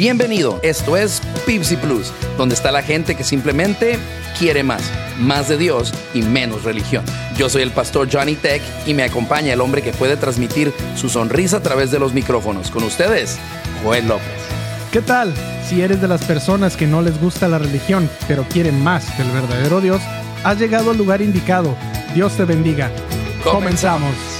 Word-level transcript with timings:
Bienvenido, 0.00 0.58
esto 0.62 0.96
es 0.96 1.20
Pipsy 1.44 1.76
Plus, 1.76 2.10
donde 2.38 2.54
está 2.54 2.72
la 2.72 2.82
gente 2.82 3.14
que 3.16 3.22
simplemente 3.22 3.98
quiere 4.38 4.62
más, 4.62 4.80
más 5.18 5.50
de 5.50 5.58
Dios 5.58 5.92
y 6.14 6.22
menos 6.22 6.64
religión. 6.64 7.04
Yo 7.36 7.50
soy 7.50 7.60
el 7.60 7.70
pastor 7.70 8.08
Johnny 8.10 8.34
Tech 8.34 8.62
y 8.86 8.94
me 8.94 9.02
acompaña 9.02 9.52
el 9.52 9.60
hombre 9.60 9.82
que 9.82 9.92
puede 9.92 10.16
transmitir 10.16 10.72
su 10.96 11.10
sonrisa 11.10 11.58
a 11.58 11.62
través 11.62 11.90
de 11.90 11.98
los 11.98 12.14
micrófonos. 12.14 12.70
Con 12.70 12.84
ustedes, 12.84 13.36
Joel 13.84 14.08
López. 14.08 14.24
¿Qué 14.90 15.02
tal? 15.02 15.34
Si 15.68 15.82
eres 15.82 16.00
de 16.00 16.08
las 16.08 16.24
personas 16.24 16.78
que 16.78 16.86
no 16.86 17.02
les 17.02 17.20
gusta 17.20 17.46
la 17.46 17.58
religión, 17.58 18.08
pero 18.26 18.44
quieren 18.44 18.82
más 18.82 19.18
del 19.18 19.30
verdadero 19.30 19.82
Dios, 19.82 20.00
has 20.44 20.58
llegado 20.58 20.92
al 20.92 20.96
lugar 20.96 21.20
indicado. 21.20 21.76
Dios 22.14 22.38
te 22.38 22.46
bendiga. 22.46 22.90
Comenzamos. 23.44 24.39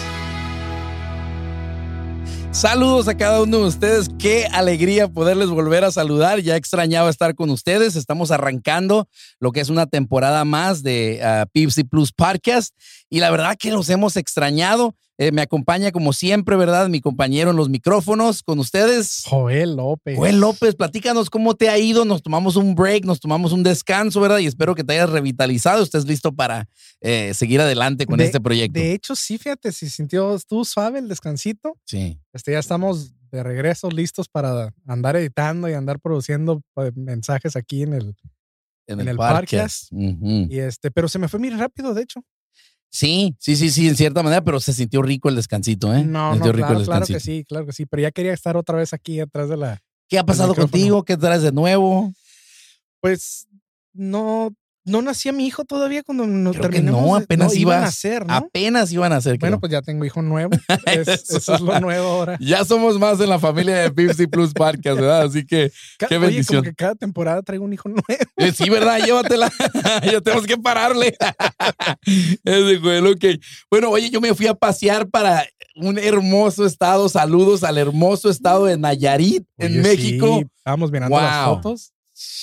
Saludos 2.60 3.08
a 3.08 3.16
cada 3.16 3.40
uno 3.40 3.60
de 3.60 3.64
ustedes. 3.68 4.10
Qué 4.18 4.44
alegría 4.44 5.08
poderles 5.08 5.48
volver 5.48 5.82
a 5.82 5.90
saludar. 5.90 6.40
Ya 6.40 6.56
extrañaba 6.56 7.08
estar 7.08 7.34
con 7.34 7.48
ustedes. 7.48 7.96
Estamos 7.96 8.30
arrancando 8.30 9.08
lo 9.38 9.50
que 9.50 9.60
es 9.60 9.70
una 9.70 9.86
temporada 9.86 10.44
más 10.44 10.82
de 10.82 11.22
uh, 11.24 11.48
Pipsy 11.54 11.84
Plus 11.84 12.12
Podcast. 12.12 12.74
Y 13.08 13.20
la 13.20 13.30
verdad 13.30 13.56
que 13.58 13.70
los 13.70 13.88
hemos 13.88 14.18
extrañado. 14.18 14.94
Eh, 15.22 15.32
me 15.32 15.42
acompaña 15.42 15.92
como 15.92 16.14
siempre, 16.14 16.56
¿verdad? 16.56 16.88
Mi 16.88 17.02
compañero 17.02 17.50
en 17.50 17.56
los 17.56 17.68
micrófonos 17.68 18.42
con 18.42 18.58
ustedes. 18.58 19.24
Joel 19.26 19.76
López. 19.76 20.16
Joel 20.16 20.40
López, 20.40 20.74
platícanos 20.76 21.28
cómo 21.28 21.54
te 21.54 21.68
ha 21.68 21.76
ido. 21.76 22.06
Nos 22.06 22.22
tomamos 22.22 22.56
un 22.56 22.74
break, 22.74 23.04
nos 23.04 23.20
tomamos 23.20 23.52
un 23.52 23.62
descanso, 23.62 24.18
¿verdad? 24.22 24.38
Y 24.38 24.46
espero 24.46 24.74
que 24.74 24.82
te 24.82 24.94
hayas 24.94 25.10
revitalizado. 25.10 25.82
Estés 25.82 26.06
listo 26.06 26.32
para 26.32 26.70
eh, 27.02 27.34
seguir 27.34 27.60
adelante 27.60 28.06
con 28.06 28.16
De- 28.16 28.24
este 28.24 28.40
proyecto. 28.40 28.80
De 28.80 28.94
hecho, 28.94 29.14
sí, 29.14 29.36
fíjate, 29.36 29.72
si 29.72 29.90
sintió 29.90 30.38
tú 30.48 30.64
suave 30.64 31.00
el 31.00 31.08
descansito. 31.08 31.76
sí. 31.84 32.18
Este, 32.32 32.52
ya 32.52 32.58
estamos 32.60 33.12
de 33.30 33.42
regreso, 33.42 33.90
listos 33.90 34.26
para 34.28 34.72
andar 34.86 35.16
editando 35.16 35.68
y 35.68 35.74
andar 35.74 36.00
produciendo 36.00 36.62
pues, 36.72 36.96
mensajes 36.96 37.56
aquí 37.56 37.82
en 37.82 37.92
el. 37.92 38.16
En, 38.86 38.98
En 38.98 39.00
el, 39.00 39.08
el 39.08 39.16
podcast. 39.18 39.92
Y 39.92 40.58
este, 40.60 40.90
pero 40.90 41.08
se 41.08 41.18
me 41.18 41.28
fue 41.28 41.38
muy 41.38 41.50
rápido, 41.50 41.92
de 41.92 42.02
hecho. 42.04 42.22
Sí, 42.90 43.36
sí, 43.38 43.54
sí, 43.54 43.70
sí, 43.70 43.86
en 43.88 43.96
cierta 43.96 44.22
manera, 44.22 44.42
pero 44.42 44.58
se 44.58 44.72
sintió 44.72 45.00
rico 45.00 45.28
el 45.28 45.36
descansito, 45.36 45.94
¿eh? 45.94 46.04
No, 46.04 46.34
se 46.34 46.40
no, 46.40 46.46
rico 46.46 46.66
claro, 46.66 46.80
el 46.80 46.86
claro 46.86 47.06
que 47.06 47.20
sí, 47.20 47.44
claro 47.48 47.64
que 47.66 47.72
sí. 47.72 47.86
Pero 47.86 48.02
ya 48.02 48.10
quería 48.10 48.32
estar 48.32 48.56
otra 48.56 48.76
vez 48.76 48.92
aquí 48.92 49.20
atrás 49.20 49.48
de 49.48 49.56
la. 49.56 49.80
¿Qué 50.08 50.18
ha 50.18 50.24
pasado 50.24 50.54
contigo? 50.56 51.04
¿Qué 51.04 51.16
traes 51.16 51.42
de 51.42 51.52
nuevo? 51.52 52.12
Pues 53.00 53.46
no, 53.92 54.52
no 54.90 55.02
nacía 55.02 55.32
mi 55.32 55.46
hijo 55.46 55.64
todavía 55.64 56.02
cuando 56.02 56.26
nos 56.26 56.56
Creo 56.56 56.68
que 56.70 56.76
terminamos. 56.76 57.06
no, 57.08 57.16
de- 57.18 57.24
apenas 57.24 57.54
iban 57.56 57.78
a 57.78 57.82
nacer, 57.82 58.26
¿no? 58.26 58.34
Apenas 58.34 58.92
iban 58.92 59.12
a 59.12 59.20
ser. 59.20 59.38
Bueno, 59.38 59.54
creo. 59.56 59.60
pues 59.60 59.72
ya 59.72 59.82
tengo 59.82 60.04
hijo 60.04 60.20
nuevo. 60.22 60.50
Es- 60.86 61.08
Eso. 61.08 61.36
eso 61.38 61.54
es 61.54 61.60
lo 61.60 61.80
nuevo 61.80 62.06
ahora. 62.08 62.36
ya 62.40 62.64
somos 62.64 62.98
más 62.98 63.20
en 63.20 63.28
la 63.28 63.38
familia 63.38 63.76
de 63.76 63.90
Pipsy 63.90 64.26
Plus 64.26 64.52
Podcast, 64.52 64.98
¿verdad? 65.00 65.22
Así 65.22 65.46
que, 65.46 65.70
Qué 65.98 66.06
Oye, 66.16 66.18
bendición. 66.18 66.62
como 66.62 66.70
que 66.70 66.74
cada 66.74 66.94
temporada 66.94 67.42
traigo 67.42 67.64
un 67.64 67.72
hijo 67.72 67.88
nuevo. 67.88 68.04
eh, 68.36 68.52
sí, 68.52 68.68
¿verdad? 68.68 68.98
Llévatela. 69.04 69.50
ya 70.04 70.20
tenemos 70.20 70.46
que 70.46 70.56
pararle. 70.56 71.16
Ese 72.44 72.76
güey, 72.78 72.98
ok. 72.98 73.24
Bueno, 73.70 73.90
oye, 73.90 74.10
yo 74.10 74.20
me 74.20 74.34
fui 74.34 74.46
a 74.46 74.54
pasear 74.54 75.08
para 75.08 75.46
un 75.76 75.98
hermoso 75.98 76.66
estado. 76.66 77.08
Saludos 77.08 77.62
al 77.64 77.78
hermoso 77.78 78.28
estado 78.30 78.66
de 78.66 78.76
Nayarit, 78.76 79.44
en 79.58 79.82
México. 79.82 80.38
sí, 80.40 80.46
estábamos 80.56 80.90
mirando 80.90 81.16
las 81.18 81.44
fotos. 81.46 81.92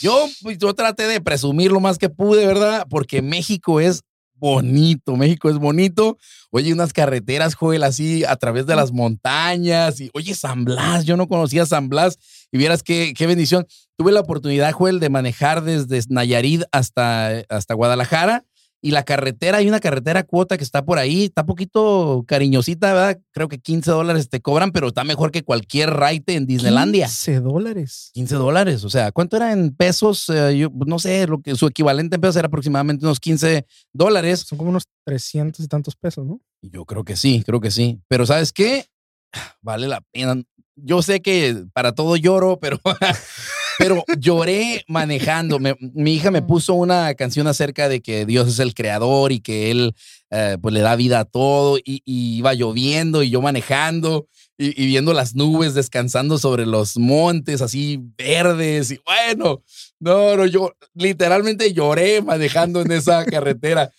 Yo, 0.02 0.28
pues, 0.42 0.58
yo 0.58 0.74
traté 0.74 1.08
de 1.08 1.22
presumir 1.22 1.72
lo 1.72 1.80
más 1.80 1.98
que 1.98 2.10
pude, 2.10 2.46
¿verdad? 2.46 2.86
Porque 2.90 3.22
México 3.22 3.80
es 3.80 4.04
bonito, 4.36 5.16
México 5.16 5.50
es 5.50 5.58
bonito. 5.58 6.18
Oye, 6.52 6.74
unas 6.74 6.94
carreteras, 6.94 7.56
Joel, 7.56 7.84
así 7.84 8.24
a 8.24 8.36
través 8.36 8.66
de 8.66 8.76
las 8.76 8.92
montañas. 8.92 10.00
Y 10.00 10.10
oye, 10.14 10.34
San 10.36 10.66
Blas, 10.66 11.06
yo 11.06 11.18
no 11.18 11.28
conocía 11.28 11.66
San 11.66 11.90
Blas. 11.90 12.18
Y 12.52 12.58
vieras 12.58 12.84
qué, 12.84 13.14
qué 13.16 13.28
bendición. 13.28 13.68
Tuve 13.98 14.12
la 14.12 14.22
oportunidad, 14.22 14.72
Joel, 14.72 15.00
de 15.00 15.10
manejar 15.10 15.64
desde 15.64 16.02
Nayarit 16.10 16.64
hasta, 16.72 17.44
hasta 17.50 17.74
Guadalajara. 17.74 18.46
Y 18.82 18.92
la 18.92 19.04
carretera, 19.04 19.58
hay 19.58 19.68
una 19.68 19.80
carretera 19.80 20.24
cuota 20.24 20.56
que 20.58 20.64
está 20.64 20.86
por 20.86 21.00
ahí, 21.00 21.26
está 21.26 21.46
poquito 21.46 22.24
cariñosita, 22.28 22.94
¿verdad? 22.94 23.20
Creo 23.32 23.48
que 23.48 23.60
15 23.60 23.90
dólares 23.90 24.30
te 24.30 24.40
cobran, 24.40 24.72
pero 24.72 24.90
está 24.90 25.04
mejor 25.04 25.32
que 25.32 25.44
cualquier 25.44 25.90
raite 25.90 26.36
en 26.36 26.46
Disneylandia. 26.46 27.08
15 27.08 27.40
dólares. 27.40 28.12
15 28.14 28.36
dólares, 28.36 28.84
o 28.84 28.90
sea, 28.90 29.12
¿cuánto 29.12 29.36
era 29.36 29.52
en 29.52 29.76
pesos? 29.76 30.30
Eh, 30.30 30.58
yo 30.58 30.70
no 30.86 31.00
sé, 31.00 31.26
lo 31.26 31.42
que 31.42 31.56
su 31.56 31.66
equivalente 31.66 32.16
en 32.16 32.22
pesos 32.22 32.36
era 32.36 32.48
aproximadamente 32.48 33.04
unos 33.04 33.20
15 33.20 33.66
dólares. 33.94 34.42
Son 34.42 34.58
como 34.58 34.70
unos 34.70 34.86
300 35.06 35.66
y 35.66 35.68
tantos 35.68 35.96
pesos, 35.96 36.26
¿no? 36.26 36.40
Yo 36.62 36.86
creo 36.86 37.04
que 37.04 37.16
sí, 37.16 37.44
creo 37.46 37.60
que 37.60 37.72
sí. 37.72 38.00
Pero 38.08 38.26
¿sabes 38.26 38.54
qué? 38.54 38.86
Vale 39.62 39.88
la 39.88 40.02
pena. 40.12 40.36
Yo 40.76 41.02
sé 41.02 41.22
que 41.22 41.66
para 41.74 41.94
todo 41.94 42.16
lloro, 42.16 42.60
pero, 42.60 42.80
pero 43.78 44.04
lloré 44.20 44.84
manejando. 44.88 45.60
Me- 45.60 45.76
mi 45.80 46.14
hija 46.16 46.32
me 46.32 46.42
puso 46.42 46.74
una 46.74 47.14
canción 47.16 47.48
acerca 47.48 47.90
de 47.90 48.02
que 48.02 48.26
Dios 48.26 48.48
es 48.48 48.60
el 48.60 48.74
creador 48.74 49.32
y 49.32 49.40
que 49.40 49.72
Él 49.72 49.94
eh, 50.32 50.58
pues 50.62 50.74
le 50.74 50.82
da 50.82 50.96
vida 50.96 51.20
a 51.22 51.26
todo 51.26 51.78
y, 51.78 52.02
y 52.06 52.38
iba 52.38 52.54
lloviendo 52.54 53.24
y 53.24 53.30
yo 53.30 53.42
manejando 53.42 54.28
y, 54.58 54.82
y 54.82 54.88
viendo 54.88 55.14
las 55.14 55.36
nubes 55.36 55.74
descansando 55.74 56.38
sobre 56.38 56.66
los 56.66 56.98
montes 56.98 57.62
así 57.62 58.00
verdes 58.18 58.92
y 58.92 59.00
bueno, 59.06 59.62
no, 60.00 60.36
no, 60.36 60.46
yo 60.46 60.74
literalmente 60.96 61.74
lloré 61.74 62.22
manejando 62.22 62.82
en 62.82 62.92
esa 62.92 63.24
carretera. 63.26 63.92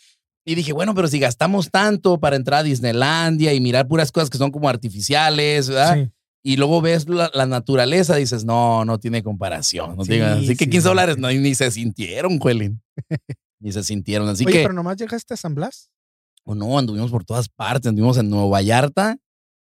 Y 0.44 0.54
dije, 0.54 0.72
bueno, 0.72 0.94
pero 0.94 1.08
si 1.08 1.18
gastamos 1.18 1.70
tanto 1.70 2.18
para 2.18 2.34
entrar 2.36 2.60
a 2.60 2.62
Disneylandia 2.62 3.52
y 3.52 3.60
mirar 3.60 3.86
puras 3.86 4.10
cosas 4.10 4.30
que 4.30 4.38
son 4.38 4.50
como 4.50 4.68
artificiales, 4.68 5.68
¿verdad? 5.68 5.94
Sí. 6.04 6.10
Y 6.42 6.56
luego 6.56 6.80
ves 6.80 7.08
la, 7.08 7.30
la 7.34 7.46
naturaleza, 7.46 8.16
dices, 8.16 8.44
no, 8.44 8.84
no 8.84 8.98
tiene 8.98 9.22
comparación. 9.22 9.96
No 9.96 10.04
Sí, 10.04 10.10
tiene- 10.10 10.24
así 10.26 10.46
que 10.48 10.64
sí, 10.64 10.70
15 10.70 10.80
sí, 10.80 10.88
dólares 10.88 11.18
no, 11.18 11.28
ni 11.30 11.54
se 11.54 11.70
sintieron, 11.70 12.38
Juelín. 12.38 12.80
ni 13.60 13.72
se 13.72 13.82
sintieron. 13.82 14.28
Así 14.28 14.44
Oye, 14.46 14.54
que, 14.58 14.62
pero 14.62 14.72
nomás 14.74 14.96
llegaste 14.96 15.34
a 15.34 15.36
San 15.36 15.54
Blas. 15.54 15.90
o 16.44 16.54
no, 16.54 16.78
anduvimos 16.78 17.10
por 17.10 17.24
todas 17.24 17.48
partes. 17.48 17.88
Anduvimos 17.88 18.16
en 18.18 18.30
Nuevo 18.30 18.48
Vallarta, 18.50 19.18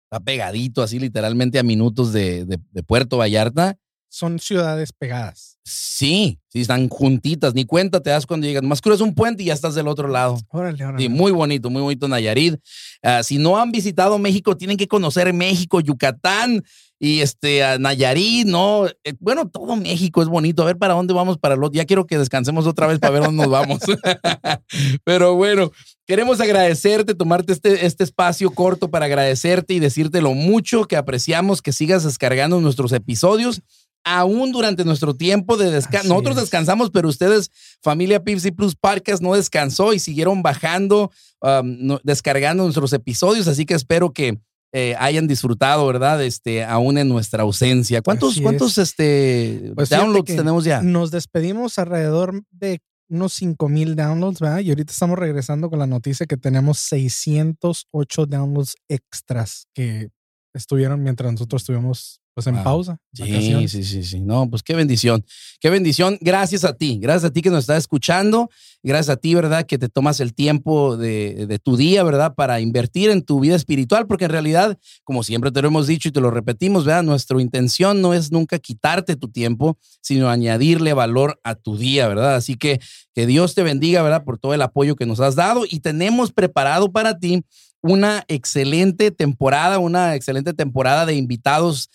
está 0.04 0.20
pegadito, 0.24 0.82
así 0.82 0.98
literalmente 0.98 1.58
a 1.58 1.62
minutos 1.62 2.12
de, 2.12 2.44
de- 2.46 2.58
de 2.70 2.82
Puerto 2.82 3.16
Vallarta. 3.18 3.76
Son 4.12 4.40
ciudades 4.40 4.92
pegadas. 4.92 5.56
Sí, 5.62 6.40
sí, 6.48 6.62
están 6.62 6.88
juntitas. 6.88 7.54
Ni 7.54 7.64
cuenta 7.64 8.02
te 8.02 8.10
das 8.10 8.26
cuando 8.26 8.44
llegas. 8.44 8.64
Más 8.64 8.80
cruzas 8.80 9.02
un 9.02 9.14
puente 9.14 9.44
y 9.44 9.46
ya 9.46 9.54
estás 9.54 9.76
del 9.76 9.86
otro 9.86 10.08
lado. 10.08 10.36
Órale, 10.48 10.84
órale. 10.84 11.00
Sí, 11.00 11.08
muy 11.08 11.30
bonito, 11.30 11.70
muy 11.70 11.80
bonito 11.80 12.08
Nayarit. 12.08 12.56
Ah, 13.04 13.22
si 13.22 13.38
no 13.38 13.56
han 13.56 13.70
visitado 13.70 14.18
México, 14.18 14.56
tienen 14.56 14.76
que 14.76 14.88
conocer 14.88 15.32
México, 15.32 15.80
Yucatán 15.80 16.64
y 16.98 17.20
este 17.20 17.62
a 17.62 17.78
Nayarit, 17.78 18.48
¿no? 18.48 18.86
Eh, 19.04 19.14
bueno, 19.20 19.48
todo 19.48 19.76
México 19.76 20.22
es 20.22 20.28
bonito. 20.28 20.62
A 20.62 20.66
ver 20.66 20.76
para 20.76 20.94
dónde 20.94 21.14
vamos 21.14 21.38
para 21.38 21.54
el 21.54 21.62
otro. 21.62 21.76
Ya 21.76 21.84
quiero 21.84 22.04
que 22.04 22.18
descansemos 22.18 22.66
otra 22.66 22.88
vez 22.88 22.98
para 22.98 23.12
ver 23.12 23.22
dónde 23.22 23.44
nos 23.44 23.52
vamos. 23.52 23.78
Pero 25.04 25.36
bueno, 25.36 25.70
queremos 26.04 26.40
agradecerte, 26.40 27.14
tomarte 27.14 27.52
este, 27.52 27.86
este 27.86 28.02
espacio 28.02 28.50
corto 28.50 28.90
para 28.90 29.06
agradecerte 29.06 29.72
y 29.72 29.78
decirte 29.78 30.20
lo 30.20 30.34
mucho 30.34 30.86
que 30.86 30.96
apreciamos 30.96 31.62
que 31.62 31.72
sigas 31.72 32.02
descargando 32.02 32.60
nuestros 32.60 32.90
episodios. 32.90 33.62
Aún 34.04 34.50
durante 34.50 34.84
nuestro 34.84 35.14
tiempo 35.14 35.56
de 35.58 35.70
descanso, 35.70 36.08
nosotros 36.08 36.36
es. 36.36 36.42
descansamos, 36.44 36.90
pero 36.90 37.08
ustedes, 37.08 37.50
familia 37.82 38.24
Pipsy 38.24 38.50
Plus 38.50 38.74
Podcast, 38.74 39.22
no 39.22 39.34
descansó 39.34 39.92
y 39.92 39.98
siguieron 39.98 40.42
bajando, 40.42 41.10
um, 41.42 41.76
no- 41.86 42.00
descargando 42.02 42.62
nuestros 42.62 42.92
episodios. 42.94 43.46
Así 43.46 43.66
que 43.66 43.74
espero 43.74 44.12
que 44.12 44.40
eh, 44.72 44.94
hayan 44.98 45.26
disfrutado, 45.26 45.86
¿verdad? 45.86 46.22
Este, 46.24 46.64
aún 46.64 46.96
en 46.96 47.08
nuestra 47.08 47.42
ausencia. 47.42 48.00
¿Cuántos, 48.02 48.38
este, 48.78 49.72
Pues 49.74 49.88
downloads 49.90 50.34
tenemos 50.36 50.64
ya? 50.64 50.80
Nos 50.80 51.10
despedimos 51.10 51.78
alrededor 51.78 52.42
de 52.52 52.78
unos 53.08 53.32
5000 53.34 53.96
downloads, 53.96 54.38
¿verdad? 54.40 54.60
Y 54.60 54.70
ahorita 54.70 54.92
estamos 54.92 55.18
regresando 55.18 55.68
con 55.68 55.80
la 55.80 55.88
noticia 55.88 56.26
que 56.26 56.36
tenemos 56.36 56.78
608 56.78 58.26
downloads 58.26 58.76
extras 58.88 59.66
que 59.74 60.08
estuvieron 60.54 61.02
mientras 61.02 61.32
nosotros 61.32 61.62
estuvimos 61.62 62.20
pues 62.34 62.46
en 62.46 62.54
Wow. 62.54 62.64
pausa. 62.64 62.98
Sí, 63.12 63.22
vacaciones. 63.22 63.70
sí, 63.72 63.84
sí, 63.84 64.02
sí. 64.04 64.20
No, 64.20 64.48
pues 64.48 64.62
qué 64.62 64.74
bendición. 64.74 65.24
Qué 65.60 65.68
bendición. 65.70 66.16
Gracias 66.20 66.64
a 66.64 66.74
ti. 66.74 66.98
Gracias 67.00 67.24
a 67.30 67.32
ti 67.32 67.42
que 67.42 67.50
nos 67.50 67.60
estás 67.60 67.78
escuchando. 67.78 68.48
Gracias 68.82 69.10
a 69.10 69.16
ti, 69.16 69.34
¿verdad? 69.34 69.66
Que 69.66 69.76
te 69.78 69.88
tomas 69.88 70.20
el 70.20 70.32
tiempo 70.32 70.96
de, 70.96 71.46
de 71.46 71.58
tu 71.58 71.76
día, 71.76 72.02
¿verdad? 72.02 72.34
Para 72.34 72.60
invertir 72.60 73.10
en 73.10 73.22
tu 73.22 73.40
vida 73.40 73.56
espiritual, 73.56 74.06
porque 74.06 74.24
en 74.24 74.30
realidad, 74.30 74.78
como 75.04 75.22
siempre 75.22 75.50
te 75.50 75.60
lo 75.60 75.68
hemos 75.68 75.86
dicho 75.86 76.08
y 76.08 76.12
te 76.12 76.20
lo 76.20 76.30
repetimos, 76.30 76.84
¿verdad? 76.86 77.02
Nuestra 77.02 77.40
intención 77.42 78.00
no 78.00 78.14
es 78.14 78.32
nunca 78.32 78.58
quitarte 78.58 79.16
tu 79.16 79.28
tiempo, 79.28 79.76
sino 80.00 80.30
añadirle 80.30 80.94
valor 80.94 81.38
a 81.44 81.56
tu 81.56 81.76
día, 81.76 82.08
¿verdad? 82.08 82.36
Así 82.36 82.54
que 82.56 82.80
que 83.14 83.26
Dios 83.26 83.54
te 83.54 83.62
bendiga, 83.64 84.02
¿verdad? 84.02 84.24
Por 84.24 84.38
todo 84.38 84.54
el 84.54 84.62
apoyo 84.62 84.96
que 84.96 85.04
nos 85.04 85.20
has 85.20 85.34
dado 85.34 85.64
y 85.68 85.80
tenemos 85.80 86.32
preparado 86.32 86.90
para 86.92 87.18
ti 87.18 87.42
una 87.82 88.24
excelente 88.28 89.10
temporada, 89.10 89.78
una 89.78 90.14
excelente 90.14 90.52
temporada 90.52 91.06
de 91.06 91.14
invitados 91.14 91.88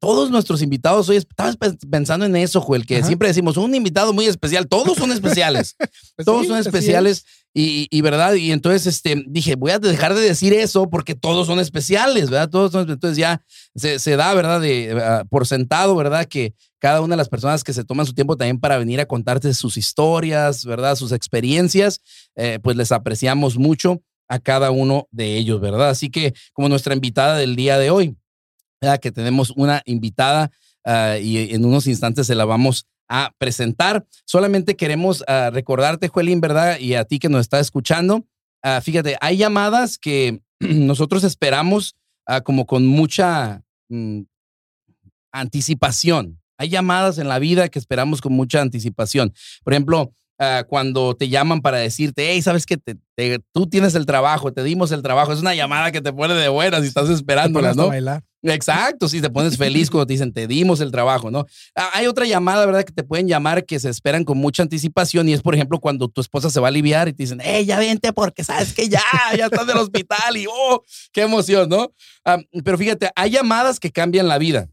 todos 0.00 0.30
nuestros 0.30 0.62
invitados 0.62 1.08
hoy, 1.08 1.16
estabas 1.16 1.56
pe- 1.56 1.76
pensando 1.90 2.24
en 2.24 2.36
eso, 2.36 2.60
Joel, 2.60 2.86
que 2.86 2.98
Ajá. 2.98 3.06
siempre 3.06 3.28
decimos 3.28 3.56
un 3.56 3.74
invitado 3.74 4.12
muy 4.12 4.26
especial, 4.26 4.66
todos 4.68 4.96
son 4.96 5.12
especiales, 5.12 5.76
Pues 6.16 6.26
todos 6.26 6.42
sí, 6.42 6.48
son 6.48 6.58
especiales 6.58 7.24
y, 7.54 7.86
y, 7.90 8.00
verdad, 8.00 8.32
y 8.34 8.50
entonces 8.50 8.86
este, 8.86 9.22
dije, 9.26 9.56
voy 9.56 9.72
a 9.72 9.78
dejar 9.78 10.14
de 10.14 10.20
decir 10.22 10.54
eso 10.54 10.88
porque 10.88 11.14
todos 11.14 11.46
son 11.46 11.60
especiales, 11.60 12.30
¿verdad? 12.30 12.48
Todos 12.48 12.72
son, 12.72 12.88
entonces 12.90 13.18
ya 13.18 13.42
se, 13.74 13.98
se 13.98 14.16
da, 14.16 14.32
¿verdad? 14.32 14.60
De, 14.60 14.98
ah, 14.98 15.24
por 15.28 15.46
sentado, 15.46 15.94
¿verdad? 15.94 16.24
Que 16.26 16.54
cada 16.78 17.02
una 17.02 17.12
de 17.14 17.18
las 17.18 17.28
personas 17.28 17.62
que 17.62 17.74
se 17.74 17.84
toman 17.84 18.06
su 18.06 18.14
tiempo 18.14 18.36
también 18.38 18.58
para 18.58 18.78
venir 18.78 19.00
a 19.00 19.06
contarte 19.06 19.52
sus 19.52 19.76
historias, 19.76 20.64
¿verdad? 20.64 20.96
Sus 20.96 21.12
experiencias, 21.12 22.00
eh, 22.36 22.58
pues 22.62 22.76
les 22.76 22.90
apreciamos 22.90 23.58
mucho 23.58 24.00
a 24.28 24.38
cada 24.38 24.70
uno 24.70 25.06
de 25.10 25.36
ellos, 25.36 25.60
¿verdad? 25.60 25.90
Así 25.90 26.08
que 26.08 26.32
como 26.54 26.70
nuestra 26.70 26.94
invitada 26.94 27.36
del 27.36 27.54
día 27.54 27.78
de 27.78 27.90
hoy, 27.90 28.16
que 29.00 29.12
tenemos 29.12 29.50
una 29.50 29.82
invitada 29.84 30.50
ah, 30.84 31.16
y 31.18 31.54
en 31.54 31.64
unos 31.64 31.86
instantes 31.86 32.26
se 32.26 32.34
la 32.34 32.44
vamos 32.44 32.86
a 33.08 33.32
presentar. 33.38 34.06
Solamente 34.24 34.76
queremos 34.76 35.24
ah, 35.28 35.50
recordarte, 35.52 36.08
Juelín, 36.08 36.40
¿verdad? 36.40 36.78
Y 36.78 36.94
a 36.94 37.04
ti 37.04 37.18
que 37.18 37.28
nos 37.28 37.42
está 37.42 37.60
escuchando, 37.60 38.26
ah, 38.62 38.80
fíjate, 38.80 39.16
hay 39.20 39.36
llamadas 39.36 39.98
que 39.98 40.42
nosotros 40.60 41.24
esperamos 41.24 41.96
como 42.44 42.66
con 42.66 42.86
mucha 42.86 43.64
mm, 43.88 44.22
anticipación. 45.32 46.40
Hay 46.56 46.68
llamadas 46.68 47.18
en 47.18 47.26
la 47.28 47.40
vida 47.40 47.68
que 47.68 47.80
esperamos 47.80 48.20
con 48.20 48.32
mucha 48.32 48.60
anticipación. 48.60 49.34
Por 49.64 49.72
ejemplo, 49.72 50.14
ah, 50.42 50.64
cuando 50.68 51.14
te 51.14 51.28
llaman 51.28 51.60
para 51.60 51.78
decirte, 51.78 52.30
hey, 52.32 52.42
sabes 52.42 52.66
que 52.66 52.76
te, 52.76 52.96
te- 53.14 53.38
tú 53.52 53.66
tienes 53.68 53.94
el 53.94 54.04
trabajo, 54.06 54.52
te 54.52 54.62
dimos 54.64 54.90
el 54.92 55.02
trabajo. 55.02 55.32
Es 55.32 55.40
una 55.40 55.54
llamada 55.54 55.92
que 55.92 56.00
te 56.00 56.12
pone 56.12 56.34
de 56.34 56.48
buenas 56.48 56.82
y 56.84 56.88
estás 56.88 57.08
esperándola, 57.08 57.70
a 57.70 57.74
¿no? 57.74 57.88
bailar. 57.88 58.22
Exacto, 58.44 59.08
sí, 59.08 59.20
te 59.20 59.30
pones 59.30 59.56
feliz 59.56 59.88
cuando 59.88 60.04
te 60.08 60.14
dicen, 60.14 60.32
te 60.32 60.48
dimos 60.48 60.80
el 60.80 60.90
trabajo, 60.90 61.30
¿no? 61.30 61.46
Ah, 61.76 61.90
Hay 61.94 62.08
otra 62.08 62.26
llamada, 62.26 62.66
¿verdad? 62.66 62.82
Que 62.82 62.92
te 62.92 63.04
pueden 63.04 63.28
llamar 63.28 63.64
que 63.64 63.78
se 63.78 63.88
esperan 63.88 64.24
con 64.24 64.36
mucha 64.36 64.64
anticipación 64.64 65.28
y 65.28 65.32
es, 65.32 65.42
por 65.42 65.54
ejemplo, 65.54 65.78
cuando 65.78 66.08
tu 66.08 66.20
esposa 66.20 66.50
se 66.50 66.58
va 66.58 66.66
a 66.66 66.70
aliviar 66.70 67.06
y 67.06 67.12
te 67.12 67.22
dicen, 67.22 67.38
hey, 67.40 67.64
ya 67.64 67.78
vente 67.78 68.12
porque 68.12 68.42
sabes 68.42 68.72
que 68.74 68.88
ya, 68.88 69.00
ya 69.38 69.44
estás 69.44 69.64
del 69.66 69.76
hospital 69.76 70.36
y, 70.36 70.46
oh, 70.50 70.82
qué 71.12 71.22
emoción, 71.22 71.68
¿no? 71.68 71.92
Ah, 72.24 72.38
pero 72.64 72.76
fíjate, 72.76 73.10
hay 73.14 73.30
llamadas 73.30 73.78
que 73.78 73.92
cambian 73.92 74.26
la 74.26 74.38
vida. 74.38 74.68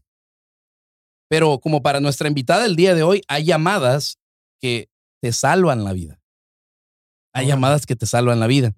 Pero 1.28 1.60
como 1.60 1.80
para 1.80 2.00
nuestra 2.00 2.26
invitada 2.26 2.66
el 2.66 2.74
día 2.74 2.94
de 2.96 3.04
hoy, 3.04 3.22
hay 3.28 3.44
llamadas 3.44 4.18
que 4.60 4.88
te 5.20 5.32
salvan 5.32 5.84
la 5.84 5.92
vida. 5.92 6.20
Hay 7.32 7.46
llamadas 7.46 7.86
que 7.86 7.96
te 7.96 8.06
salvan 8.06 8.40
la 8.40 8.46
vida. 8.46 8.72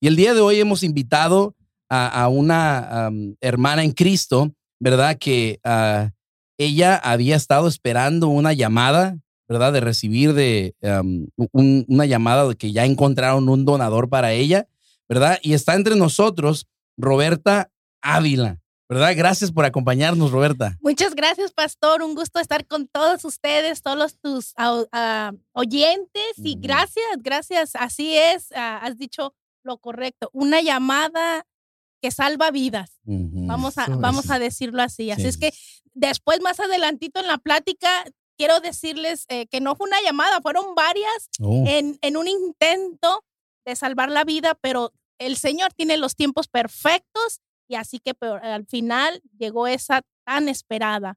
Y 0.00 0.08
el 0.08 0.16
día 0.16 0.34
de 0.34 0.40
hoy 0.40 0.60
hemos 0.60 0.82
invitado 0.82 1.54
a, 1.88 2.22
a 2.24 2.28
una 2.28 3.10
hermana 3.40 3.82
en 3.84 3.92
Cristo, 3.92 4.52
¿verdad? 4.80 5.16
Que 5.18 5.60
ah, 5.64 6.10
ella 6.58 6.96
había 6.96 7.36
estado 7.36 7.66
esperando 7.68 8.28
una 8.28 8.52
llamada, 8.52 9.18
¿verdad? 9.48 9.72
De 9.72 9.80
recibir 9.80 10.34
de 10.34 10.74
un- 11.52 11.84
una 11.88 12.06
llamada 12.06 12.46
de 12.48 12.56
que 12.56 12.72
ya 12.72 12.84
encontraron 12.84 13.48
un 13.48 13.64
donador 13.64 14.08
para 14.08 14.32
ella, 14.32 14.68
¿verdad? 15.08 15.38
Y 15.42 15.54
está 15.54 15.74
entre 15.74 15.96
nosotros 15.96 16.66
Roberta 16.98 17.70
Ávila, 18.02 18.60
¿verdad? 18.88 19.12
Gracias 19.16 19.50
por 19.52 19.64
acompañarnos, 19.64 20.30
Roberta. 20.30 20.76
Muchas 20.80 21.14
gracias, 21.14 21.52
pastor. 21.52 22.02
Un 22.02 22.14
gusto 22.14 22.38
estar 22.40 22.66
con 22.66 22.86
todos 22.88 23.24
ustedes, 23.24 23.82
todos 23.82 24.18
tus 24.20 24.54
au- 24.56 24.88
ah, 24.92 25.32
oyentes. 25.52 26.32
Y 26.36 26.52
Ujú. 26.52 26.62
gracias, 26.62 27.06
gracias. 27.18 27.70
Así 27.76 28.16
es, 28.16 28.52
ah, 28.54 28.78
has 28.82 28.98
dicho 28.98 29.34
lo 29.64 29.78
correcto. 29.78 30.28
Una 30.32 30.60
llamada 30.60 31.46
que 32.02 32.10
salva 32.10 32.50
vidas. 32.50 32.98
Vamos 33.04 33.78
a, 33.78 33.86
vamos 33.86 34.30
a 34.30 34.38
decirlo 34.38 34.82
así. 34.82 35.10
Así 35.10 35.22
Sí. 35.22 35.28
es 35.28 35.38
que 35.38 35.54
después, 35.94 36.40
más 36.42 36.60
adelantito 36.60 37.18
en 37.20 37.26
la 37.26 37.38
plática, 37.38 38.04
quiero 38.36 38.60
decirles 38.60 39.24
eh, 39.28 39.46
que 39.46 39.60
no 39.60 39.74
fue 39.74 39.86
una 39.86 40.02
llamada, 40.02 40.42
fueron 40.42 40.74
varias 40.74 41.28
Oh, 41.40 41.64
en, 41.66 41.98
en 42.02 42.16
un 42.18 42.28
intento 42.28 43.24
de 43.64 43.74
salvar 43.76 44.10
la 44.10 44.24
vida, 44.24 44.54
pero 44.60 44.92
el 45.18 45.36
Señor 45.38 45.72
tiene 45.72 45.96
los 45.96 46.14
tiempos 46.16 46.48
perfectos 46.48 47.40
y 47.68 47.76
así 47.76 47.98
que 47.98 48.14
pero, 48.14 48.34
al 48.42 48.66
final 48.66 49.20
llegó 49.38 49.66
esa 49.66 50.02
tan 50.24 50.48
esperada. 50.48 51.16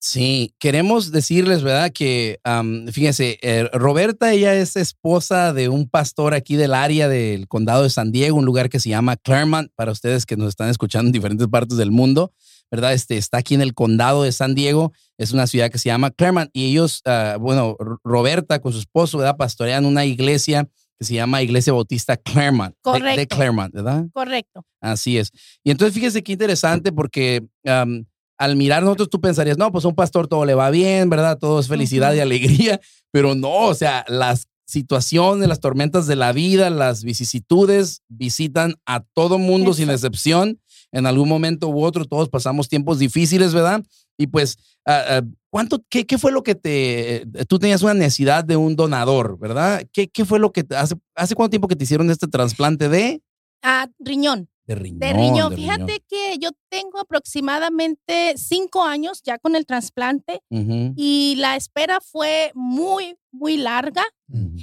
Sí, 0.00 0.54
queremos 0.60 1.10
decirles, 1.10 1.64
¿verdad? 1.64 1.90
Que, 1.92 2.38
am, 2.44 2.86
fíjense, 2.86 3.36
eh, 3.42 3.68
Roberta, 3.72 4.32
ella 4.32 4.54
es 4.54 4.76
esposa 4.76 5.52
de 5.52 5.68
un 5.68 5.88
pastor 5.88 6.34
aquí 6.34 6.54
del 6.54 6.72
área 6.72 7.08
del 7.08 7.48
condado 7.48 7.82
de 7.82 7.90
San 7.90 8.12
Diego, 8.12 8.36
un 8.38 8.44
lugar 8.44 8.68
que 8.68 8.78
se 8.78 8.90
llama 8.90 9.16
Claremont, 9.16 9.72
para 9.74 9.90
ustedes 9.90 10.24
que 10.24 10.36
nos 10.36 10.50
están 10.50 10.68
escuchando 10.68 11.08
en 11.08 11.12
diferentes 11.12 11.48
partes 11.48 11.76
del 11.78 11.90
mundo, 11.90 12.32
¿verdad? 12.70 12.92
Este, 12.92 13.16
está 13.16 13.38
aquí 13.38 13.56
en 13.56 13.60
el 13.60 13.74
condado 13.74 14.22
de 14.22 14.30
San 14.30 14.54
Diego, 14.54 14.92
es 15.16 15.32
una 15.32 15.48
ciudad 15.48 15.68
que 15.68 15.78
se 15.78 15.88
llama 15.88 16.12
Claremont, 16.12 16.50
y 16.52 16.66
ellos, 16.70 17.02
ah, 17.04 17.36
bueno, 17.40 17.76
Roberta 18.04 18.60
con 18.60 18.72
su 18.72 18.78
esposo, 18.78 19.18
¿verdad? 19.18 19.36
Pastorean 19.36 19.84
una 19.84 20.04
iglesia 20.04 20.68
que 20.98 21.04
se 21.06 21.14
llama 21.14 21.42
Iglesia 21.42 21.72
Bautista 21.72 22.16
Claremont. 22.16 22.74
de- 22.84 22.92
De, 22.92 22.98
Correcto. 23.00 23.36
Claremont, 23.36 23.72
¿verdad? 23.74 24.06
Correcto. 24.12 24.64
Así 24.80 25.16
es. 25.18 25.30
Y 25.64 25.70
entonces 25.70 25.94
fíjese 25.94 26.22
qué 26.22 26.32
interesante 26.32 26.92
porque 26.92 27.46
al 27.64 28.56
mirar 28.56 28.82
nosotros 28.82 29.10
tú 29.10 29.20
pensarías, 29.20 29.58
no, 29.58 29.70
pues 29.72 29.84
a 29.84 29.88
un 29.88 29.94
pastor 29.94 30.28
todo 30.28 30.44
le 30.44 30.54
va 30.54 30.70
bien, 30.70 31.10
¿verdad? 31.10 31.38
Todo 31.38 31.58
es 31.60 31.68
felicidad 31.68 32.14
y 32.14 32.20
alegría, 32.20 32.80
pero 33.12 33.34
no, 33.34 33.66
o 33.66 33.74
sea, 33.74 34.04
las 34.08 34.46
situaciones, 34.66 35.48
las 35.48 35.60
tormentas 35.60 36.06
de 36.06 36.14
la 36.16 36.32
vida, 36.32 36.68
las 36.70 37.02
vicisitudes 37.02 38.02
visitan 38.08 38.74
a 38.86 39.00
todo 39.14 39.38
mundo 39.38 39.72
sin 39.74 39.88
excepción. 39.90 40.60
En 40.92 41.06
algún 41.06 41.28
momento 41.28 41.68
u 41.68 41.82
otro 41.84 42.04
todos 42.04 42.28
pasamos 42.28 42.68
tiempos 42.68 42.98
difíciles, 42.98 43.54
¿verdad? 43.54 43.82
Y 44.18 44.26
pues, 44.26 44.58
ah, 44.84 45.22
¿cuánto, 45.48 45.82
qué, 45.88 46.04
qué 46.04 46.18
fue 46.18 46.32
lo 46.32 46.42
que 46.42 46.54
te, 46.56 47.24
tú 47.48 47.58
tenías 47.58 47.82
una 47.82 47.94
necesidad 47.94 48.44
de 48.44 48.56
un 48.56 48.74
donador, 48.76 49.38
¿verdad? 49.38 49.82
¿Qué, 49.92 50.08
qué 50.08 50.24
fue 50.24 50.38
lo 50.40 50.52
que, 50.52 50.64
te- 50.64 50.76
hace, 50.76 50.96
hace 51.14 51.34
cuánto 51.34 51.50
tiempo 51.50 51.68
que 51.68 51.76
te 51.76 51.84
hicieron 51.84 52.10
este 52.10 52.26
trasplante 52.26 52.88
de? 52.88 53.22
Ah, 53.62 53.88
riñón. 53.98 54.48
De 54.66 54.74
riñón. 54.74 54.98
De 54.98 55.12
riñón. 55.14 55.50
de 55.50 55.56
Fíjate 55.56 56.04
que 56.08 56.36
yo 56.38 56.50
tengo 56.68 56.98
aproximadamente 57.00 58.34
cinco 58.36 58.82
años 58.84 59.22
ya 59.24 59.38
con 59.38 59.56
el 59.56 59.64
trasplante 59.64 60.42
y 60.50 61.36
la 61.38 61.56
espera 61.56 62.00
fue 62.02 62.50
muy, 62.54 63.16
muy 63.30 63.56
larga. 63.56 64.04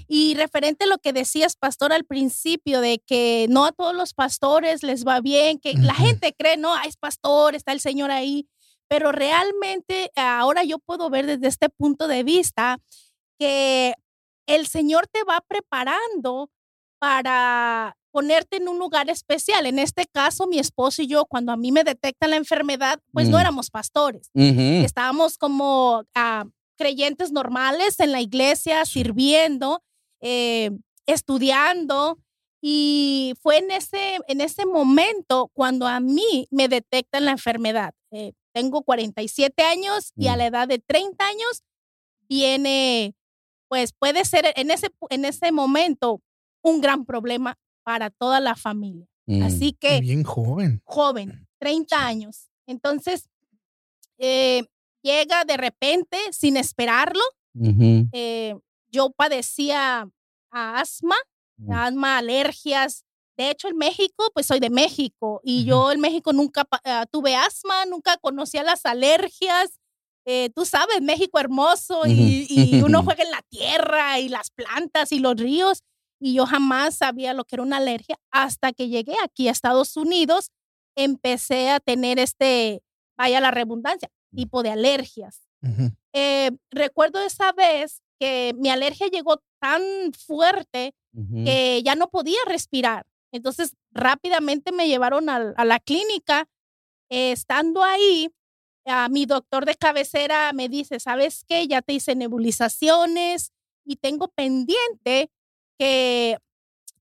Y 0.07 0.35
referente 0.35 0.83
a 0.83 0.87
lo 0.87 0.99
que 0.99 1.11
decías, 1.11 1.55
pastor, 1.55 1.91
al 1.91 2.03
principio, 2.05 2.81
de 2.81 2.99
que 2.99 3.47
no 3.49 3.65
a 3.65 3.71
todos 3.71 3.95
los 3.95 4.13
pastores 4.13 4.83
les 4.83 5.05
va 5.05 5.21
bien, 5.21 5.57
que 5.57 5.73
la 5.73 5.95
gente 5.95 6.35
cree, 6.37 6.55
no, 6.57 6.75
ah, 6.75 6.83
es 6.87 6.97
pastor, 6.97 7.55
está 7.55 7.71
el 7.71 7.79
Señor 7.79 8.11
ahí, 8.11 8.47
pero 8.87 9.11
realmente 9.11 10.11
ahora 10.15 10.63
yo 10.63 10.79
puedo 10.79 11.09
ver 11.09 11.25
desde 11.25 11.47
este 11.47 11.69
punto 11.69 12.07
de 12.07 12.23
vista 12.23 12.77
que 13.39 13.93
el 14.47 14.67
Señor 14.67 15.07
te 15.07 15.23
va 15.23 15.41
preparando 15.47 16.49
para 16.99 17.95
ponerte 18.11 18.57
en 18.57 18.67
un 18.69 18.79
lugar 18.79 19.09
especial. 19.09 19.65
En 19.65 19.77
este 19.79 20.05
caso, 20.05 20.47
mi 20.47 20.57
esposo 20.59 21.01
y 21.01 21.07
yo, 21.07 21.25
cuando 21.25 21.51
a 21.51 21.57
mí 21.57 21.71
me 21.71 21.83
detectan 21.83 22.29
la 22.29 22.37
enfermedad, 22.37 22.99
pues 23.11 23.27
no 23.27 23.37
Mm. 23.37 23.41
éramos 23.41 23.69
pastores 23.69 24.29
estábamos 24.85 25.37
como 25.37 26.03
ah, 26.15 26.45
creyentes 26.77 27.31
normales 27.31 27.99
en 27.99 28.11
la 28.13 28.21
iglesia, 28.21 28.85
sirviendo, 28.85 29.81
eh, 30.21 30.71
estudiando. 31.05 32.17
Y 32.61 33.33
fue 33.41 33.57
en 33.57 33.69
ese, 33.71 34.17
en 34.27 34.41
ese 34.41 34.65
momento 34.65 35.49
cuando 35.53 35.85
a 35.85 35.99
mí 35.99 36.47
me 36.51 36.67
detectan 36.67 37.25
la 37.25 37.31
enfermedad. 37.31 37.93
Eh, 38.11 38.31
tengo 38.55 38.83
47 38.83 39.63
años 39.63 40.13
y 40.15 40.27
a 40.29 40.35
Mm. 40.35 40.37
la 40.37 40.45
edad 40.47 40.67
de 40.69 40.79
30 40.79 41.27
años 41.27 41.63
viene, 42.29 43.13
pues 43.67 43.91
puede 43.91 44.23
ser 44.23 44.45
en 44.55 44.71
ese, 44.71 44.87
en 45.09 45.25
ese 45.25 45.51
momento 45.51 46.21
un 46.61 46.79
gran 46.79 47.05
problema 47.05 47.57
para 47.83 48.09
toda 48.09 48.39
la 48.39 48.55
familia. 48.55 49.05
Mm. 49.25 49.43
Así 49.43 49.73
que 49.73 49.99
Bien 49.99 50.23
joven. 50.23 50.81
joven, 50.85 51.47
30 51.59 52.05
años. 52.07 52.47
Entonces, 52.65 53.27
eh, 54.17 54.63
llega 55.03 55.43
de 55.43 55.57
repente 55.57 56.17
sin 56.31 56.55
esperarlo. 56.57 57.21
Eh, 58.13 58.55
yo 58.89 59.11
padecía 59.11 60.09
asma, 60.49 61.15
Mm. 61.57 61.71
asma, 61.73 62.17
alergias. 62.17 63.03
De 63.37 63.49
hecho, 63.49 63.67
en 63.67 63.77
México, 63.77 64.31
pues 64.33 64.45
soy 64.45 64.59
de 64.59 64.69
México 64.69 65.41
y 65.43 65.65
yo 65.65 65.91
en 65.91 65.99
México 65.99 66.31
nunca 66.33 66.67
ah, 66.85 67.05
tuve 67.11 67.35
asma, 67.35 67.85
nunca 67.85 68.17
conocía 68.17 68.63
las 68.63 68.85
alergias. 68.85 69.79
Eh, 70.25 70.49
tú 70.55 70.65
sabes, 70.65 71.01
México 71.01 71.39
hermoso 71.39 72.03
y, 72.07 72.47
y 72.49 72.81
uno 72.81 73.03
juega 73.03 73.23
en 73.23 73.31
la 73.31 73.41
tierra 73.49 74.19
y 74.19 74.29
las 74.29 74.49
plantas 74.49 75.11
y 75.11 75.19
los 75.19 75.35
ríos 75.35 75.83
y 76.19 76.33
yo 76.33 76.45
jamás 76.45 76.95
sabía 76.95 77.33
lo 77.33 77.43
que 77.43 77.55
era 77.55 77.63
una 77.63 77.77
alergia 77.77 78.17
hasta 78.31 78.73
que 78.73 78.87
llegué 78.87 79.15
aquí 79.23 79.47
a 79.47 79.51
Estados 79.51 79.97
Unidos, 79.97 80.49
empecé 80.95 81.69
a 81.69 81.79
tener 81.79 82.19
este, 82.19 82.81
vaya 83.17 83.41
la 83.41 83.51
redundancia, 83.51 84.09
tipo 84.33 84.63
de 84.63 84.71
alergias. 84.71 85.41
Eh, 86.13 86.51
recuerdo 86.71 87.19
esa 87.21 87.51
vez 87.51 88.01
que 88.19 88.53
mi 88.57 88.69
alergia 88.69 89.07
llegó 89.07 89.41
tan 89.59 89.81
fuerte 90.13 90.93
que 91.45 91.81
ya 91.83 91.95
no 91.95 92.09
podía 92.09 92.39
respirar. 92.45 93.05
Entonces 93.35 93.75
rápidamente 93.91 94.71
me 94.71 94.87
llevaron 94.87 95.29
a, 95.29 95.39
la 95.65 95.79
clínica. 95.79 96.47
Eh, 97.09 97.33
estando 97.33 97.83
ahí, 97.83 98.33
a 98.85 99.09
mi 99.09 99.25
doctor 99.25 99.65
de 99.65 99.75
cabecera 99.75 100.53
me 100.53 100.69
dice, 100.69 100.99
¿sabes 100.99 101.43
qué? 101.47 101.67
Ya 101.67 101.81
te 101.81 101.93
hice 101.93 102.15
nebulizaciones 102.15 103.51
y 103.83 103.97
tengo 103.97 104.29
pendiente 104.29 105.29
que 105.77 106.37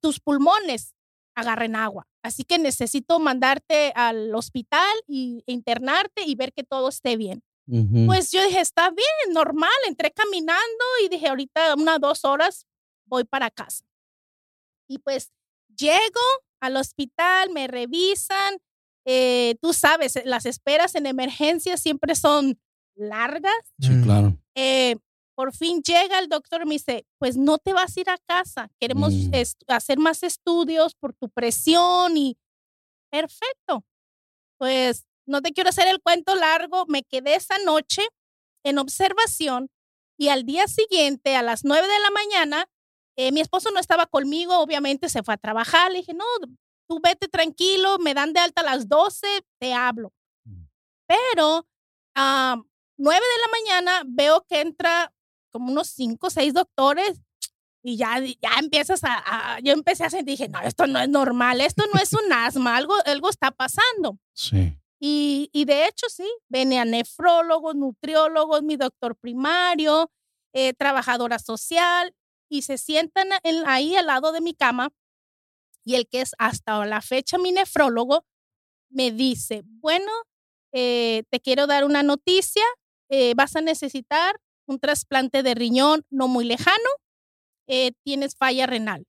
tus 0.01 0.19
pulmones 0.21 0.95
agarren 1.37 1.77
agua. 1.77 2.07
Así 2.23 2.43
que 2.43 2.59
necesito 2.59 3.21
mandarte 3.21 3.93
al 3.95 4.35
hospital 4.35 4.93
y 5.07 5.45
e 5.47 5.53
internarte 5.53 6.25
y 6.27 6.35
ver 6.35 6.53
que 6.53 6.65
todo 6.65 6.89
esté 6.89 7.17
bien. 7.17 7.43
Pues 8.07 8.31
yo 8.31 8.45
dije, 8.45 8.61
está 8.61 8.91
bien, 8.91 9.33
normal. 9.33 9.71
Entré 9.87 10.11
caminando 10.11 10.85
y 11.03 11.09
dije, 11.09 11.29
ahorita 11.29 11.75
unas 11.77 11.99
dos 11.99 12.25
horas 12.25 12.67
voy 13.07 13.25
para 13.25 13.51
casa. 13.51 13.87
Y 14.87 14.99
pues 14.99 15.33
llego 15.77 16.21
al 16.61 16.77
hospital, 16.77 17.51
me 17.51 17.67
revisan. 17.67 18.59
eh, 19.07 19.57
tú 19.61 19.75
sabes, 19.75 20.19
las 20.25 20.47
esperas 20.47 20.95
en 20.95 21.05
emergencia 21.05 21.77
siempre 21.77 22.15
son 22.15 22.59
largas. 22.97 23.53
Sí, 23.79 23.91
Mm. 23.91 24.03
claro. 24.03 24.39
Eh, 24.57 24.97
por 25.37 25.53
fin 25.55 25.83
llega 25.83 26.19
el 26.21 26.29
doctor 26.31 26.63
y 26.63 26.65
me 26.67 26.75
dice, 26.77 27.05
pues 27.19 27.37
no 27.37 27.59
te 27.59 27.75
vas 27.75 27.95
a 27.95 28.01
ir 28.01 28.09
a 28.09 28.17
casa, 28.27 28.71
queremos 28.81 29.13
Mm. 29.13 29.33
hacer 29.69 29.99
más 29.99 30.23
estudios 30.23 30.95
por 30.95 31.13
tu 31.13 31.29
presión 31.29 32.17
y 32.17 32.39
perfecto. 33.11 33.85
Pues 34.59 35.05
no 35.27 35.43
te 35.43 35.53
quiero 35.53 35.71
hacer 35.71 35.89
el 35.89 36.01
cuento 36.01 36.35
largo, 36.35 36.87
me 36.87 37.03
quedé 37.03 37.35
esa 37.35 37.59
noche 37.59 38.03
en 38.65 38.79
observación 38.79 39.69
y 40.19 40.29
al 40.29 40.45
día 40.45 40.67
siguiente, 40.69 41.37
a 41.37 41.43
las 41.43 41.65
9 41.65 41.87
de 41.89 41.99
la 41.99 42.11
mañana, 42.11 42.67
eh, 43.17 43.33
mi 43.33 43.41
esposo 43.41 43.71
no 43.71 43.81
estaba 43.81 44.07
conmigo, 44.07 44.59
obviamente 44.59 45.09
se 45.09 45.23
fue 45.23 45.35
a 45.35 45.39
trabajar, 45.39 45.91
le 45.93 45.99
dije, 45.99 46.15
no, 46.15 46.25
tú 46.89 47.01
vete 47.03 47.29
tranquilo, 47.29 47.99
me 47.99 48.15
dan 48.15 48.33
de 48.33 48.41
alta 48.41 48.63
a 48.63 48.65
las 48.65 48.89
12, 48.89 49.27
te 49.61 49.73
hablo. 49.75 50.13
Mm. 50.45 50.65
Pero 51.07 51.67
a 52.17 52.57
9 52.99 53.21
de 53.21 53.43
la 53.43 53.49
mañana 53.49 54.03
veo 54.07 54.45
que 54.49 54.61
entra 54.61 55.13
como 55.53 55.71
unos 55.73 55.89
5 55.89 56.27
o 56.27 56.31
6 56.31 56.53
doctores 56.55 57.21
y 57.83 57.97
ya, 57.97 58.19
ya 58.19 58.59
empiezas 58.59 59.05
a, 59.05 59.23
a- 59.57 59.61
yo 59.61 59.73
empecé 59.73 60.05
a 60.05 60.11
sentir, 60.11 60.37
dije, 60.39 60.49
no, 60.49 60.61
esto 60.63 60.87
no 60.87 60.99
es 60.99 61.09
normal, 61.09 61.61
esto 61.61 61.85
no 61.93 62.01
es 62.01 62.13
un 62.15 62.33
asma, 62.33 62.77
algo, 62.77 62.95
algo 63.05 63.29
está 63.29 63.51
pasando. 63.51 64.19
Sí. 64.33 64.77
Y, 65.01 65.51
y 65.53 65.67
de 65.67 65.87
hecho, 65.87 66.07
sí, 66.09 66.27
venían 66.49 66.91
nefrólogos, 66.93 67.75
nutriólogos, 67.75 68.63
mi 68.63 68.77
doctor 68.77 69.17
primario, 69.17 70.11
eh, 70.55 70.73
trabajadora 70.73 71.39
social, 71.39 72.15
y 72.49 72.63
se 72.63 72.79
sientan 72.79 73.29
en- 73.43 73.67
ahí 73.67 73.97
al 73.97 74.07
lado 74.07 74.33
de 74.33 74.41
mi 74.41 74.55
cama. 74.55 74.91
Y 75.85 75.97
el 75.97 76.07
que 76.09 76.21
es 76.23 76.33
hasta 76.39 76.85
la 76.87 77.01
fecha 77.03 77.37
mi 77.39 77.53
nefrólogo 77.53 78.25
me 78.91 79.11
dice, 79.11 79.63
bueno, 79.65 80.11
eh, 80.73 81.25
te 81.31 81.41
quiero 81.41 81.67
dar 81.67 81.85
una 81.85 82.03
noticia, 82.03 82.63
eh, 83.11 83.35
vas 83.35 83.55
a 83.57 83.61
necesitar 83.61 84.41
un 84.67 84.79
trasplante 84.79 85.43
de 85.43 85.55
riñón 85.55 86.05
no 86.11 86.27
muy 86.29 86.45
lejano, 86.45 86.89
eh, 87.67 87.93
tienes 88.03 88.35
falla 88.37 88.67
renal. 88.67 89.07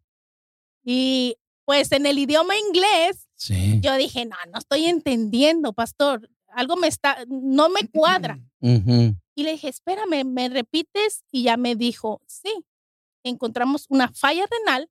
Y 0.83 1.37
pues 1.65 1.91
en 1.91 2.05
el 2.05 2.19
idioma 2.19 2.57
inglés 2.57 3.27
Sí. 3.35 3.79
yo 3.81 3.95
dije, 3.95 4.25
no, 4.25 4.35
no 4.51 4.59
estoy 4.59 4.85
entendiendo, 4.85 5.73
pastor. 5.73 6.29
Algo 6.49 6.77
me 6.77 6.87
está, 6.87 7.17
no 7.27 7.69
me 7.69 7.87
cuadra. 7.89 8.39
Y 9.37 9.43
le 9.43 9.51
dije, 9.51 9.67
espérame, 9.67 10.23
¿me 10.23 10.47
repites? 10.47 11.25
Y 11.29 11.43
ya 11.43 11.57
me 11.57 11.75
dijo, 11.75 12.21
sí, 12.25 12.53
encontramos 13.29 13.85
una 13.89 14.11
falla 14.13 14.45
renal. 14.49 14.89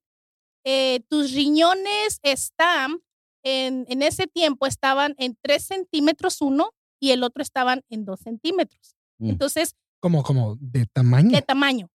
Eh, 0.63 1.01
tus 1.09 1.31
riñones 1.33 2.19
están, 2.23 3.01
en, 3.43 3.85
en 3.87 4.01
ese 4.01 4.27
tiempo 4.27 4.65
estaban 4.65 5.13
en 5.17 5.37
3 5.41 5.63
centímetros 5.63 6.41
uno 6.41 6.71
y 6.99 7.11
el 7.11 7.23
otro 7.23 7.41
estaban 7.43 7.83
en 7.89 8.03
2 8.05 8.19
centímetros. 8.19 8.95
Mm. 9.19 9.29
Entonces, 9.29 9.75
Como, 9.99 10.23
como 10.23 10.55
de 10.59 10.85
tamaño. 10.91 11.29
de 11.31 11.41
tamaño. 11.41 11.89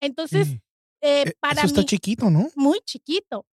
Entonces, 0.00 0.48
eh, 0.48 0.60
Eh, 1.04 1.32
para 1.40 1.62
Eso 1.62 1.66
está 1.66 1.80
mí, 1.80 1.86
chiquito, 1.86 2.30
¿no? 2.30 2.48
muy 2.54 2.78
chiquito. 2.84 3.44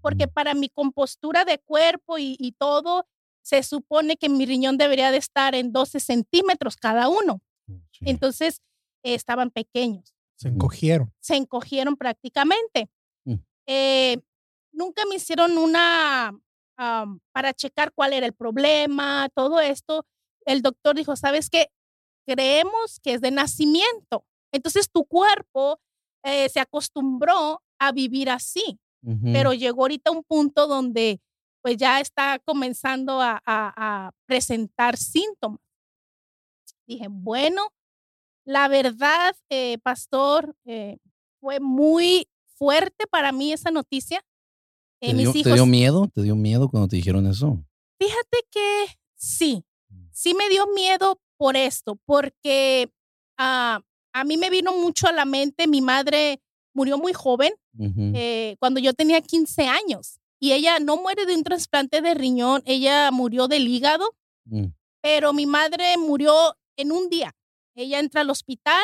porque 0.00 0.28
para 0.28 0.54
mi 0.54 0.68
compostura 0.70 1.44
de 1.44 1.58
cuerpo 1.58 2.16
y, 2.16 2.36
y 2.38 2.52
todo, 2.52 3.06
se 3.42 3.62
supone 3.64 4.16
que 4.16 4.28
mi 4.28 4.46
riñón 4.46 4.78
debería 4.78 5.10
de 5.10 5.18
estar 5.18 5.54
en 5.56 5.72
12 5.72 5.98
centímetros 6.00 6.76
cada 6.76 7.08
uno. 7.08 7.42
Sí. 7.90 8.04
Entonces, 8.06 8.60
eh, 9.02 9.14
estaban 9.14 9.50
pequeños, 9.50 10.13
Se 10.44 10.54
encogieron. 10.54 11.12
se 11.20 11.36
encogieron 11.36 11.96
prácticamente. 11.96 12.88
Mm. 13.24 13.34
Eh, 13.66 14.18
nunca 14.72 15.02
me 15.08 15.16
hicieron 15.16 15.56
una, 15.58 16.38
am, 16.76 17.20
para 17.32 17.52
checar 17.54 17.92
cuál 17.92 18.12
era 18.12 18.26
el 18.26 18.32
problema, 18.34 19.28
todo 19.34 19.60
esto. 19.60 20.04
El 20.46 20.60
doctor 20.62 20.94
dijo, 20.96 21.16
¿sabes 21.16 21.48
qué? 21.50 21.68
Creemos 22.26 23.00
que 23.02 23.14
es 23.14 23.20
de 23.20 23.30
nacimiento. 23.30 24.24
Entonces, 24.52 24.90
tu 24.90 25.04
cuerpo 25.04 25.80
eh, 26.24 26.48
se 26.48 26.60
acostumbró 26.60 27.62
a 27.78 27.92
vivir 27.92 28.30
así 28.30 28.78
Ujú. 29.02 29.32
pero 29.32 29.52
llegó 29.52 29.82
ahorita 29.82 30.10
un 30.10 30.22
punto 30.24 30.66
donde 30.66 31.20
pues 31.62 31.76
ya 31.76 32.00
está 32.00 32.38
comenzando 32.38 33.20
a, 33.20 33.42
a- 33.44 33.74
a 34.06 34.12
presentar 34.26 34.96
síntomas. 34.96 35.60
Dije, 36.86 37.06
bueno, 37.10 37.68
la 38.44 38.68
verdad, 38.68 39.34
eh, 39.48 39.78
pastor, 39.82 40.54
eh, 40.64 40.98
fue 41.40 41.60
muy 41.60 42.28
fuerte 42.56 43.06
para 43.06 43.32
mí 43.32 43.52
esa 43.52 43.70
noticia. 43.70 44.18
Eh, 45.00 45.08
¿Te, 45.10 45.14
dio, 45.14 45.32
mis 45.32 45.32
te 45.32 45.38
hijos, 45.50 45.54
dio 45.54 45.66
miedo? 45.66 46.08
¿Te 46.14 46.22
dio 46.22 46.36
miedo 46.36 46.68
cuando 46.68 46.88
te 46.88 46.96
dijeron 46.96 47.26
eso? 47.26 47.58
fíjate 47.98 48.38
que 48.50 48.86
sí, 49.16 49.64
Mm. 49.88 50.06
sí 50.12 50.34
me 50.34 50.48
dio 50.48 50.66
miedo 50.74 51.20
por 51.38 51.56
esto, 51.56 51.96
porque 52.04 52.90
ah, 53.38 53.80
a 54.12 54.24
mí 54.24 54.36
me 54.36 54.50
vino 54.50 54.72
mucho 54.74 55.06
a 55.08 55.12
la 55.12 55.24
mente, 55.24 55.66
mi 55.66 55.80
madre 55.80 56.40
murió 56.74 56.98
muy 56.98 57.12
joven, 57.12 57.52
Ujú. 57.78 58.12
eh, 58.14 58.56
cuando 58.60 58.80
yo 58.80 58.92
tenía 58.94 59.20
15 59.20 59.66
años. 59.68 60.18
Y 60.40 60.52
ella 60.52 60.78
no 60.80 60.96
muere 60.96 61.24
de 61.26 61.34
un 61.34 61.42
trasplante 61.44 62.02
de 62.02 62.14
riñón, 62.14 62.62
ella 62.66 63.10
murió 63.10 63.48
del 63.48 63.66
hígado, 63.68 64.14
Mm. 64.44 64.66
pero 65.00 65.32
mi 65.32 65.46
madre 65.46 65.96
murió 65.96 66.56
en 66.76 66.92
un 66.92 67.08
día. 67.08 67.34
Ella 67.74 67.98
entra 67.98 68.20
al 68.22 68.30
hospital, 68.30 68.82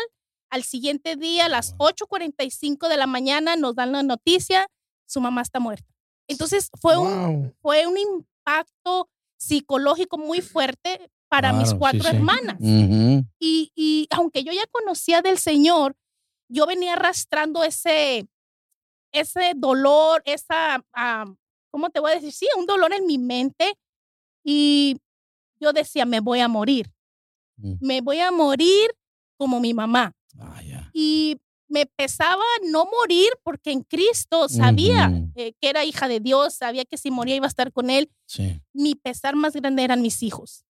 al 0.50 0.64
siguiente 0.64 1.16
día, 1.16 1.46
a 1.46 1.48
las 1.48 1.76
Wow. 1.76 1.90
8.45 1.90 2.88
de 2.88 2.96
la 2.96 3.06
mañana, 3.06 3.56
nos 3.56 3.74
dan 3.74 3.92
la 3.92 4.02
noticia, 4.02 4.66
su 5.06 5.20
mamá 5.20 5.42
está 5.42 5.60
muerta. 5.60 5.86
Entonces 6.28 6.70
fue, 6.80 6.96
un, 6.96 7.54
fue 7.60 7.86
un 7.86 7.98
impacto 7.98 9.08
psicológico 9.38 10.18
muy 10.18 10.40
fuerte 10.40 11.10
para 11.28 11.52
mis 11.52 11.70
sí, 11.70 11.76
cuatro 11.78 12.02
sí. 12.02 12.16
hermanas. 12.16 12.56
Y, 12.60 13.72
y 13.74 14.06
aunque 14.10 14.42
yo 14.44 14.52
ya 14.52 14.66
conocía 14.70 15.22
del 15.22 15.38
Señor, 15.38 15.96
yo 16.48 16.66
venía 16.66 16.94
arrastrando 16.94 17.62
ese, 17.62 18.28
ese 19.12 19.52
dolor, 19.56 20.22
esa, 20.24 20.84
ah, 20.92 21.24
¿cómo 21.70 21.90
te 21.90 22.00
voy 22.00 22.12
a 22.12 22.14
decir? 22.16 22.32
Sí, 22.32 22.48
un 22.56 22.66
dolor 22.66 22.92
en 22.92 23.06
mi 23.06 23.18
mente. 23.18 23.74
Y 24.44 24.96
yo 25.60 25.72
decía, 25.72 26.04
me 26.06 26.20
voy 26.20 26.40
a 26.40 26.48
morir, 26.48 26.90
Mm. 27.60 27.74
me 27.80 28.00
voy 28.00 28.18
a 28.20 28.30
morir 28.30 28.90
como 29.36 29.60
mi 29.60 29.74
mamá. 29.74 30.12
Ah. 30.38 30.60
Y 30.92 31.36
me 31.68 31.86
pesaba 31.86 32.42
no 32.64 32.86
morir 32.86 33.30
porque 33.44 33.70
en 33.70 33.82
Cristo 33.82 34.48
sabía 34.48 35.10
eh, 35.36 35.52
que 35.60 35.68
era 35.68 35.84
hija 35.84 36.08
de 36.08 36.18
Dios, 36.20 36.54
sabía 36.54 36.84
que 36.84 36.96
si 36.98 37.10
moría 37.10 37.36
iba 37.36 37.46
a 37.46 37.48
estar 37.48 37.72
con 37.72 37.90
Él. 37.90 38.10
Sí. 38.26 38.60
Mi 38.72 38.94
pesar 38.96 39.36
más 39.36 39.54
grande 39.54 39.84
eran 39.84 40.02
mis 40.02 40.22
hijos, 40.22 40.64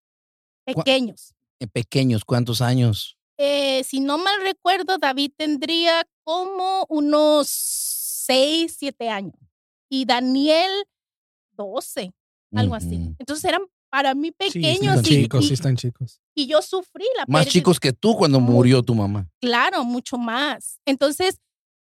¿Cuá- 0.67 0.85
pequeños. 0.85 1.35
Eh, 1.59 1.67
Pequeños, 1.67 2.25
¿cuántos 2.25 2.61
años? 2.63 3.19
Eh, 3.39 3.83
si 3.85 4.01
no 4.01 4.19
mal 4.19 4.41
recuerdo, 4.43 4.99
David 4.99 5.33
tendría 5.37 6.07
como 6.25 6.87
unos 6.89 7.49
6, 7.49 8.77
7 8.79 9.09
años. 9.09 9.35
Y 9.91 10.05
Daniel, 10.05 10.71
12, 11.53 12.13
algo 12.55 12.75
así. 12.75 13.15
Entonces 13.19 13.45
eran 13.45 13.63
para 13.91 14.15
mí 14.15 14.29
Sí, 14.29 14.35
pequeños 14.61 14.97
están 14.99 15.13
y, 15.13 15.23
chicos, 15.23 15.45
y- 15.45 15.49
sí 15.49 15.55
están 15.55 15.77
chicos. 15.77 16.21
y 16.35 16.47
yo 16.47 16.63
sufrí 16.63 17.05
la 17.17 17.25
Más 17.27 17.41
pérdida. 17.45 17.53
chicos 17.53 17.81
que 17.81 17.93
tú 17.93 18.15
cuando 18.17 18.41
murió 18.41 18.83
tu 18.83 18.95
mamá. 18.95 19.29
Claro, 19.41 19.85
mucho 19.85 20.17
más. 20.17 20.79
Entonces, 20.87 21.39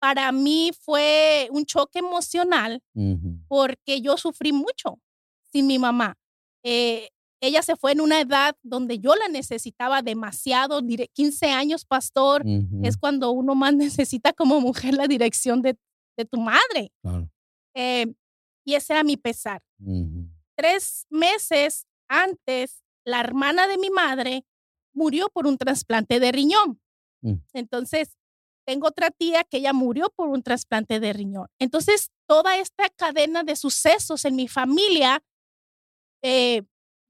para 0.01 0.33
mí 0.33 0.71
fue 0.81 1.49
un 1.53 1.65
choque 1.67 1.99
emocional 1.99 2.83
Ujú. 2.95 3.39
porque 3.49 4.01
yo 4.01 4.17
sufrí 4.17 4.53
mucho 4.53 4.99
sin 5.53 5.67
mi 5.67 5.79
mamá. 5.79 6.17
Eh, 6.65 7.11
ella 7.43 7.63
se 7.63 7.75
fue 7.77 7.93
en 7.93 8.01
una 8.01 8.21
edad 8.21 8.55
donde 8.63 8.99
yo 8.99 9.15
la 9.15 9.29
necesitaba 9.29 10.03
demasiado, 10.03 10.81
dire- 10.83 11.11
15 11.13 11.51
años, 11.51 11.85
pastor. 11.85 12.43
Ujú. 12.47 12.81
es 12.83 12.97
cuando 12.97 13.31
uno 13.31 13.55
más 13.55 13.75
necesita 14.01 14.33
como 14.33 14.61
mujer 14.61 14.95
la 14.95 15.07
dirección 15.07 15.61
de, 15.63 15.77
de 16.17 16.25
tu 16.25 16.39
madre. 16.41 16.93
Claro. 17.03 17.31
Eh, 17.75 18.07
y 18.65 18.75
ese 18.75 18.93
era 18.95 19.05
mi 19.05 19.17
pesar. 19.17 19.63
Ujú. 19.85 20.29
Tres 20.57 21.07
meses 21.11 21.87
antes, 22.11 22.83
la 23.05 23.21
hermana 23.21 23.67
de 23.69 23.79
mi 23.79 23.89
madre 23.89 24.45
murió 24.93 25.29
por 25.31 25.47
un 25.47 25.57
trasplante 25.57 26.21
de 26.21 26.33
riñón. 26.33 26.81
Mm. 27.23 27.37
Entonces, 27.55 28.19
tengo 28.67 28.89
otra 28.89 29.11
tía 29.11 29.45
que 29.45 29.59
ella 29.59 29.73
murió 29.73 30.11
por 30.15 30.29
un 30.29 30.43
trasplante 30.43 31.01
de 31.01 31.13
riñón. 31.13 31.47
Entonces, 31.59 32.11
toda 32.27 32.59
esta 32.59 32.89
cadena 32.91 33.43
de 33.43 33.57
sucesos 33.57 34.25
en 34.25 34.37
mi 34.37 34.49
familia, 34.49 35.23
eh, 36.23 36.63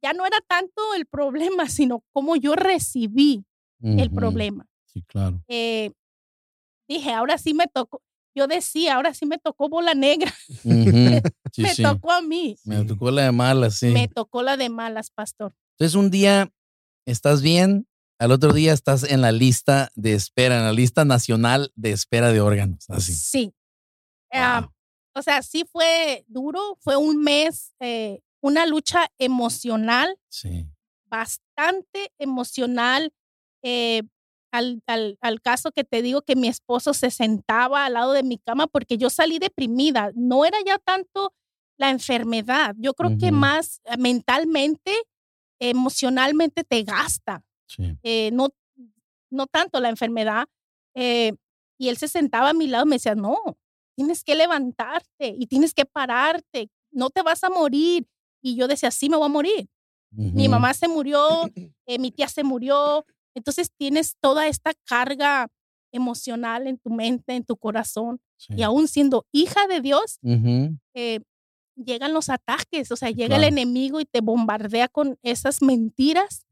ya 0.03 0.13
no 0.13 0.27
era 0.27 0.39
tanto 0.47 0.95
el 0.95 1.07
problema, 1.07 1.69
sino 1.69 2.05
cómo 2.13 2.37
yo 2.37 2.55
recibí 2.55 3.45
el 3.83 4.11
problema. 4.11 4.67
Sí, 4.85 5.03
claro. 5.05 5.43
Eh, 5.49 5.93
dije, 6.87 7.13
ahora 7.13 7.39
sí 7.39 7.55
me 7.55 7.67
tocó. 7.67 8.03
Yo 8.41 8.47
decía, 8.47 8.95
ahora 8.95 9.13
sí 9.13 9.27
me 9.27 9.37
tocó 9.37 9.69
bola 9.69 9.93
negra. 9.93 10.33
Ujú. 10.65 10.65
Sí, 11.53 11.63
me 11.63 11.75
sí. 11.75 11.83
tocó 11.83 12.11
a 12.13 12.23
mí. 12.23 12.57
Me 12.65 12.85
tocó 12.85 13.11
la 13.11 13.25
de 13.25 13.33
malas, 13.33 13.75
sí. 13.75 13.89
Me 13.89 14.07
tocó 14.09 14.43
la 14.43 14.57
de 14.57 14.71
malas, 14.71 15.11
pastor. 15.11 15.53
Entonces 15.77 15.95
un 15.97 16.11
día 16.11 16.51
estás 17.07 17.43
bien, 17.43 17.87
al 18.21 18.31
otro 18.33 18.53
día 18.53 18.73
estás 18.73 19.03
en 19.03 19.21
la 19.21 19.33
lista 19.33 19.91
de 19.97 20.15
espera, 20.15 20.57
en 20.59 20.65
la 20.65 20.73
lista 20.73 21.05
nacional 21.05 21.71
de 21.75 21.91
espera 21.91 22.33
de 22.33 22.41
órganos. 22.41 22.89
Así. 22.89 23.13
Sí. 23.13 23.53
Wow. 24.33 24.71
o 25.15 25.23
sea, 25.23 25.43
sí 25.43 25.65
fue 25.71 26.25
duro. 26.29 26.79
Fue 26.81 26.97
un 26.97 27.21
mes, 27.21 27.75
eh, 27.81 28.21
una 28.41 28.65
lucha 28.65 29.11
emocional, 29.19 30.17
Sí. 30.31 30.67
bastante 31.05 32.13
emocional. 32.19 33.13
eh, 33.63 34.03
al, 34.53 34.83
al- 34.87 35.17
al 35.21 35.41
caso 35.41 35.71
que 35.73 35.85
te 35.85 36.03
digo 36.03 36.23
que 36.23 36.37
mi 36.37 36.49
esposo 36.49 36.93
se 36.95 37.11
sentaba 37.11 37.85
al 37.87 37.93
lado 37.95 38.13
de 38.13 38.23
mi 38.23 38.39
cama 38.39 38.67
porque 38.67 38.99
yo 38.99 39.11
salí 39.11 39.39
deprimida. 39.39 40.11
No 40.15 40.45
era 40.45 40.59
ya 40.67 40.79
tanto 40.79 41.33
la 41.79 41.91
enfermedad. 41.91 42.75
Yo 42.79 42.95
creo 42.95 43.11
que 43.19 43.31
más 43.33 43.81
eh, 43.85 43.97
mentalmente, 43.97 44.93
emocionalmente 45.59 46.65
te 46.65 46.83
gasta. 46.83 47.43
Sí. 47.67 47.97
eh, 48.03 48.31
no, 48.33 48.49
no 49.31 49.47
tanto 49.47 49.79
la 49.81 49.89
enfermedad. 49.89 50.47
eh, 50.97 51.33
y 51.79 51.89
él 51.89 51.97
se 51.97 52.09
sentaba 52.09 52.51
a 52.51 52.53
mi 52.53 52.67
lado 52.67 52.85
y 52.85 52.89
me 52.89 52.97
decía, 52.97 53.15
no, 53.15 53.39
tienes 53.97 54.23
que 54.23 54.35
levantarte 54.35 55.35
y 55.39 55.47
tienes 55.47 55.73
que 55.73 55.87
pararte, 55.87 56.69
no 56.93 57.09
te 57.09 57.23
vas 57.23 57.43
a 57.43 57.49
morir. 57.49 58.07
Y 58.43 58.55
yo 58.57 58.69
decía, 58.69 58.91
sí, 58.91 59.09
me 59.09 59.17
voy 59.17 59.27
a 59.27 59.29
morir. 59.31 59.69
Mi 60.35 60.47
mamá 60.49 60.75
se 60.75 60.89
murió, 60.89 61.47
eh, 61.87 61.99
mi 61.99 62.11
tía 62.11 62.29
se 62.29 62.43
murió. 62.45 63.07
Entonces 63.35 63.71
tienes 63.77 64.17
toda 64.21 64.47
esta 64.49 64.73
carga 64.85 65.49
emocional 65.93 66.67
en 66.67 66.79
tu 66.79 66.91
mente, 66.91 67.35
en 67.35 67.45
tu 67.45 67.57
corazón. 67.57 68.21
Sí. 68.37 68.55
Y 68.57 68.63
aún 68.63 68.89
siendo 68.89 69.27
hija 69.33 69.67
de 69.67 69.81
Dios, 69.81 70.19
Ujú. 70.23 70.77
eh, 70.95 71.21
llegan 71.77 72.13
los 72.13 72.29
ataques, 72.29 72.91
o 72.93 72.97
sea, 72.97 73.11
llega 73.11 73.37
Claro. 73.37 73.43
el 73.43 73.49
enemigo 73.49 74.01
y 74.01 74.05
te 74.05 74.21
bombardea 74.21 74.89
con 74.89 75.19
esas 75.23 75.63
mentiras 75.63 76.47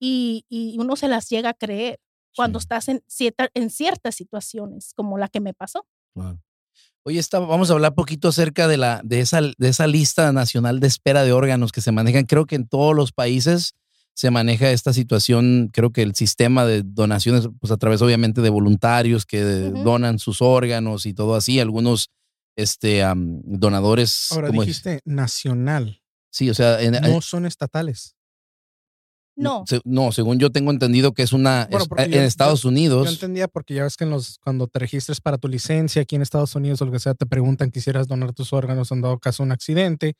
y, 0.00 0.44
y 0.48 0.76
uno 0.78 0.96
se 0.96 1.08
las 1.08 1.28
llega 1.28 1.50
a 1.50 1.54
creer 1.54 1.98
cuando 2.36 2.60
Sí, 2.60 2.64
estás 2.64 2.88
en, 2.88 3.02
cierta- 3.08 3.50
en 3.54 3.70
ciertas 3.70 4.14
situaciones, 4.14 4.92
como 4.94 5.18
la 5.18 5.28
que 5.28 5.40
me 5.40 5.54
pasó. 5.54 5.86
claro. 6.14 6.40
Oye, 7.04 7.18
está, 7.20 7.38
vamos 7.38 7.70
a 7.70 7.72
hablar 7.72 7.94
poquito 7.94 8.28
acerca 8.28 8.68
de, 8.68 8.76
la, 8.76 9.00
de, 9.02 9.20
esa, 9.20 9.40
de 9.40 9.68
esa 9.68 9.86
lista 9.86 10.30
nacional 10.30 10.78
de 10.78 10.88
espera 10.88 11.22
de 11.24 11.32
órganos 11.32 11.72
que 11.72 11.80
se 11.80 11.90
manejan. 11.90 12.26
Creo 12.26 12.44
que 12.44 12.54
en 12.54 12.68
todos 12.68 12.94
los 12.94 13.12
países 13.12 13.74
se 14.18 14.32
maneja 14.32 14.72
esta 14.72 14.92
situación. 14.92 15.70
Creo 15.72 15.92
que 15.92 16.02
el 16.02 16.16
sistema 16.16 16.66
de 16.66 16.82
donaciones, 16.82 17.48
pues 17.60 17.70
a 17.70 17.76
través 17.76 18.02
obviamente 18.02 18.40
de 18.40 18.50
voluntarios 18.50 19.24
que 19.24 19.40
donan 19.44 20.18
sus 20.18 20.42
órganos 20.42 21.06
y 21.06 21.14
todo 21.14 21.36
así. 21.36 21.60
Algunos 21.60 22.10
este, 22.56 23.04
donadores. 23.44 24.26
Ahora 24.32 24.48
como- 24.48 24.62
dijiste 24.62 25.00
nacional, 25.04 26.02
Sí, 26.30 26.50
o 26.50 26.54
sea, 26.54 26.82
en, 26.82 26.94
no 27.00 27.20
son 27.20 27.46
estatales. 27.46 28.16
No, 29.36 29.62
se- 29.68 29.80
no, 29.84 30.10
según 30.10 30.40
yo 30.40 30.50
tengo 30.50 30.72
entendido 30.72 31.12
que 31.14 31.22
es 31.22 31.32
una 31.32 31.68
Bueno, 31.70 31.84
es- 31.84 31.88
porque 31.88 32.02
en 32.02 32.10
yo- 32.10 32.20
Estados 32.22 32.62
Yo 32.62 32.70
Unidos. 32.70 33.08
entendía 33.08 33.46
porque 33.46 33.74
ya 33.74 33.84
ves 33.84 33.96
que 33.96 34.02
en 34.02 34.10
los, 34.10 34.38
cuando 34.40 34.66
te 34.66 34.80
registres 34.80 35.20
para 35.20 35.38
tu 35.38 35.46
licencia 35.46 36.02
aquí 36.02 36.16
en 36.16 36.22
Estados 36.22 36.56
Unidos 36.56 36.82
o 36.82 36.86
lo 36.86 36.90
que 36.92 36.98
sea, 36.98 37.14
te 37.14 37.24
preguntan 37.24 37.70
quisieras 37.70 38.08
donar 38.08 38.32
tus 38.32 38.52
órganos 38.52 38.90
en 38.90 39.00
dado 39.00 39.16
caso 39.20 39.44
un 39.44 39.52
accidente. 39.52 40.14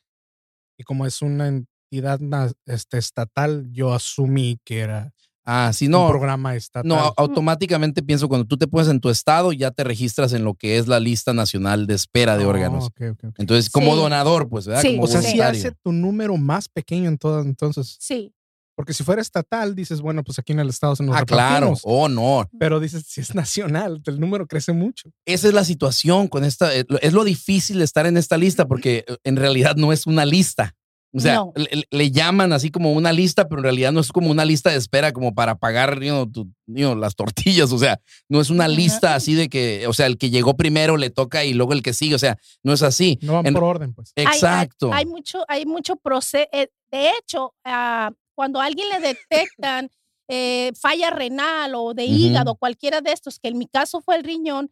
Y 0.78 0.84
como 0.84 1.04
es 1.04 1.20
una 1.20 1.48
entidad 1.90 2.52
este, 2.66 2.98
estatal, 2.98 3.68
yo 3.72 3.92
asumí 3.94 4.58
que 4.64 4.80
era 4.80 5.12
Ah, 5.50 5.70
sí, 5.72 5.86
un 5.86 5.92
no. 5.92 6.08
programa 6.08 6.54
estatal. 6.56 6.86
No, 6.86 6.96
au- 6.98 7.14
automáticamente 7.16 8.02
pienso 8.02 8.28
cuando 8.28 8.46
tú 8.46 8.58
te 8.58 8.66
pones 8.68 8.88
en 8.88 9.00
tu 9.00 9.08
estado, 9.08 9.52
ya 9.54 9.70
te 9.70 9.82
registras 9.82 10.34
en 10.34 10.44
lo 10.44 10.52
que 10.54 10.76
es 10.76 10.88
la 10.88 11.00
lista 11.00 11.32
nacional 11.32 11.86
de 11.86 11.94
espera 11.94 12.36
de 12.36 12.44
Ah, 12.44 12.48
órganos. 12.48 12.90
Entonces, 13.38 13.70
como 13.70 13.92
Sí. 13.94 13.96
donador, 14.02 14.50
pues, 14.50 14.66
¿verdad? 14.66 14.82
Sí, 14.82 14.90
Como 14.90 15.04
O 15.04 15.06
sea, 15.06 15.22
sí 15.22 15.28
voluntario. 15.28 15.58
hace 15.60 15.72
tu 15.82 15.92
número 15.92 16.36
más 16.36 16.68
pequeño 16.68 17.08
en 17.08 17.16
todo, 17.16 17.40
entonces. 17.40 17.96
sí, 17.98 18.32
Porque 18.76 18.94
si 18.94 19.02
fuera 19.02 19.20
estatal, 19.20 19.74
dices, 19.74 20.00
bueno, 20.00 20.22
pues 20.22 20.38
aquí 20.38 20.52
en 20.52 20.60
el 20.60 20.68
estado 20.68 20.94
se 20.94 21.02
nos 21.02 21.16
Ah, 21.16 21.24
claro. 21.24 21.74
Oh, 21.82 22.08
no. 22.08 22.48
Pero 22.60 22.78
dices, 22.78 23.04
si 23.08 23.20
es 23.20 23.34
nacional, 23.34 24.00
el 24.06 24.20
número 24.20 24.46
crece 24.46 24.72
mucho. 24.72 25.10
Esa 25.26 25.48
es 25.48 25.54
la 25.54 25.64
situación 25.64 26.28
con 26.28 26.44
esta. 26.44 26.72
eh, 26.76 26.84
Es 27.02 27.12
lo 27.12 27.24
difícil 27.24 27.78
de 27.78 27.84
estar 27.84 28.06
en 28.06 28.16
esta 28.16 28.36
lista 28.36 28.68
porque 28.68 29.04
eh, 29.08 29.16
en 29.24 29.34
realidad 29.34 29.74
no 29.74 29.92
es 29.92 30.06
una 30.06 30.24
lista. 30.24 30.76
O 31.12 31.20
sea, 31.20 31.36
No. 31.36 31.52
le, 31.56 31.84
le 31.90 32.10
llaman 32.10 32.52
así 32.52 32.70
como 32.70 32.92
una 32.92 33.12
lista, 33.12 33.48
pero 33.48 33.60
en 33.60 33.64
realidad 33.64 33.92
no 33.92 34.00
es 34.00 34.12
como 34.12 34.30
una 34.30 34.44
lista 34.44 34.70
de 34.70 34.76
espera 34.76 35.12
como 35.12 35.34
para 35.34 35.54
pagar 35.56 35.94
you 36.02 36.08
know, 36.10 36.26
tu- 36.30 36.44
you 36.66 36.84
know, 36.86 36.94
las 36.94 37.14
tortillas. 37.16 37.72
O 37.72 37.78
sea, 37.78 37.98
no 38.28 38.40
es 38.42 38.50
una 38.50 38.68
lista 38.68 39.14
así 39.14 39.32
de 39.34 39.48
que, 39.48 39.86
o 39.86 39.92
sea, 39.94 40.04
el 40.06 40.18
que 40.18 40.28
llegó 40.30 40.54
primero 40.56 40.96
le 40.98 41.08
toca 41.10 41.44
y 41.46 41.54
luego 41.54 41.72
el 41.72 41.82
que 41.82 41.94
sigue. 41.94 42.14
O 42.14 42.18
sea, 42.18 42.36
no 42.62 42.72
es 42.74 42.82
así. 42.82 43.18
No 43.22 43.34
van 43.34 43.46
En- 43.46 43.54
por 43.54 43.64
orden, 43.64 43.94
pues. 43.94 44.12
Hay- 44.16 44.26
hay- 44.26 44.34
Exacto. 44.34 44.90
Hay, 44.92 45.06
mucho, 45.06 45.44
hay 45.48 45.64
mucho 45.64 45.96
proceso. 45.96 46.46
de 46.52 47.10
hecho, 47.18 47.54
ah, 47.64 48.10
cuando 48.34 48.60
a 48.60 48.66
alguien 48.66 48.88
le 48.90 49.00
detectan 49.00 49.90
eh, 50.30 50.72
falla 50.78 51.08
renal 51.08 51.74
o 51.74 51.94
de 51.94 52.04
hígado, 52.04 52.54
cualquiera 52.54 53.00
de 53.00 53.12
estos, 53.12 53.38
que 53.40 53.48
en 53.48 53.56
mi 53.56 53.66
caso 53.66 54.02
fue 54.02 54.14
el 54.16 54.24
riñón, 54.24 54.70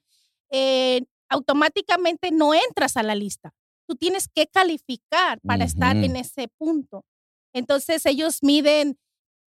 eh, 0.50 1.02
automáticamente 1.30 2.30
no 2.30 2.52
entras 2.54 2.96
a 2.98 3.02
la 3.02 3.14
lista. 3.14 3.54
Tú 3.86 3.96
tienes 3.96 4.28
que 4.28 4.46
calificar 4.46 5.40
para 5.40 5.64
estar 5.64 5.96
en 5.96 6.16
ese 6.16 6.48
punto. 6.58 7.04
Entonces 7.54 8.04
ellos 8.06 8.38
miden 8.42 8.98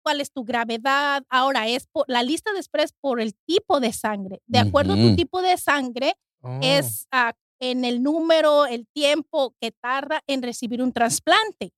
cuál 0.03 0.21
es 0.21 0.31
tu 0.31 0.45
gravedad. 0.45 1.25
Ahora 1.29 1.69
es 1.69 1.87
por, 1.87 2.05
la 2.09 2.23
lista 2.23 2.53
de 2.53 2.61
espera 2.61 2.85
es 2.85 2.93
por 3.01 3.21
el 3.21 3.35
tipo 3.47 3.81
de 3.81 3.93
sangre. 3.93 4.41
De 4.47 4.59
acuerdo 4.59 4.93
a 4.93 4.97
tu 4.97 5.17
tipo 5.17 5.43
de 5.43 5.57
sangre, 5.57 6.15
Oh. 6.43 6.61
es 6.63 7.07
ah, 7.11 7.33
en 7.59 7.85
el 7.85 8.03
número, 8.03 8.67
el 8.67 8.87
tiempo 8.89 9.55
que 9.61 9.73
tarda 9.73 10.23
en 10.27 10.43
recibir 10.43 10.83
un 10.83 10.93
trasplante. 10.93 11.73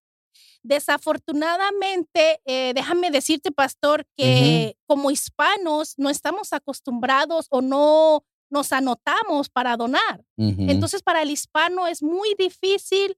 Desafortunadamente, 0.63 2.41
eh, 2.45 2.73
déjame 2.75 3.11
decirte, 3.11 3.53
pastor, 3.53 4.05
que 4.17 4.77
como 4.87 5.11
hispanos 5.11 5.95
no 5.97 6.11
estamos 6.11 6.53
acostumbrados 6.53 7.47
o 7.51 7.63
no 7.63 8.25
nos 8.51 8.73
anotamos 8.73 9.49
para 9.49 9.77
donar. 9.77 10.25
Entonces, 10.37 11.03
para 11.03 11.23
el 11.23 11.31
hispano 11.31 11.87
es 11.87 12.03
muy 12.03 12.35
difícil, 12.39 13.17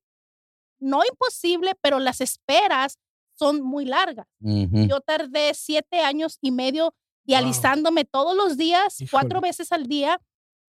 no 0.80 1.02
imposible, 1.04 1.74
pero 1.80 1.98
las 1.98 2.20
esperas 2.20 2.98
son 3.38 3.62
muy 3.62 3.84
largas. 3.84 4.26
Yo 4.40 5.00
tardé 5.00 5.54
siete 5.54 6.00
años 6.00 6.38
y 6.40 6.50
medio 6.50 6.94
dializándome 7.24 8.04
todos 8.04 8.34
los 8.36 8.56
días, 8.56 8.98
cuatro 9.10 9.40
veces 9.40 9.72
al 9.72 9.86
día 9.86 10.20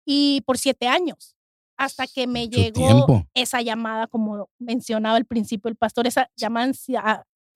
y 0.05 0.41
por 0.43 0.59
siete 0.59 0.89
años, 0.89 1.37
hasta 1.77 2.07
que 2.07 2.27
me 2.27 2.45
Mucho 2.47 2.59
llegó 2.59 2.73
tiempo. 3.07 3.27
esa 3.35 3.63
llamada, 3.63 4.07
como 4.07 4.49
mencionaba 4.59 5.17
al 5.17 5.25
principio 5.27 5.69
el 5.69 5.77
pastor, 5.77 6.07
esa 6.07 6.31
llamada 6.37 6.73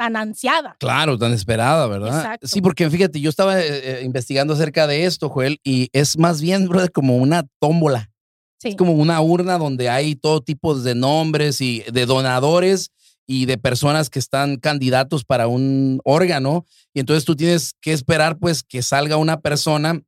tan 0.02 0.16
ansiada. 0.16 0.74
Claro, 0.80 1.16
tan 1.16 1.32
esperada, 1.32 1.86
¿verdad? 1.86 2.16
Exacto. 2.16 2.48
Sí, 2.48 2.60
porque 2.60 2.90
fíjate, 2.90 3.20
yo 3.20 3.30
estaba 3.30 3.60
eh, 3.60 3.66
eh, 3.68 4.02
investigando 4.04 4.54
acerca 4.54 4.88
de 4.88 5.04
esto, 5.04 5.28
Joel, 5.28 5.60
y 5.62 5.90
es 5.92 6.18
más 6.18 6.40
bien, 6.40 6.66
brother, 6.68 6.90
como 6.90 7.18
una 7.18 7.44
tómbola. 7.60 8.10
Sí, 8.58 8.70
Es 8.70 8.76
como 8.76 8.94
una 8.94 9.20
urna 9.20 9.58
donde 9.58 9.88
hay 9.88 10.16
todo 10.16 10.40
tipo 10.40 10.74
de 10.74 10.96
nombres 10.96 11.60
y 11.60 11.84
de 11.92 12.04
donadores 12.04 12.90
y 13.28 13.46
de 13.46 13.58
personas 13.58 14.10
que 14.10 14.18
están 14.18 14.56
candidatos 14.56 15.24
para 15.24 15.46
un 15.46 16.00
órgano. 16.04 16.66
Y 16.92 16.98
entonces 16.98 17.24
tú 17.24 17.36
tienes 17.36 17.74
que 17.80 17.92
esperar, 17.92 18.38
pues, 18.38 18.64
que 18.64 18.82
salga 18.82 19.16
una 19.16 19.40
persona 19.40 20.00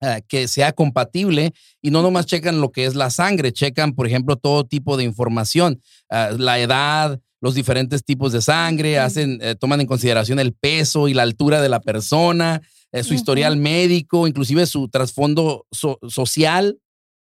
eh, 0.00 0.22
que 0.28 0.46
sea 0.46 0.72
compatible 0.72 1.52
y 1.82 1.90
no 1.90 2.02
nomás 2.02 2.26
checan 2.26 2.60
lo 2.60 2.70
que 2.70 2.84
es 2.84 2.94
la 2.94 3.10
sangre, 3.10 3.52
checan, 3.52 3.94
por 3.94 4.06
ejemplo, 4.06 4.36
todo 4.36 4.64
tipo 4.64 4.96
de 4.96 5.02
información, 5.02 5.80
la 6.08 6.60
edad, 6.60 7.20
los 7.44 7.54
diferentes 7.54 8.02
tipos 8.04 8.32
de 8.32 8.40
sangre, 8.40 8.98
hacen, 8.98 9.38
eh, 9.42 9.54
toman 9.54 9.80
en 9.82 9.86
consideración 9.86 10.38
el 10.38 10.54
peso 10.54 11.08
y 11.08 11.12
la 11.14 11.22
altura 11.24 11.60
de 11.60 11.68
la 11.68 11.78
persona, 11.80 12.62
eh, 12.90 13.02
su 13.02 13.12
historial 13.12 13.58
médico, 13.58 14.26
inclusive 14.26 14.64
su 14.64 14.88
trasfondo 14.88 15.66
so- 15.70 15.98
social. 16.08 16.78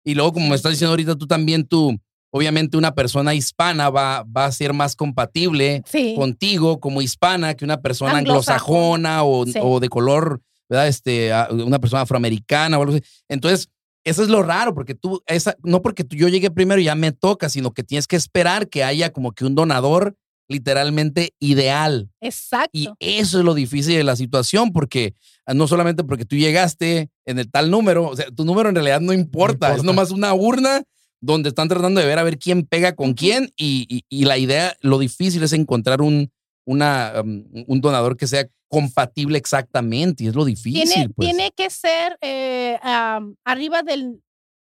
Y 0.05 0.13
luego, 0.13 0.33
como 0.33 0.49
me 0.49 0.55
estás 0.55 0.73
diciendo 0.73 0.91
ahorita, 0.91 1.15
tú 1.15 1.25
también, 1.25 1.65
tú, 1.65 1.97
obviamente 2.31 2.77
una 2.77 2.93
persona 2.93 3.33
hispana 3.33 3.89
va, 3.89 4.23
va 4.23 4.45
a 4.45 4.51
ser 4.51 4.71
más 4.73 4.95
compatible 4.95 5.81
sí, 5.85 6.13
contigo 6.15 6.79
como 6.79 7.01
hispana 7.01 7.55
que 7.55 7.65
una 7.65 7.81
persona 7.81 8.17
Anglosajona. 8.19 9.17
anglosajona 9.17 9.23
o, 9.23 9.45
Sí. 9.47 9.59
o 9.63 9.79
de 9.79 9.89
color, 9.89 10.41
¿verdad? 10.69 10.87
Este, 10.89 11.31
una 11.51 11.79
persona 11.79 12.03
afroamericana 12.03 12.77
o 12.77 12.81
algo 12.83 12.93
así. 12.95 13.03
Entonces, 13.29 13.69
eso 14.05 14.23
es 14.23 14.29
lo 14.29 14.43
raro, 14.43 14.73
porque 14.73 14.95
tú, 14.95 15.21
esa, 15.27 15.55
no 15.63 15.81
porque 15.81 16.03
tú, 16.03 16.15
yo 16.15 16.27
llegué 16.27 16.51
primero 16.51 16.79
y 16.81 16.85
ya 16.85 16.95
me 16.95 17.11
toca, 17.11 17.49
sino 17.49 17.71
que 17.73 17.83
tienes 17.83 18.07
que 18.07 18.15
esperar 18.15 18.67
que 18.69 18.83
haya 18.83 19.11
como 19.11 19.31
que 19.31 19.45
un 19.45 19.55
donador 19.55 20.15
literalmente 20.49 21.33
ideal. 21.39 22.09
exacto. 22.21 22.69
Y 22.73 22.89
eso 22.99 23.39
es 23.39 23.45
lo 23.45 23.53
difícil 23.53 23.95
de 23.95 24.03
la 24.03 24.15
situación, 24.15 24.71
porque 24.71 25.15
ah, 25.45 25.53
no 25.53 25.67
solamente 25.67 26.03
porque 26.03 26.25
tú 26.25 26.35
llegaste 26.35 27.09
en 27.25 27.39
el 27.39 27.49
tal 27.49 27.71
número, 27.71 28.07
o 28.09 28.15
sea, 28.15 28.25
tu 28.29 28.45
número 28.45 28.69
en 28.69 28.75
realidad 28.75 29.01
no 29.01 29.13
importa, 29.13 29.67
es 29.69 29.77
importa. 29.79 29.85
nomás 29.85 30.11
una 30.11 30.33
urna 30.33 30.83
donde 31.21 31.49
están 31.49 31.69
tratando 31.69 32.01
de 32.01 32.07
ver 32.07 32.19
a 32.19 32.23
ver 32.23 32.37
quién 32.37 32.65
pega 32.65 32.93
con 32.95 33.13
quién 33.13 33.51
y, 33.55 33.85
y- 33.89 34.03
y 34.09 34.25
la 34.25 34.37
idea, 34.37 34.75
lo 34.81 34.99
difícil 34.99 35.41
es 35.43 35.53
encontrar 35.53 36.01
un, 36.01 36.29
una, 36.65 37.13
um, 37.23 37.45
un 37.67 37.81
donador 37.81 38.17
que 38.17 38.27
sea 38.27 38.45
compatible 38.73 39.37
exactamente 39.37 40.23
y 40.23 40.27
es 40.27 40.35
lo 40.35 40.45
difícil. 40.45 40.89
Tiene, 40.89 41.09
pues. 41.09 41.29
tiene 41.29 41.51
que 41.51 41.69
ser 41.69 42.17
eh, 42.21 42.79
am, 42.81 43.35
arriba 43.45 43.83
del 43.83 44.23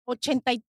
80, 0.06 0.52
y- 0.52 0.62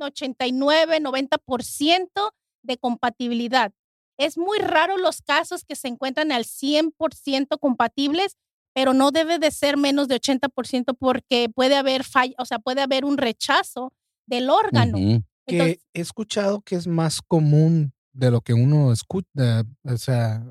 89, 0.00 0.98
90% 1.00 2.30
de 2.62 2.78
compatibilidad. 2.78 3.70
Es 4.18 4.38
muy 4.38 4.58
raro 4.58 4.96
los 4.96 5.20
casos 5.20 5.62
que 5.64 5.76
se 5.76 5.88
encuentran 5.88 6.32
al 6.32 6.44
100% 6.44 7.58
compatibles, 7.60 8.38
pero 8.74 8.94
no 8.94 9.10
debe 9.10 9.38
de 9.38 9.50
ser 9.50 9.76
menos 9.76 10.08
de 10.08 10.16
80% 10.16 10.96
porque 10.98 11.50
puede 11.54 11.76
haber 11.76 12.02
falla, 12.02 12.34
o 12.38 12.46
sea, 12.46 12.58
puede 12.58 12.80
haber 12.80 13.04
un 13.04 13.18
rechazo 13.18 13.92
del 14.26 14.48
órgano. 14.48 14.96
Ujú. 14.96 15.22
Que 15.46 15.54
Entonces, 15.54 15.78
he 15.92 16.00
escuchado 16.00 16.62
que 16.62 16.76
es 16.76 16.86
más 16.86 17.20
común 17.20 17.92
de 18.14 18.30
lo 18.30 18.40
que 18.40 18.54
uno 18.54 18.90
escucha, 18.90 19.64
o 19.84 19.96
sea, 19.98 20.42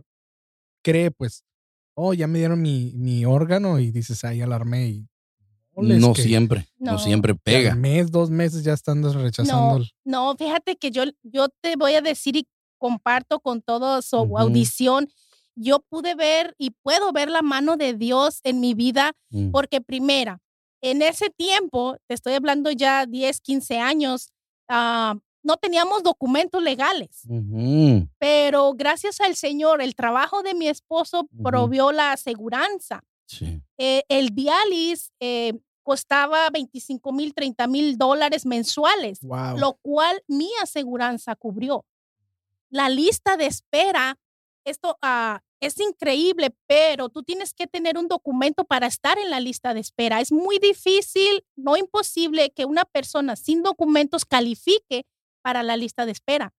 cree, 0.83 1.09
pues, 1.09 1.43
oh, 1.99 2.13
ya 2.13 2.27
me 2.27 2.37
dieron 2.39 2.61
mi, 2.61 2.93
mi 2.95 3.25
órgano 3.25 3.79
y 3.79 3.89
dices, 3.91 4.23
ay, 4.23 4.41
alarmé 4.41 4.87
y 4.89 5.07
No 5.75 6.13
que- 6.13 6.21
siempre, 6.23 6.67
no, 6.79 6.93
No. 6.93 6.99
siempre 6.99 7.33
pega. 7.35 7.73
al 7.73 7.79
mes, 7.79 8.11
dos 8.11 8.29
meses 8.29 8.63
ya 8.63 8.73
están 8.73 9.03
rechazando. 9.13 9.77
el- 9.77 9.89
No, 10.05 10.35
fíjate 10.35 10.75
que 10.75 10.89
yo, 10.91 11.03
yo 11.23 11.47
te 11.61 11.75
voy 11.75 11.93
a 11.93 12.01
decir 12.01 12.35
y 12.35 12.47
comparto 12.79 13.39
con 13.39 13.61
toda 13.61 14.01
su 14.01 14.17
Ujú. 14.17 14.37
audición. 14.39 15.07
Yo 15.55 15.79
pude 15.89 16.13
ver 16.15 16.53
y 16.59 16.71
puedo 16.83 17.11
ver 17.11 17.29
la 17.29 17.41
mano 17.41 17.77
de 17.77 17.93
Dios 17.93 18.39
en 18.43 18.59
mi 18.59 18.73
vida 18.75 19.13
Mm. 19.31 19.49
porque 19.51 19.81
primera, 19.81 20.39
en 20.81 21.01
ese 21.01 21.29
tiempo, 21.31 21.97
te 22.07 22.13
estoy 22.15 22.33
hablando 22.33 22.69
ya 22.71 23.05
10, 23.07 23.41
15 23.41 23.79
años, 23.79 24.29
ah, 24.69 25.15
no 25.47 25.55
teníamos 25.55 26.03
documentos 26.03 26.61
legales, 26.61 27.23
pero 28.19 28.73
gracias 28.73 29.21
al 29.21 29.35
Señor, 29.37 29.81
el 29.81 29.95
trabajo 29.95 30.43
de 30.43 30.53
mi 30.53 30.67
esposo 30.67 31.29
provió 31.41 31.93
la 31.93 32.11
aseguranza. 32.11 33.01
Sí. 33.25 33.61
Eh, 33.77 34.03
el 34.09 34.35
diálisis 34.35 35.13
eh, 35.21 35.53
costaba 35.83 36.49
25 36.49 37.13
mil, 37.13 37.33
30 37.33 37.65
mil 37.67 37.97
dólares 37.97 38.45
mensuales 38.45 39.19
Wow. 39.21 39.57
lo 39.57 39.79
cual 39.81 40.21
mi 40.27 40.49
aseguranza 40.61 41.35
cubrió. 41.35 41.85
La 42.69 42.89
lista 42.89 43.37
de 43.37 43.45
espera, 43.45 44.17
esto 44.65 44.97
ah, 45.01 45.39
es 45.61 45.79
increíble, 45.79 46.53
pero 46.67 47.07
tú 47.07 47.23
tienes 47.23 47.53
que 47.53 47.67
tener 47.67 47.97
un 47.97 48.09
documento 48.09 48.65
para 48.65 48.87
estar 48.87 49.17
en 49.17 49.29
la 49.29 49.39
lista 49.39 49.73
de 49.73 49.79
espera. 49.79 50.19
Es 50.19 50.31
muy 50.31 50.59
difícil, 50.59 51.45
no 51.55 51.77
imposible, 51.77 52.51
que 52.51 52.65
una 52.65 52.83
persona 52.83 53.37
sin 53.37 53.63
documentos 53.63 54.25
califique 54.25 55.05
para 55.47 55.63
la 55.63 55.77
lista 55.77 56.05
de 56.05 56.11
espera. 56.11 56.53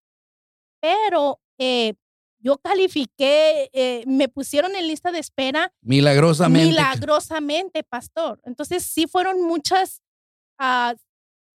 Pero 0.81 1.43
eh, 1.59 1.93
yo 2.39 2.57
califiqué, 2.57 3.69
eh, 3.75 4.03
me 4.07 4.31
pusieron 4.31 4.75
en 4.75 4.87
lista 4.87 5.13
de 5.13 5.19
espera 5.19 5.75
Milagrosamente. 5.83 6.69
milagrosamente, 6.71 7.85
pastor. 7.85 8.41
Entonces 8.45 8.85
sí 8.85 9.07
fueron 9.07 9.43
muchas 9.43 10.01
ah, 10.59 10.95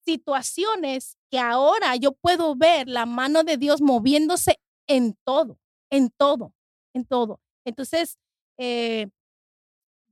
situaciones 0.05 1.17
que 1.31 1.39
ahora 1.39 1.95
yo 1.95 2.11
puedo 2.11 2.55
ver 2.55 2.87
la 2.87 3.07
mano 3.07 3.43
de 3.43 3.57
Dios 3.57 3.81
moviéndose 3.81 4.59
en 4.87 5.17
todo, 5.25 5.57
en 5.89 6.11
todo, 6.11 6.53
en 6.93 7.03
todo. 7.03 7.41
Entonces, 7.65 8.19
eh, 8.59 9.07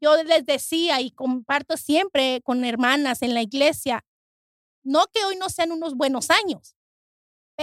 yo 0.01 0.23
les 0.23 0.43
decía 0.43 1.01
y 1.01 1.11
comparto 1.11 1.77
siempre 1.77 2.41
con 2.43 2.65
hermanas 2.65 3.21
en 3.21 3.35
la 3.35 3.43
iglesia, 3.43 4.03
no 4.83 5.05
que 5.13 5.23
hoy 5.23 5.35
no 5.35 5.49
sean 5.49 5.71
unos 5.71 5.93
buenos 5.93 6.31
años, 6.31 6.75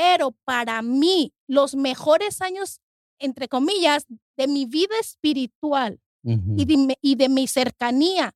pero 0.00 0.30
para 0.44 0.80
mí 0.82 1.32
los 1.48 1.74
mejores 1.74 2.40
años, 2.40 2.80
entre 3.18 3.48
comillas, 3.48 4.06
de 4.36 4.46
mi 4.46 4.64
vida 4.64 4.94
espiritual 5.00 5.98
Ujú. 6.22 6.54
y 6.56 6.64
de, 6.64 6.76
mi- 6.76 6.94
y 7.02 7.16
de 7.16 7.28
mi 7.28 7.48
cercanía 7.48 8.32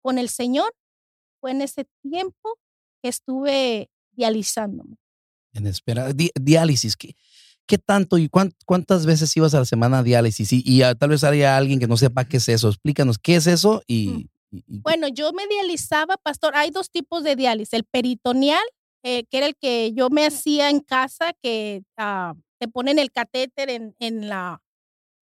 con 0.00 0.18
el 0.18 0.28
Señor 0.28 0.72
fue 1.40 1.50
en 1.50 1.62
ese 1.62 1.86
tiempo 2.02 2.56
que 3.02 3.08
estuve 3.08 3.90
dializándome. 4.12 4.96
En 5.54 5.66
espera. 5.66 6.12
Di- 6.12 6.30
diálisis. 6.40 6.96
¿qué, 6.96 7.16
qué 7.66 7.78
tanto 7.78 8.16
y 8.16 8.28
cuán- 8.28 8.52
cuántas 8.64 9.04
veces 9.04 9.36
ibas 9.36 9.54
a 9.54 9.58
la 9.58 9.64
semana 9.64 9.98
a 9.98 10.02
diálisis? 10.04 10.52
Y, 10.52 10.62
y, 10.64 10.82
ah, 10.82 10.94
tal 10.94 11.10
vez 11.10 11.24
haya 11.24 11.56
alguien 11.56 11.80
que 11.80 11.88
no 11.88 11.96
sepa 11.96 12.24
qué 12.26 12.36
es 12.36 12.48
eso. 12.48 12.68
Explícanos 12.68 13.18
qué 13.18 13.36
es 13.36 13.46
eso 13.48 13.82
y. 13.88 14.28
y- 14.52 14.64
y- 14.68 14.78
Bueno, 14.80 15.08
yo 15.08 15.32
me 15.32 15.46
dializaba, 15.48 16.16
pastor. 16.16 16.54
Hay 16.54 16.70
dos 16.70 16.90
tipos 16.90 17.24
de 17.24 17.34
diálisis. 17.34 17.72
El 17.72 17.84
peritoneal, 17.84 18.62
eh, 19.02 19.24
que 19.24 19.38
era 19.38 19.46
el 19.46 19.56
que 19.56 19.92
yo 19.92 20.10
me 20.10 20.26
hacía 20.26 20.70
en 20.70 20.80
casa, 20.80 21.32
que 21.42 21.82
ah, 21.96 22.34
te 22.58 22.68
ponen 22.68 22.98
el 22.98 23.10
catéter 23.10 23.70
en, 23.70 23.94
en, 23.98 24.28
la, 24.28 24.62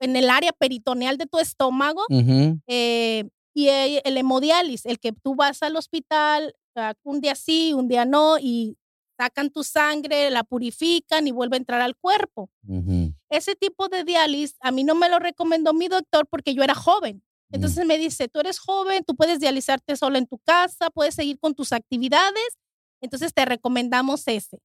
en 0.00 0.16
el 0.16 0.28
área 0.30 0.52
peritoneal 0.52 1.16
de 1.16 1.26
tu 1.26 1.38
estómago. 1.38 2.02
Ujú. 2.08 2.60
eh, 2.66 3.28
y 3.52 3.68
el, 3.68 4.00
el 4.04 4.16
hemodiálisis, 4.16 4.86
el 4.86 5.00
que 5.00 5.12
tú 5.12 5.34
vas 5.34 5.62
al 5.62 5.74
hospital 5.76 6.54
ah, 6.76 6.94
un 7.02 7.20
día 7.20 7.34
sí, 7.34 7.72
un 7.72 7.88
día 7.88 8.04
no, 8.04 8.38
y 8.38 8.76
sacan 9.18 9.50
tu 9.50 9.64
sangre, 9.64 10.30
la 10.30 10.44
purifican 10.44 11.26
y 11.26 11.30
vuelve 11.30 11.56
a 11.56 11.58
entrar 11.58 11.80
al 11.82 11.94
cuerpo. 11.96 12.48
Ujú. 12.66 13.12
Ese 13.28 13.54
tipo 13.54 13.88
de 13.88 14.04
diálisis 14.04 14.56
a 14.60 14.70
mí 14.70 14.82
no 14.82 14.94
me 14.94 15.10
lo 15.10 15.18
recomendó 15.18 15.74
mi 15.74 15.88
doctor 15.88 16.26
porque 16.30 16.54
yo 16.54 16.62
era 16.62 16.74
joven. 16.74 17.22
Mm. 17.50 17.56
Entonces 17.56 17.84
me 17.84 17.98
dice, 17.98 18.28
tú 18.28 18.40
eres 18.40 18.58
joven, 18.58 19.04
tú 19.04 19.14
puedes 19.14 19.38
dializarte 19.40 19.94
sola 19.96 20.16
en 20.16 20.26
tu 20.26 20.38
casa, 20.38 20.88
puedes 20.90 21.14
seguir 21.14 21.38
con 21.38 21.54
tus 21.54 21.72
actividades, 21.72 22.56
entonces 23.00 23.32
te 23.34 23.44
recomendamos 23.44 24.26
ese. 24.26 24.58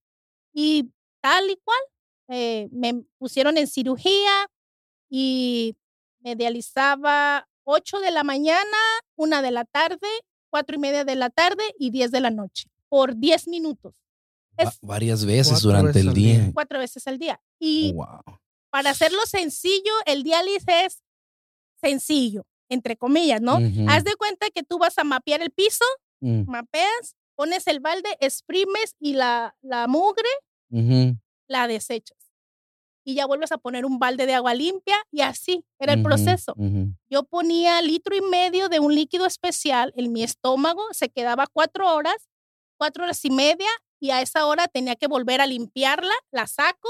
Y 0.52 0.90
tal 1.20 1.50
y 1.50 1.56
cual, 1.64 1.78
eh, 2.28 2.68
me 2.72 3.02
pusieron 3.18 3.56
en 3.58 3.66
cirugía 3.66 4.50
y 5.08 5.76
me 6.20 6.34
dializaba 6.36 7.48
8 7.64 8.00
de 8.00 8.10
la 8.10 8.24
mañana, 8.24 8.76
1 9.16 9.42
de 9.42 9.50
la 9.50 9.64
tarde, 9.64 10.06
4 10.50 10.76
y 10.76 10.78
media 10.78 11.04
de 11.04 11.14
la 11.16 11.30
tarde 11.30 11.62
y 11.78 11.90
10 11.90 12.10
de 12.10 12.20
la 12.20 12.30
noche 12.30 12.68
por 12.88 13.16
10 13.16 13.48
minutos, 13.48 13.94
Es- 14.56 14.78
varias 14.80 15.24
veces 15.24 15.60
durante 15.60 15.88
veces 15.88 16.06
el 16.06 16.14
día. 16.14 16.38
día. 16.40 16.50
cuatro 16.54 16.78
veces 16.78 17.06
al 17.06 17.18
día. 17.18 17.40
Y 17.60 17.92
wow. 17.92 18.20
para 18.70 18.90
hacerlo 18.90 19.18
sencillo, 19.26 19.92
el 20.06 20.22
diálisis 20.22 20.64
es 20.68 21.02
sencillo, 21.80 22.44
entre 22.68 22.96
comillas, 22.96 23.40
¿no? 23.40 23.56
Ujú. 23.56 23.86
Haz 23.88 24.04
de 24.04 24.14
cuenta 24.16 24.48
que 24.50 24.62
tú 24.62 24.78
vas 24.78 24.96
a 24.98 25.04
mapear 25.04 25.42
el 25.42 25.50
piso, 25.50 25.84
Mm, 26.20 26.48
mapeas, 26.50 27.14
pones 27.36 27.66
el 27.66 27.80
balde, 27.80 28.16
exprimes 28.20 28.96
y 28.98 29.12
la, 29.12 29.56
la 29.62 29.86
mugre 29.86 30.28
la 31.48 31.68
desechas. 31.68 32.18
Y 33.04 33.14
ya 33.14 33.26
vuelves 33.26 33.52
a 33.52 33.58
poner 33.58 33.86
un 33.86 34.00
balde 34.00 34.26
de 34.26 34.34
agua 34.34 34.52
limpia 34.54 34.96
y 35.12 35.20
así 35.20 35.64
era 35.78 35.92
el 35.92 36.02
proceso. 36.02 36.54
Yo 37.08 37.22
ponía 37.22 37.80
litro 37.80 38.16
y 38.16 38.20
medio 38.20 38.68
de 38.68 38.80
un 38.80 38.92
líquido 38.94 39.26
especial 39.26 39.92
en 39.96 40.12
mi 40.12 40.24
estómago, 40.24 40.82
se 40.90 41.08
quedaba 41.08 41.46
cuatro 41.46 41.94
horas, 41.94 42.16
cuatro 42.76 43.04
horas 43.04 43.24
y 43.24 43.30
media, 43.30 43.68
y 44.00 44.10
a 44.10 44.20
esa 44.22 44.46
hora 44.46 44.66
tenía 44.66 44.96
que 44.96 45.06
volver 45.06 45.40
a 45.40 45.46
limpiarla, 45.46 46.14
la 46.32 46.48
saco, 46.48 46.88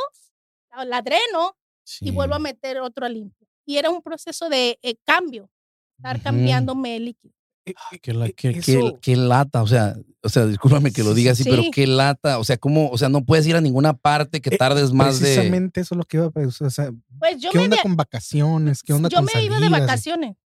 la, 0.85 1.03
dreno 1.03 1.57
y 2.01 2.11
vuelvo 2.11 2.35
a 2.35 2.39
meter 2.39 2.81
otro 2.81 3.09
limpio. 3.09 3.47
Y 3.67 3.77
era 3.77 3.91
un 3.91 4.01
proceso 4.01 4.49
de 4.49 4.79
eh, 4.83 4.97
cambio, 5.05 5.51
estar 5.99 6.23
cambiándome 6.23 6.97
el 6.97 7.05
líquido. 7.07 7.36
Eh, 7.67 7.75
eh, 7.93 7.99
Qué, 8.01 8.13
la- 8.15 8.27
eh, 8.27 8.33
qué- 8.35 8.53
qué- 8.61 8.79
eso- 8.79 8.99
qué 9.03 9.17
lata, 9.17 9.63
o 9.63 9.67
sea, 9.67 9.97
o 10.23 10.29
sea, 10.29 10.47
discúlpame 10.47 10.93
que 10.93 11.03
lo 11.03 11.15
diga 11.15 11.35
sí, 11.35 11.43
así, 11.43 11.51
pero 11.51 11.65
qué 11.73 11.87
lata, 11.87 12.39
o 12.39 12.45
sea, 12.45 12.57
cómo, 12.57 12.89
o 12.91 12.97
sea, 12.99 13.09
no 13.09 13.25
puedes 13.25 13.47
ir 13.47 13.57
a 13.57 13.61
ninguna 13.61 13.93
parte 13.93 14.41
que 14.41 14.55
Eh, 14.55 14.57
tardes 14.57 14.93
más 14.93 15.19
de. 15.19 15.27
Precisamente 15.35 15.81
eso 15.81 15.95
es 15.95 15.99
lo 15.99 16.05
que 16.05 16.17
iba 16.19 16.27
a 16.27 16.31
pensar. 16.31 16.69
O 16.69 16.71
sea, 16.71 16.91
Pues 17.19 17.39
yo 17.41 17.51
¿qué 17.51 17.59
me, 17.59 17.65
onda 17.65 17.77
con 17.83 17.97
vacaciones? 17.97 18.83
¿Qué 18.85 18.93
onda 18.93 19.09
yo 19.09 19.17
con 19.17 19.25
me 19.27 19.43
iba 19.45 19.57
de 19.57 19.61
salidas? 19.63 19.81
vacaciones. 19.81 20.37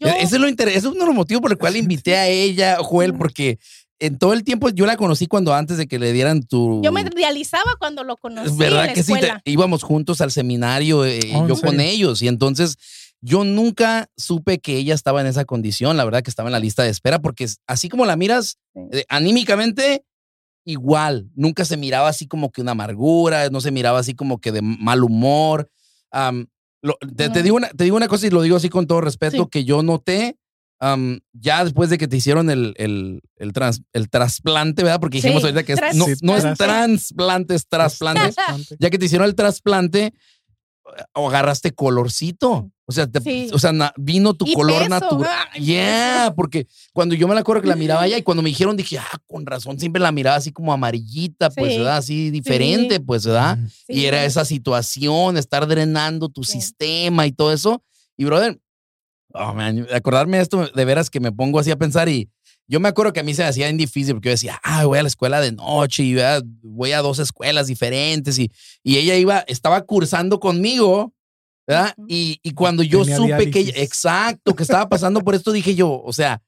Yo, 0.00 0.08
E- 0.08 0.22
Ese 0.22 0.36
es 0.36 0.40
lo 0.40 0.48
inter- 0.48 0.68
ese 0.68 0.78
es 0.78 0.84
uno 0.86 1.00
de 1.00 1.06
los 1.06 1.14
motivos 1.14 1.40
por 1.42 1.52
el 1.52 1.58
cual 1.58 1.76
invité 1.76 2.16
a 2.16 2.26
ella, 2.26 2.78
Joel, 2.80 3.14
porque 3.14 3.58
en 4.00 4.18
todo 4.18 4.32
el 4.32 4.42
tiempo 4.42 4.68
yo 4.70 4.86
la 4.86 4.96
conocí 4.96 5.26
cuando 5.28 5.54
antes 5.54 5.76
de 5.76 5.86
que 5.86 5.98
le 6.00 6.12
dieran 6.12 6.42
tu. 6.42 6.80
yo 6.82 6.90
me 6.90 7.04
realizaba 7.04 7.76
cuando 7.78 8.02
lo 8.02 8.16
conocí 8.16 8.48
Es 8.48 8.56
verdad 8.56 8.82
en 8.82 8.86
la 8.88 8.92
que 8.94 9.02
sí, 9.04 9.12
te- 9.14 9.32
íbamos 9.50 9.82
juntos 9.84 10.20
al 10.20 10.30
seminario, 10.32 11.04
eh, 11.04 11.20
Oh, 11.34 11.38
¿en 11.42 11.48
yo 11.48 11.56
con 11.60 11.78
ellos, 11.80 12.20
y 12.22 12.28
entonces 12.28 12.76
yo 13.26 13.42
nunca 13.44 14.10
supe 14.16 14.58
que 14.58 14.76
ella 14.76 14.94
estaba 14.94 15.20
en 15.22 15.26
esa 15.26 15.44
condición, 15.46 15.96
la 15.96 16.04
verdad 16.04 16.22
que 16.22 16.28
estaba 16.30 16.48
en 16.48 16.52
la 16.52 16.60
lista 16.60 16.82
de 16.82 16.90
espera, 16.90 17.20
porque 17.20 17.48
así 17.66 17.88
como 17.88 18.04
la 18.04 18.16
miras 18.16 18.58
Sí. 18.74 18.80
eh, 18.92 19.04
anímicamente, 19.08 20.04
igual, 20.66 21.30
nunca 21.34 21.64
se 21.64 21.76
miraba 21.76 22.08
así 22.08 22.26
como 22.26 22.50
que 22.52 22.60
una 22.60 22.72
amargura, 22.72 23.48
no 23.50 23.60
se 23.60 23.70
miraba 23.70 23.98
así 23.98 24.14
como 24.14 24.40
que 24.40 24.52
de 24.52 24.60
mal 24.62 25.02
humor. 25.04 25.70
Lo- 26.82 26.98
te, 27.16 27.42
digo 27.42 27.56
una, 27.56 27.68
te 27.70 27.84
digo 27.84 27.96
una 27.96 28.08
cosa 28.08 28.26
y 28.26 28.30
lo 28.30 28.42
digo 28.42 28.56
así 28.56 28.68
con 28.68 28.86
todo 28.86 29.00
respeto, 29.00 29.44
Sí. 29.44 29.48
que 29.50 29.64
yo 29.64 29.82
noté 29.82 30.36
ya 31.32 31.64
después 31.64 31.88
de 31.88 31.96
que 31.96 32.08
te 32.08 32.18
hicieron 32.18 32.50
el, 32.50 32.74
el, 32.76 33.22
el, 33.36 33.52
trans- 33.54 33.80
el 33.94 34.10
trasplante, 34.10 34.82
¿verdad? 34.82 35.00
Porque 35.00 35.16
dijimos 35.16 35.40
Sí, 35.40 35.48
ahorita 35.48 35.62
que 35.62 35.72
es- 35.72 35.96
no, 35.96 36.04
Sí, 36.04 36.12
no 36.20 36.36
es 36.36 36.44
tras- 36.44 36.58
trasplante, 36.58 37.54
es 37.54 37.66
trasplante. 37.66 38.32
Trasplante. 38.34 38.76
ya 38.78 38.90
que 38.90 38.98
te 38.98 39.06
hicieron 39.06 39.26
el 39.26 39.34
trasplante, 39.34 40.12
o 41.14 41.28
agarraste 41.30 41.72
colorcito. 41.72 42.70
O 42.86 42.92
sea, 42.92 43.06
te- 43.06 43.20
Sí. 43.20 43.48
o 43.52 43.58
sea, 43.58 43.72
na- 43.72 43.94
vino 43.96 44.34
tu 44.34 44.46
Y 44.46 44.52
color 44.52 44.88
natural. 44.90 45.48
Yeah, 45.58 46.34
porque 46.36 46.66
cuando 46.92 47.14
yo 47.14 47.26
me 47.26 47.34
la 47.34 47.40
acuerdo 47.40 47.62
que 47.62 47.68
la 47.68 47.76
miraba 47.76 48.06
ella 48.06 48.18
y 48.18 48.22
cuando 48.22 48.42
me 48.42 48.50
dijeron 48.50 48.76
dije, 48.76 48.98
ah, 48.98 49.18
con 49.26 49.46
razón, 49.46 49.78
siempre 49.80 50.02
la 50.02 50.12
miraba 50.12 50.36
así 50.36 50.52
como 50.52 50.70
amarillita, 50.72 51.48
pues, 51.50 51.72
Sí. 51.72 51.78
¿verdad? 51.78 51.96
Así 51.96 52.30
diferente, 52.30 53.00
pues, 53.00 53.24
¿verdad? 53.24 53.58
Y 53.88 54.00
Sí. 54.00 54.06
era 54.06 54.24
esa 54.26 54.44
situación, 54.44 55.38
estar 55.38 55.66
drenando 55.66 56.28
tu 56.28 56.44
Sí. 56.44 56.52
sistema 56.60 57.26
y 57.26 57.32
todo 57.32 57.52
eso. 57.54 57.82
Y, 58.18 58.26
brother, 58.26 58.60
oh, 59.32 59.54
man, 59.54 59.86
acordarme 59.92 60.36
de 60.36 60.42
esto, 60.42 60.66
de 60.68 60.84
veras 60.84 61.08
que 61.08 61.20
me 61.20 61.32
pongo 61.32 61.58
así 61.58 61.70
a 61.70 61.76
pensar 61.76 62.10
y 62.10 62.28
yo 62.68 62.80
me 62.80 62.88
acuerdo 62.90 63.14
que 63.14 63.20
a 63.20 63.22
mí 63.22 63.32
se 63.32 63.42
me 63.42 63.48
hacía 63.48 63.66
bien 63.66 63.78
difícil 63.78 64.14
porque 64.14 64.28
yo 64.28 64.32
decía, 64.32 64.60
ah, 64.62 64.84
voy 64.84 64.98
a 64.98 65.02
la 65.02 65.08
escuela 65.08 65.40
de 65.40 65.52
noche 65.52 66.02
y 66.02 66.12
voy 66.14 66.22
a, 66.22 66.42
voy 66.62 66.92
a 66.92 67.00
dos 67.00 67.18
escuelas 67.18 67.66
diferentes 67.66 68.38
y, 68.38 68.50
y 68.82 68.96
ella 68.98 69.16
iba, 69.16 69.38
estaba 69.48 69.80
cursando 69.86 70.38
conmigo, 70.38 71.13
Y, 72.06 72.40
y 72.42 72.50
cuando 72.52 72.82
yo 72.82 73.02
Tenía 73.02 73.16
supe 73.16 73.50
que, 73.50 73.60
exacto, 73.76 74.54
que 74.54 74.62
estaba 74.62 74.88
pasando 74.88 75.20
por 75.20 75.34
esto, 75.34 75.52
dije 75.52 75.74
yo, 75.74 76.02
o 76.02 76.12
sea, 76.12 76.42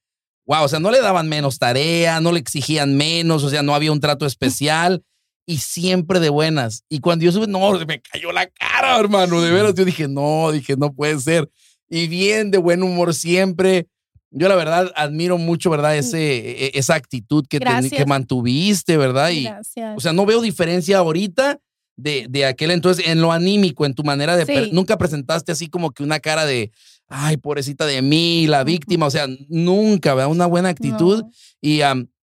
wow, 0.47 0.65
o 0.65 0.69
sea, 0.69 0.79
no 0.79 0.91
le 0.91 1.01
daban 1.01 1.29
menos 1.29 1.59
tarea, 1.59 2.21
no 2.21 2.33
le 2.33 2.41
exigían 2.41 2.97
menos, 2.97 3.43
o 3.43 3.51
sea, 3.51 3.63
no 3.63 3.75
había 3.75 3.93
un 3.93 4.01
trato 4.01 4.27
especial 4.27 5.03
y 5.47 5.59
siempre 5.59 6.21
de 6.21 6.29
buenas. 6.29 6.85
Y 6.89 7.01
cuando 7.01 7.25
yo 7.25 7.33
supe, 7.33 7.47
no, 7.47 7.73
me 7.87 8.01
cayó 8.01 8.33
la 8.33 8.47
cara, 8.49 8.99
hermano, 8.99 9.41
de 9.41 9.53
veras. 9.53 9.75
Yo 9.75 9.85
dije, 9.85 10.09
no, 10.09 10.51
dije, 10.53 10.77
no 10.77 10.93
puede 10.93 11.19
ser. 11.21 11.49
Y 11.89 12.09
bien, 12.09 12.51
de 12.51 12.59
buen 12.59 12.83
humor 12.83 13.15
siempre. 13.15 13.87
Yo 14.33 14.49
la 14.49 14.57
verdad 14.57 14.93
admiro 14.97 15.39
mucho, 15.39 15.71
¿verdad? 15.71 15.97
Ese, 15.97 16.67
e- 16.67 16.71
esa 16.75 16.95
actitud 16.97 17.47
que, 17.49 17.61
que 17.61 18.07
mantuviste, 18.07 18.97
¿verdad? 18.97 19.31
Y, 19.31 19.45
Gracias. 19.45 19.97
o 19.97 20.01
sea, 20.01 20.13
no 20.13 20.27
veo 20.27 20.41
diferencia 20.43 20.99
ahorita 20.99 21.61
de, 21.97 22.27
de 22.29 22.45
aquel 22.45 22.71
entonces 22.71 23.07
en 23.09 23.21
lo 23.21 23.33
anímico, 23.33 23.87
en 23.87 23.95
tu 23.95 24.05
manera 24.05 24.37
de... 24.37 24.45
Sí. 24.47 24.53
per- 24.53 24.73
Nunca 24.73 24.99
presentaste 24.99 25.53
así 25.53 25.69
como 25.69 25.91
que 25.93 26.03
una 26.03 26.21
cara 26.21 26.45
de, 26.45 26.71
ay, 27.09 27.37
pobrecita 27.39 27.87
de 27.87 28.03
mí, 28.03 28.47
la 28.47 28.65
víctima, 28.65 29.07
o 29.07 29.11
sea, 29.11 29.27
nunca, 29.49 30.15
¿verdad? 30.15 30.31
Una 30.31 30.47
buena 30.47 30.69
actitud. 30.69 31.23
No. 31.23 31.31
Y, 31.61 31.81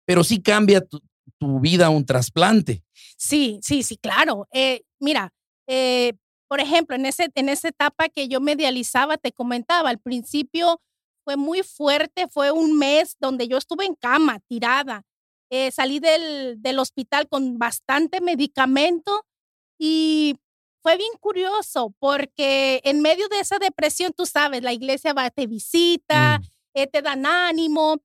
pero 0.05 0.23
sí 0.23 0.41
cambia 0.41 0.81
tu, 0.81 0.99
tu 1.37 1.59
vida 1.59 1.89
un 1.89 2.05
trasplante. 2.05 2.83
Sí, 3.15 3.59
sí, 3.61 3.83
sí, 3.83 3.97
claro. 3.97 4.47
Eh, 4.51 4.81
mira, 4.99 5.31
eh, 5.67 6.13
por 6.47 6.59
ejemplo, 6.59 6.95
en, 6.95 7.05
ese, 7.05 7.29
en 7.35 7.47
esa 7.49 7.67
etapa 7.67 8.09
que 8.09 8.27
yo 8.27 8.41
me 8.41 8.55
dializaba, 8.55 9.17
te 9.17 9.31
comentaba, 9.31 9.89
al 9.89 9.99
principio 9.99 10.81
fue 11.23 11.37
muy 11.37 11.61
fuerte, 11.61 12.27
fue 12.27 12.49
un 12.51 12.75
mes 12.77 13.15
donde 13.19 13.47
yo 13.47 13.57
estuve 13.57 13.85
en 13.85 13.93
cama, 13.93 14.39
tirada. 14.47 15.03
Eh, 15.51 15.69
salí 15.71 15.99
del, 15.99 16.61
del 16.61 16.79
hospital 16.79 17.27
con 17.27 17.59
bastante 17.59 18.19
medicamento 18.21 19.25
y 19.79 20.35
fue 20.83 20.95
bien 20.97 21.11
curioso 21.19 21.93
porque 21.99 22.81
en 22.83 23.01
medio 23.01 23.27
de 23.29 23.39
esa 23.39 23.57
depresión, 23.59 24.13
tú 24.15 24.25
sabes, 24.25 24.61
la 24.61 24.73
iglesia 24.73 25.13
va, 25.13 25.29
te 25.31 25.47
visita, 25.47 26.39
Mm. 26.39 26.43
eh, 26.75 26.87
te 26.87 27.01
dan 27.01 27.25
ánimo, 27.25 27.97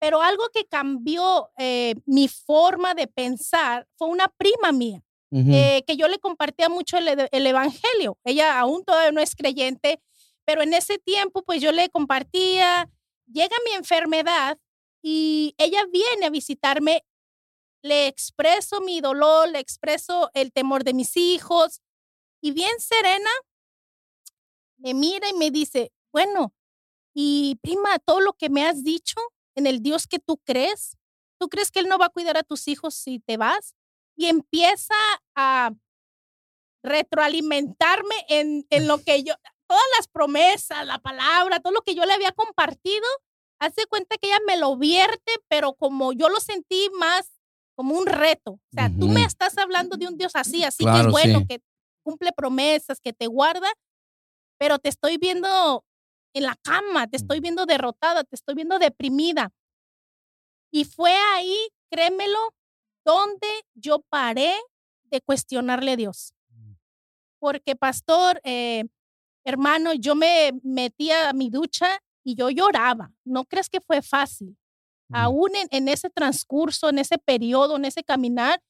pero 0.00 0.20
algo 0.22 0.44
que 0.52 0.64
cambió 0.66 1.50
eh, 1.58 1.94
mi 2.06 2.28
forma 2.28 2.94
de 2.94 3.06
pensar 3.06 3.86
fue 3.96 4.08
una 4.08 4.28
prima 4.28 4.72
mía, 4.72 5.02
eh, 5.30 5.84
que 5.86 5.96
yo 5.96 6.08
le 6.08 6.18
compartía 6.18 6.68
mucho 6.68 6.96
el 6.98 7.46
evangelio. 7.46 8.16
Ella 8.24 8.58
aún 8.58 8.84
todavía 8.84 9.12
no 9.12 9.20
es 9.20 9.34
creyente, 9.36 10.00
pero 10.46 10.62
en 10.62 10.72
ese 10.72 10.98
tiempo 10.98 11.42
pues 11.42 11.60
yo 11.60 11.70
le 11.72 11.88
compartía, 11.90 12.88
llega 13.26 13.54
mi 13.66 13.72
enfermedad 13.72 14.58
y 15.02 15.54
ella 15.58 15.84
viene 15.92 16.26
a 16.26 16.30
visitarme, 16.30 17.04
le 17.82 18.06
expreso 18.06 18.80
mi 18.80 19.00
dolor, 19.00 19.48
le 19.48 19.58
expreso 19.58 20.30
el 20.34 20.52
temor 20.52 20.84
de 20.84 20.94
mis 20.94 21.16
hijos 21.16 21.80
y 22.40 22.52
bien 22.52 22.78
serena 22.80 23.30
me 24.78 24.94
mira 24.94 25.28
y 25.28 25.34
me 25.34 25.50
dice, 25.50 25.92
bueno, 26.12 26.54
y 27.14 27.58
prima, 27.62 27.98
todo 27.98 28.20
lo 28.20 28.32
que 28.34 28.48
me 28.48 28.64
has 28.64 28.84
dicho 28.84 29.16
en 29.56 29.66
el 29.66 29.82
Dios 29.82 30.06
que 30.06 30.18
tú 30.20 30.38
crees, 30.44 30.96
¿tú 31.40 31.48
crees 31.48 31.70
que 31.70 31.80
Él 31.80 31.88
no 31.88 31.98
va 31.98 32.06
a 32.06 32.10
cuidar 32.10 32.36
a 32.36 32.44
tus 32.44 32.68
hijos 32.68 32.94
si 32.94 33.18
te 33.18 33.36
vas? 33.36 33.74
Y 34.16 34.26
empieza 34.26 34.94
a 35.34 35.72
retroalimentarme 36.84 38.14
en, 38.28 38.66
en 38.70 38.86
lo 38.86 39.02
que 39.02 39.24
yo, 39.24 39.34
todas 39.66 39.82
las 39.96 40.06
promesas, 40.08 40.86
la 40.86 40.98
palabra, 40.98 41.60
todo 41.60 41.72
lo 41.72 41.82
que 41.82 41.94
yo 41.94 42.04
le 42.04 42.12
había 42.12 42.32
compartido, 42.32 43.06
hace 43.60 43.86
cuenta 43.86 44.16
que 44.16 44.28
ella 44.28 44.40
me 44.46 44.56
lo 44.56 44.76
vierte, 44.76 45.32
pero 45.48 45.74
como 45.74 46.12
yo 46.12 46.28
lo 46.28 46.40
sentí 46.40 46.88
más 46.98 47.37
como 47.78 47.94
un 47.94 48.06
reto. 48.06 48.54
O 48.54 48.60
sea, 48.72 48.90
tú 48.90 49.06
me 49.06 49.22
estás 49.22 49.56
hablando 49.56 49.96
de 49.96 50.08
un 50.08 50.18
Dios 50.18 50.32
así, 50.34 50.64
así 50.64 50.84
que 50.84 50.98
es 50.98 51.06
bueno, 51.06 51.38
sí. 51.38 51.46
que 51.46 51.62
cumple 52.02 52.32
promesas, 52.32 52.98
que 52.98 53.12
te 53.12 53.28
guarda, 53.28 53.68
pero 54.58 54.80
te 54.80 54.88
estoy 54.88 55.16
viendo 55.16 55.84
en 56.34 56.42
la 56.42 56.56
cama, 56.56 57.06
te 57.06 57.16
estoy 57.16 57.38
viendo 57.38 57.66
derrotada, 57.66 58.24
te 58.24 58.34
estoy 58.34 58.56
viendo 58.56 58.80
deprimida. 58.80 59.52
Y 60.72 60.86
fue 60.86 61.12
ahí, 61.36 61.56
créemelo, 61.88 62.52
donde 63.04 63.46
yo 63.74 64.00
paré 64.10 64.56
de 65.04 65.20
cuestionarle 65.20 65.92
a 65.92 65.96
Dios. 65.96 66.34
Porque, 67.38 67.76
pastor, 67.76 68.40
eh, 68.42 68.86
hermano, 69.44 69.94
yo 69.94 70.16
me 70.16 70.50
metía 70.64 71.28
a 71.28 71.32
mi 71.32 71.48
ducha 71.48 72.00
y 72.24 72.34
yo 72.34 72.50
lloraba. 72.50 73.12
No 73.24 73.44
crees 73.44 73.68
que 73.68 73.80
fue 73.80 74.02
fácil. 74.02 74.56
Aún 75.12 75.54
en, 75.56 75.68
en 75.70 75.88
ese 75.88 76.10
transcurso, 76.10 76.88
en 76.90 76.98
ese 76.98 77.18
periodo, 77.18 77.76
en 77.76 77.84
ese 77.86 78.04
caminar, 78.04 78.60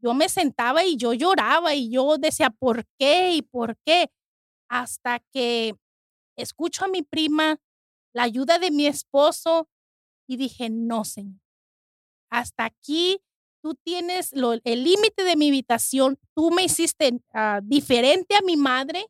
yo 0.00 0.14
me 0.14 0.28
sentaba 0.28 0.84
y 0.84 0.96
yo 0.96 1.12
lloraba 1.14 1.74
y 1.74 1.90
yo 1.90 2.18
decía, 2.18 2.50
¿por 2.50 2.84
qué? 2.98 3.32
¿Y 3.32 3.42
por 3.42 3.76
qué? 3.86 4.10
Hasta 4.68 5.20
que 5.32 5.74
escucho 6.36 6.84
a 6.84 6.88
mi 6.88 7.02
prima, 7.02 7.58
la 8.14 8.24
ayuda 8.24 8.58
de 8.58 8.70
mi 8.70 8.86
esposo 8.86 9.68
y 10.28 10.36
dije, 10.38 10.70
no, 10.70 11.04
Señor, 11.04 11.40
hasta 12.30 12.64
aquí 12.66 13.20
tú 13.62 13.74
tienes 13.76 14.32
lo- 14.32 14.54
el 14.64 14.84
límite 14.84 15.24
de 15.24 15.36
mi 15.36 15.48
habitación, 15.48 16.18
tú 16.34 16.50
me 16.50 16.64
hiciste 16.64 17.20
ah, 17.32 17.60
diferente 17.62 18.36
a 18.36 18.42
mi 18.42 18.56
madre, 18.56 19.06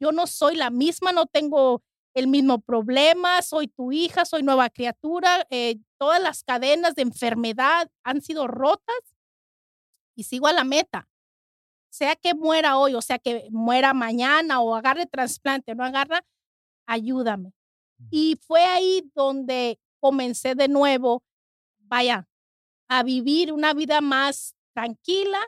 yo 0.00 0.12
no 0.12 0.26
soy 0.26 0.56
la 0.56 0.70
misma, 0.70 1.12
no 1.12 1.26
tengo 1.26 1.82
el 2.18 2.28
mismo 2.28 2.60
problema, 2.60 3.42
soy 3.42 3.68
tu 3.68 3.92
hija, 3.92 4.24
soy 4.24 4.42
nueva 4.42 4.70
criatura, 4.70 5.46
eh, 5.50 5.78
todas 5.98 6.20
las 6.20 6.42
cadenas 6.42 6.94
de 6.94 7.02
enfermedad 7.02 7.90
han 8.02 8.22
sido 8.22 8.46
rotas 8.46 9.16
y 10.14 10.24
sigo 10.24 10.46
a 10.46 10.52
la 10.52 10.64
meta. 10.64 11.08
Sea 11.90 12.16
que 12.16 12.34
muera 12.34 12.76
hoy, 12.76 12.94
o 12.94 13.02
sea 13.02 13.18
que 13.18 13.48
muera 13.50 13.94
mañana 13.94 14.60
o 14.60 14.74
agarre 14.74 15.06
trasplante 15.06 15.74
no 15.74 15.84
agarra, 15.84 16.24
ayúdame. 16.86 17.52
Y 18.10 18.38
fue 18.46 18.64
ahí 18.64 19.10
donde 19.14 19.80
comencé 20.00 20.54
de 20.54 20.68
nuevo, 20.68 21.22
vaya, 21.78 22.28
a 22.88 23.02
vivir 23.02 23.52
una 23.52 23.74
vida 23.74 24.00
más 24.00 24.54
tranquila. 24.74 25.40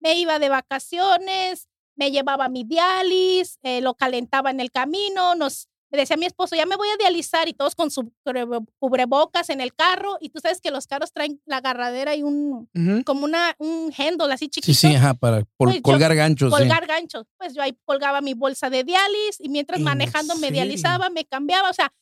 Me 0.00 0.14
iba 0.18 0.38
de 0.38 0.48
vacaciones, 0.48 1.68
me 1.94 2.10
llevaba 2.10 2.48
mi 2.48 2.64
dialis, 2.64 3.58
eh, 3.62 3.80
lo 3.80 3.94
calentaba 3.94 4.50
en 4.50 4.60
el 4.60 4.70
camino, 4.70 5.34
nos 5.34 5.68
me 5.92 5.98
decía 5.98 6.16
mi 6.16 6.24
esposo, 6.26 6.56
ya 6.56 6.64
me 6.66 6.76
voy 6.76 6.88
a 6.88 6.96
dializar 6.96 7.48
y 7.48 7.52
todos 7.52 7.74
con 7.74 7.90
su 7.90 8.10
cubre- 8.24 8.66
cubrebocas 8.78 9.50
en 9.50 9.60
el 9.60 9.74
carro 9.74 10.16
y 10.20 10.30
tú 10.30 10.40
sabes 10.40 10.60
que 10.60 10.70
los 10.70 10.86
carros 10.86 11.12
traen 11.12 11.40
la 11.44 11.58
agarradera 11.58 12.16
y 12.16 12.22
un 12.22 12.68
como 13.04 13.24
una 13.26 13.54
un 13.58 13.92
handle 13.96 14.32
así 14.32 14.46
Sí, 14.46 14.50
chiquito 14.50 14.78
sí, 14.78 14.94
ajá, 14.94 15.14
para 15.14 15.44
Pues 15.58 15.76
yo- 15.76 15.82
colgar 15.82 16.14
ganchos. 16.14 16.50
sí. 16.52 16.58
colgar 16.58 16.86
ganchos. 16.86 17.26
Pues 17.38 17.54
yo 17.54 17.62
ahí 17.62 17.76
colgaba 17.84 18.20
mi 18.22 18.32
bolsa 18.34 18.70
de 18.70 18.84
dialis 18.84 19.38
y 19.38 19.48
mientras 19.50 19.78
¿En 19.78 19.84
manejando 19.84 20.34
me 20.36 20.50
dializaba, 20.50 21.10
me 21.10 21.24
cambiaba. 21.26 21.68
O 21.68 21.74
sea, 21.74 21.92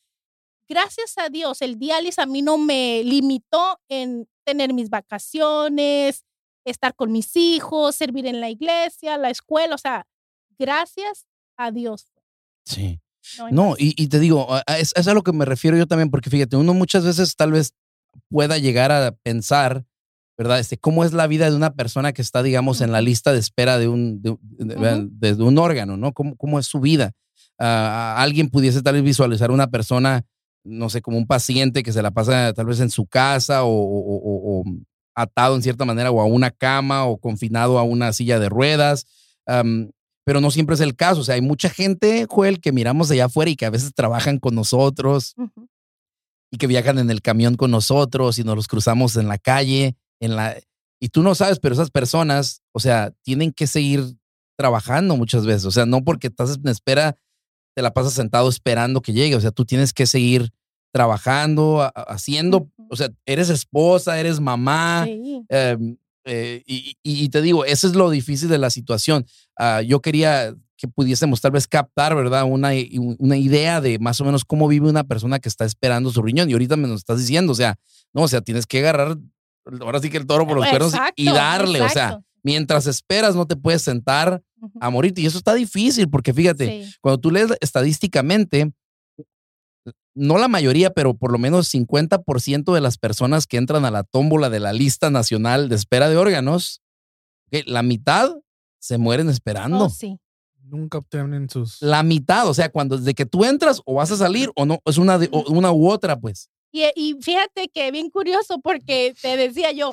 gracias 0.68 1.18
a 1.18 1.28
Dios, 1.28 1.60
el 1.62 1.76
dialis 1.78 2.18
a 2.20 2.26
mí 2.26 2.42
no 2.42 2.58
me 2.58 3.02
limitó 3.04 3.80
en 3.88 4.28
tener 4.44 4.72
mis 4.72 4.88
vacaciones, 4.88 6.24
estar 6.64 6.94
con 6.94 7.10
mis 7.10 7.34
hijos, 7.36 7.96
servir 7.96 8.26
en 8.26 8.40
la 8.40 8.50
iglesia, 8.50 9.18
la 9.18 9.30
escuela. 9.30 9.74
O 9.74 9.78
sea, 9.78 10.06
gracias 10.58 11.26
a 11.56 11.70
Dios. 11.72 12.12
Sí. 12.64 13.00
No, 13.54 13.74
y, 13.78 13.94
y 13.96 14.08
te 14.08 14.18
digo, 14.18 14.52
a- 14.52 14.62
a- 14.66 14.78
es, 14.78 14.92
es 14.96 15.06
a 15.08 15.14
lo 15.14 15.22
que 15.22 15.32
me 15.32 15.44
refiero 15.44 15.76
yo 15.76 15.86
también, 15.86 16.10
porque 16.10 16.30
fíjate, 16.30 16.56
uno 16.56 16.74
muchas 16.74 17.04
veces 17.04 17.36
tal 17.36 17.52
vez 17.52 17.72
pueda 18.28 18.58
llegar 18.58 18.90
a 18.92 19.12
pensar, 19.22 19.84
¿verdad? 20.38 20.58
Este, 20.58 20.78
¿Cómo 20.78 21.04
es 21.04 21.12
la 21.12 21.26
vida 21.26 21.48
de 21.50 21.56
una 21.56 21.74
persona 21.74 22.12
que 22.12 22.22
está, 22.22 22.42
digamos, 22.42 22.80
en 22.80 22.92
la 22.92 23.00
lista 23.00 23.32
de 23.32 23.38
espera 23.38 23.78
de 23.78 23.88
un, 23.88 24.22
de, 24.22 24.36
de- 24.40 24.74
Ujú. 24.74 25.08
de- 25.12 25.34
de 25.36 25.42
un 25.42 25.58
órgano, 25.58 25.96
¿no? 25.96 26.12
¿Cómo, 26.12 26.36
cómo 26.36 26.58
es 26.58 26.66
su 26.66 26.80
vida? 26.80 27.12
Ah, 27.58 28.16
alguien 28.18 28.48
pudiese 28.48 28.82
tal 28.82 28.94
vez 28.94 29.02
visualizar 29.04 29.50
una 29.50 29.66
persona, 29.68 30.24
no 30.64 30.88
sé, 30.88 31.02
como 31.02 31.18
un 31.18 31.26
paciente 31.26 31.82
que 31.82 31.92
se 31.92 32.02
la 32.02 32.10
pasa 32.10 32.52
tal 32.54 32.66
vez 32.66 32.80
en 32.80 32.90
su 32.90 33.06
casa 33.06 33.64
o, 33.64 33.68
o- 33.70 34.16
o- 34.16 34.60
o 34.60 34.64
atado 35.14 35.56
en 35.56 35.62
cierta 35.62 35.84
manera 35.84 36.10
o 36.10 36.20
a 36.20 36.24
una 36.24 36.50
cama 36.50 37.04
o 37.04 37.18
confinado 37.18 37.78
a 37.78 37.82
una 37.82 38.12
silla 38.12 38.38
de 38.38 38.48
ruedas. 38.48 39.06
am, 39.46 39.90
pero 40.30 40.40
no 40.40 40.52
siempre 40.52 40.74
es 40.74 40.80
el 40.80 40.94
caso. 40.94 41.22
O 41.22 41.24
sea, 41.24 41.34
hay 41.34 41.40
mucha 41.40 41.68
gente, 41.68 42.24
Joel, 42.30 42.60
que 42.60 42.70
miramos 42.70 43.08
de 43.08 43.16
allá 43.16 43.24
afuera 43.24 43.50
y 43.50 43.56
que 43.56 43.66
a 43.66 43.70
veces 43.70 43.92
trabajan 43.92 44.38
con 44.38 44.54
nosotros 44.54 45.34
y 46.52 46.56
que 46.56 46.68
viajan 46.68 47.00
en 47.00 47.10
el 47.10 47.20
camión 47.20 47.56
con 47.56 47.72
nosotros 47.72 48.38
y 48.38 48.44
nos 48.44 48.54
los 48.54 48.68
cruzamos 48.68 49.16
en 49.16 49.26
la 49.26 49.38
calle, 49.38 49.96
en 50.20 50.36
la 50.36 50.56
y 51.00 51.08
tú 51.08 51.24
no 51.24 51.34
sabes, 51.34 51.58
pero 51.58 51.74
esas 51.74 51.90
personas, 51.90 52.62
o 52.70 52.78
sea, 52.78 53.12
tienen 53.22 53.50
que 53.50 53.66
seguir 53.66 54.04
trabajando 54.56 55.16
muchas 55.16 55.46
veces, 55.46 55.64
o 55.64 55.72
sea, 55.72 55.84
no 55.84 56.04
porque 56.04 56.28
estás 56.28 56.58
en 56.62 56.68
espera 56.68 57.16
te 57.74 57.82
la 57.82 57.92
pasas 57.92 58.12
sentado 58.12 58.48
esperando 58.48 59.02
que 59.02 59.12
llegue. 59.12 59.34
O 59.34 59.40
sea, 59.40 59.50
tú 59.50 59.64
tienes 59.64 59.92
que 59.92 60.06
seguir 60.06 60.52
trabajando, 60.92 61.90
haciendo, 61.96 62.70
o 62.88 62.94
sea, 62.94 63.08
eres 63.26 63.50
esposa, 63.50 64.20
eres 64.20 64.38
mamá. 64.38 65.06
Em, 65.08 65.44
eh, 65.48 65.96
y, 66.24 67.28
te 67.30 67.42
digo, 67.42 67.64
eso 67.64 67.86
es 67.86 67.94
lo 67.94 68.10
difícil 68.10 68.48
de 68.48 68.58
la 68.58 68.70
situación. 68.70 69.26
Ah, 69.58 69.82
yo 69.82 70.00
quería 70.00 70.54
que 70.76 70.88
pudiésemos 70.88 71.40
tal 71.42 71.50
vez 71.50 71.68
captar, 71.68 72.14
¿verdad? 72.14 72.44
Una, 72.44 72.70
una 73.18 73.36
idea 73.36 73.82
de 73.82 73.98
más 73.98 74.18
o 74.20 74.24
menos 74.24 74.46
cómo 74.46 74.66
vive 74.66 74.88
una 74.88 75.04
persona 75.04 75.38
que 75.38 75.48
está 75.48 75.66
esperando 75.66 76.10
su 76.10 76.22
riñón. 76.22 76.48
Y 76.48 76.54
ahorita 76.54 76.76
me 76.76 76.88
lo 76.88 76.94
estás 76.94 77.18
diciendo, 77.18 77.52
o 77.52 77.54
sea, 77.54 77.76
no, 78.14 78.22
o 78.22 78.28
sea, 78.28 78.40
tienes 78.40 78.66
que 78.66 78.78
agarrar, 78.78 79.18
ahora 79.80 80.00
sí 80.00 80.08
que 80.08 80.16
el 80.16 80.26
toro 80.26 80.46
por 80.46 80.56
los 80.56 80.66
cuernos 80.66 80.94
y 81.16 81.26
darle, 81.26 81.82
o 81.82 81.88
sea, 81.90 82.20
mientras 82.42 82.86
esperas 82.86 83.36
no 83.36 83.46
te 83.46 83.56
puedes 83.56 83.82
sentar 83.82 84.42
a 84.80 84.90
morirte. 84.90 85.20
Y 85.20 85.26
eso 85.26 85.36
está 85.36 85.54
difícil 85.54 86.08
porque 86.08 86.32
fíjate, 86.32 86.88
cuando 87.02 87.20
tú 87.20 87.30
lees 87.30 87.50
estadísticamente, 87.60 88.72
no 90.20 90.36
la 90.36 90.48
mayoría, 90.48 90.90
pero 90.90 91.14
por 91.14 91.32
lo 91.32 91.38
menos 91.38 91.72
50% 91.72 92.74
de 92.74 92.80
las 92.80 92.98
personas 92.98 93.46
que 93.46 93.56
entran 93.56 93.86
a 93.86 93.90
la 93.90 94.04
tómbola 94.04 94.50
de 94.50 94.60
la 94.60 94.72
lista 94.72 95.10
nacional 95.10 95.68
de 95.70 95.76
espera 95.76 96.10
de 96.10 96.18
órganos, 96.18 96.82
la 97.50 97.82
mitad 97.82 98.36
se 98.78 98.98
mueren 98.98 99.30
esperando. 99.30 99.86
Oh, 99.86 99.90
sí. 99.90 100.18
Nunca 100.62 100.98
obtienen 100.98 101.48
sus. 101.48 101.80
La 101.80 102.02
mitad, 102.02 102.46
o 102.46 102.54
sea, 102.54 102.70
cuando 102.70 102.98
desde 102.98 103.14
que 103.14 103.26
tú 103.26 103.44
entras 103.44 103.80
o 103.86 103.94
vas 103.94 104.12
a 104.12 104.16
salir 104.16 104.50
o 104.54 104.66
no, 104.66 104.78
es 104.84 104.98
una, 104.98 105.18
una 105.48 105.72
u 105.72 105.88
otra, 105.88 106.20
pues. 106.20 106.50
Y, 106.70 107.16
fíjate 107.20 107.68
que 107.68 107.90
bien 107.90 108.10
curioso 108.10 108.60
porque 108.60 109.14
te 109.20 109.36
decía 109.36 109.72
yo, 109.72 109.92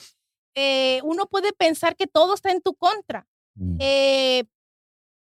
eh, 0.56 1.00
uno 1.04 1.26
puede 1.26 1.54
pensar 1.54 1.96
que 1.96 2.06
todo 2.06 2.36
está 2.36 2.52
en 2.52 2.62
tu 2.62 2.76
contra. 2.76 3.26
Mm. 3.56 3.78
Eh, 3.80 4.44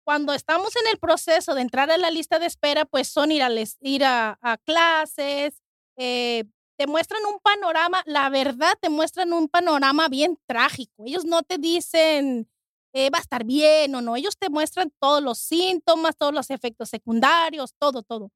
cuando 0.09 0.33
estamos 0.33 0.75
en 0.75 0.87
el 0.91 0.97
proceso 0.97 1.53
de 1.53 1.61
entrar 1.61 1.91
a 1.91 1.97
la 1.99 2.09
lista 2.09 2.39
de 2.39 2.47
espera, 2.47 2.83
pues 2.83 3.07
son 3.07 3.31
ir 3.31 3.43
a, 3.43 3.49
ir 3.81 4.03
a, 4.03 4.59
clases, 4.65 5.61
eh, 5.97 6.45
te 6.79 6.87
muestran 6.87 7.21
un 7.31 7.39
panorama, 7.39 8.01
la 8.07 8.27
verdad 8.29 8.73
te 8.81 8.89
muestran 8.89 9.33
un 9.33 9.47
panorama 9.47 10.07
bien 10.07 10.39
trágico. 10.47 11.03
Ellos 11.05 11.25
no 11.25 11.43
te 11.43 11.59
dicen 11.59 12.49
eh, 12.91 13.11
va 13.11 13.19
a 13.19 13.21
estar 13.21 13.43
bien 13.43 13.93
o 13.93 14.01
no, 14.01 14.15
ellos 14.15 14.35
te 14.35 14.49
muestran 14.49 14.91
todos 14.99 15.21
los 15.21 15.37
síntomas, 15.37 16.17
todos 16.17 16.33
los 16.33 16.49
efectos 16.49 16.89
secundarios, 16.89 17.75
todo, 17.77 18.01
todo. 18.01 18.31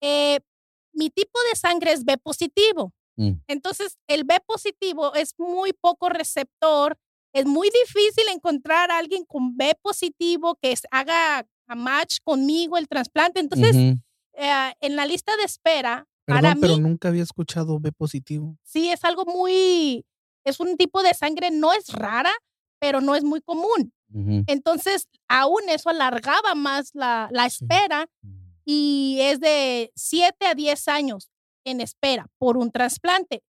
Eh, 0.00 0.40
mi 0.94 1.10
tipo 1.10 1.38
de 1.50 1.56
sangre 1.56 1.92
es 1.92 2.06
B 2.06 2.16
positivo. 2.16 2.94
Mm. 3.16 3.32
Entonces, 3.46 3.98
el 4.06 4.24
B 4.24 4.40
positivo 4.46 5.14
es 5.14 5.34
muy 5.36 5.74
poco 5.74 6.08
receptor 6.08 6.96
es 7.34 7.44
muy 7.46 7.68
difícil 7.68 8.24
encontrar 8.32 8.90
a 8.90 8.98
alguien 8.98 9.24
con 9.24 9.56
B 9.56 9.76
positivo 9.82 10.56
que 10.62 10.72
haga 10.90 11.44
a 11.66 11.74
match 11.74 12.18
conmigo 12.22 12.78
el 12.78 12.88
trasplante. 12.88 13.40
Entonces, 13.40 13.74
eh, 13.74 14.72
en 14.80 14.96
la 14.96 15.04
lista 15.04 15.36
de 15.36 15.42
espera, 15.42 16.06
para 16.26 16.54
pero 16.54 16.78
nunca 16.78 17.08
había 17.08 17.24
escuchado 17.24 17.80
B 17.80 17.90
positivo. 17.92 18.56
Sí, 18.62 18.88
es 18.88 19.04
algo 19.04 19.24
muy, 19.26 20.06
es 20.44 20.60
un 20.60 20.76
tipo 20.76 21.02
de 21.02 21.12
sangre, 21.12 21.50
no 21.50 21.72
es 21.72 21.88
rara, 21.88 22.32
pero 22.78 23.00
no 23.00 23.14
es 23.16 23.24
muy 23.24 23.40
común. 23.40 23.92
Entonces, 24.46 25.08
aún 25.26 25.62
eso 25.68 25.90
alargaba 25.90 26.54
más 26.54 26.90
la, 26.94 27.28
la 27.32 27.46
espera 27.46 28.06
y 28.64 29.18
es 29.20 29.40
de 29.40 29.90
7 29.96 30.46
a 30.46 30.54
10 30.54 30.86
años 30.86 31.30
en 31.64 31.80
espera 31.80 32.28
por 32.38 32.56
un 32.56 32.70
trasplante. 32.70 33.42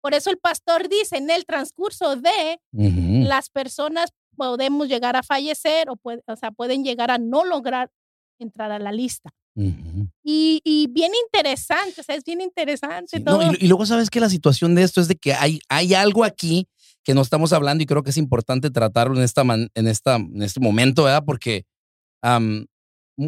Por 0.00 0.14
eso 0.14 0.30
el 0.30 0.38
pastor 0.38 0.88
dice, 0.88 1.18
en 1.18 1.30
el 1.30 1.44
transcurso 1.44 2.16
de 2.16 2.60
las 2.72 3.50
personas 3.50 4.10
podemos 4.36 4.88
llegar 4.88 5.16
a 5.16 5.22
fallecer 5.22 5.88
o, 5.90 5.98
o 6.02 6.36
sea, 6.36 6.50
pueden 6.50 6.84
llegar 6.84 7.10
a 7.10 7.18
no 7.18 7.44
lograr 7.44 7.90
entrar 8.38 8.70
a 8.72 8.78
la 8.78 8.92
lista. 8.92 9.30
y, 10.24 10.88
bien 10.90 11.12
interesante, 11.26 12.00
o 12.00 12.04
sea, 12.04 12.14
es 12.14 12.24
bien 12.24 12.40
interesante 12.40 13.20
todo. 13.20 13.52
y, 13.58 13.66
luego 13.66 13.84
sabes 13.84 14.08
que 14.08 14.20
la 14.20 14.30
situación 14.30 14.74
de 14.74 14.84
esto 14.84 15.00
es 15.00 15.08
de 15.08 15.16
que 15.16 15.34
hay, 15.34 15.60
hay 15.68 15.92
algo 15.94 16.24
aquí 16.24 16.66
que 17.04 17.14
no 17.14 17.20
estamos 17.20 17.52
hablando 17.52 17.82
y 17.82 17.86
creo 17.86 18.02
que 18.02 18.10
es 18.10 18.16
importante 18.16 18.70
tratarlo 18.70 19.16
en, 19.16 19.22
esta 19.22 19.42
en, 19.42 19.86
esta, 19.86 20.16
en 20.16 20.42
este 20.42 20.60
momento, 20.60 21.04
¿verdad? 21.04 21.24
Porque 21.24 21.64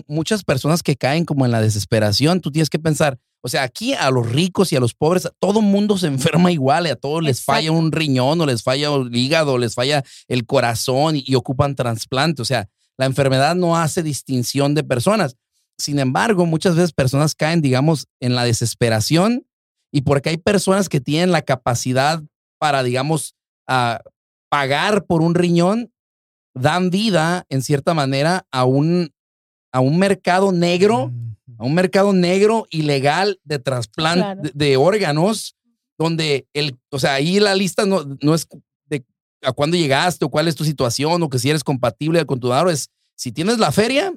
muchas 0.07 0.45
personas 0.45 0.83
que 0.83 0.97
caen 0.97 1.25
como 1.25 1.45
en 1.45 1.53
la 1.53 1.61
desesperación, 1.61 2.41
tú 2.41 2.51
tienes 2.51 2.71
que 2.71 2.79
pensar, 2.79 3.19
o 3.43 3.49
sea, 3.49 3.65
aquí 3.65 3.93
a 3.95 4.11
los 4.11 4.31
ricos 4.31 4.73
y 4.73 4.77
a 4.77 4.81
los 4.81 4.95
pobres, 4.95 5.29
todo 5.39 5.61
mundo 5.61 5.99
se 5.99 6.07
enferma 6.09 6.53
igual, 6.53 6.87
a 6.87 6.97
todos 6.97 7.23
les 7.23 7.45
falla 7.45 7.73
un 7.73 7.93
riñón 7.93 8.41
o 8.41 8.47
les 8.47 8.63
falla 8.63 8.95
el 8.95 9.15
hígado, 9.15 9.59
les 9.59 9.75
falla 9.75 10.05
el 10.29 10.47
corazón 10.47 11.17
y, 11.17 11.35
ocupan 11.35 11.75
trasplante. 11.75 12.43
O 12.43 12.45
sea, 12.45 12.69
la 12.97 13.07
enfermedad 13.07 13.55
no 13.57 13.77
hace 13.77 14.03
distinción 14.03 14.75
de 14.75 14.85
personas. 14.85 15.37
Sin 15.79 15.99
embargo, 15.99 16.47
muchas 16.47 16.77
veces 16.77 16.93
personas 16.93 17.35
caen, 17.35 17.61
digamos, 17.61 18.07
en 18.21 18.35
la 18.35 18.45
desesperación 18.45 19.47
y 19.91 20.03
porque 20.03 20.31
hay 20.31 20.37
personas 20.37 20.89
que 20.89 21.01
tienen 21.01 21.33
la 21.33 21.43
capacidad 21.43 22.23
para, 22.59 22.83
digamos, 22.83 23.35
pagar 24.49 25.07
por 25.07 25.23
un 25.23 25.35
riñón, 25.35 25.93
dan 26.55 26.91
vida, 26.91 27.45
en 27.49 27.63
cierta 27.63 27.95
manera, 27.95 28.47
a 28.53 28.65
un, 28.65 29.13
a 29.73 29.81
un 29.81 29.99
mercado 29.99 30.53
negro. 30.53 31.09
Mm 31.09 31.33
a 31.63 31.65
un 31.65 31.75
mercado 31.75 32.13
negro 32.13 32.67
ilegal 32.71 33.39
de 33.45 33.61
trasplante 33.61 34.51
de, 34.53 34.77
órganos, 34.77 35.55
donde 35.97 36.47
el, 36.55 36.77
o 36.91 36.99
sea, 36.99 37.15
ahí 37.15 37.39
la 37.39 37.55
lista 37.55 37.87
no, 37.87 38.05
no 38.21 38.35
es 38.35 38.49
de 38.87 39.05
a 39.43 39.53
cuándo 39.53 39.77
llegaste 39.77 40.25
o 40.25 40.29
cuál 40.29 40.49
es 40.49 40.57
tu 40.57 40.65
situación 40.65 41.23
o 41.23 41.29
que 41.29 41.39
si 41.39 41.51
eres 41.51 41.63
compatible 41.63 42.25
con 42.27 42.41
tu 42.41 42.49
donador, 42.49 42.73
es 42.73 42.91
si 43.15 43.31
tienes 43.31 43.59
la 43.59 43.71
feria, 43.71 44.13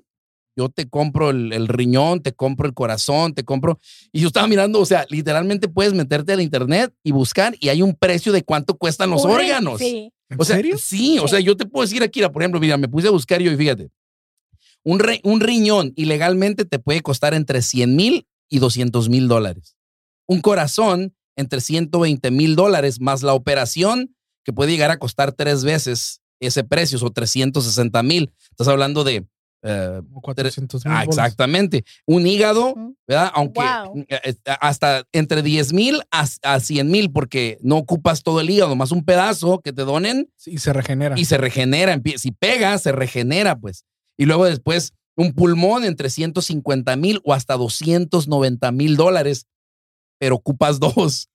yo 0.58 0.70
te 0.70 0.90
compro 0.90 1.30
el, 1.30 1.68
riñón, 1.68 2.24
te 2.24 2.34
compro 2.34 2.66
el 2.66 2.74
corazón, 2.74 3.36
te 3.36 3.44
compro. 3.44 3.78
Y 4.12 4.22
yo 4.22 4.28
estaba 4.28 4.48
mirando, 4.48 4.80
o 4.80 4.86
sea, 4.86 5.06
literalmente 5.10 5.68
puedes 5.68 5.94
meterte 5.94 6.34
al 6.34 6.42
internet 6.42 6.94
y 7.04 7.12
buscar 7.12 7.56
y 7.60 7.70
hay 7.70 7.82
un 7.84 7.94
precio 7.94 8.32
de 8.32 8.44
cuánto 8.44 8.76
cuestan 8.76 9.12
los 9.12 9.24
órganos. 9.24 9.80
Sí. 9.80 10.12
O 10.36 10.46
sea, 10.46 10.56
serio? 10.56 10.78
Sí, 10.80 11.20
o 11.20 11.28
sea, 11.28 11.40
yo 11.40 11.56
te 11.56 11.68
puedo 11.68 11.86
decir 11.86 12.02
aquí, 12.02 12.22
por 12.22 12.42
ejemplo, 12.42 12.60
mira, 12.60 12.78
me 12.78 12.88
puse 12.88 13.08
a 13.08 13.12
buscar 13.12 13.42
y 13.42 13.50
hoy, 13.50 13.56
fíjate, 13.58 13.92
un, 14.86 15.02
un 15.24 15.42
riñón 15.42 15.92
ilegalmente 15.96 16.64
te 16.64 16.80
puede 16.80 17.02
costar 17.02 17.34
entre 17.34 17.62
100 17.62 17.96
mil 17.96 18.28
y 18.48 18.60
200 18.60 19.10
mil 19.10 19.28
dólares. 19.28 19.76
Un 20.28 20.42
corazón 20.42 21.16
entre 21.36 21.60
120 21.60 22.32
mil 22.32 22.56
dólares 22.56 23.02
más 23.02 23.24
la 23.24 23.34
operación 23.34 24.16
que 24.44 24.54
puede 24.54 24.72
llegar 24.72 24.92
a 24.92 25.00
costar 25.00 25.34
tres 25.34 25.64
veces 25.64 26.22
ese 26.40 26.64
precio 26.64 27.00
o 27.02 27.12
360 27.12 28.04
mil. 28.04 28.32
Estás 28.52 28.68
hablando 28.68 29.04
de... 29.04 29.26
400 30.22 30.86
mil. 30.86 30.94
Ah, 30.96 31.04
exactamente. 31.04 31.84
Un 32.06 32.28
hígado, 32.28 32.76
¿verdad? 33.08 33.32
Aunque 33.34 33.62
eh, 34.10 34.20
eh, 34.24 34.36
hasta 34.62 35.08
entre 35.12 35.42
10 35.42 35.74
mil 35.74 36.04
a, 36.12 36.28
a 36.44 36.60
100 36.60 36.88
mil, 36.88 37.12
porque 37.12 37.58
no 37.62 37.78
ocupas 37.78 38.22
todo 38.22 38.42
el 38.42 38.50
hígado, 38.52 38.76
más 38.76 38.92
un 38.92 39.04
pedazo 39.04 39.62
que 39.62 39.74
te 39.74 39.82
donen. 39.82 40.30
Y 40.46 40.60
se 40.60 40.72
regenera. 40.72 41.20
Y 41.20 41.26
se 41.26 41.40
regenera. 41.40 42.00
Si 42.18 42.30
pega, 42.30 42.78
se 42.78 42.92
regenera, 42.92 43.58
pues. 43.58 43.86
Y 44.18 44.26
luego 44.26 44.46
después 44.46 44.94
un 45.16 45.34
pulmón 45.34 45.86
entre 45.86 46.10
150 46.10 46.96
mil 46.96 47.22
o 47.24 47.34
hasta 47.34 47.56
290 47.56 48.72
mil 48.72 48.98
dólares, 48.98 49.48
pero 50.20 50.36
ocupas 50.36 50.80
dos. 50.80 51.30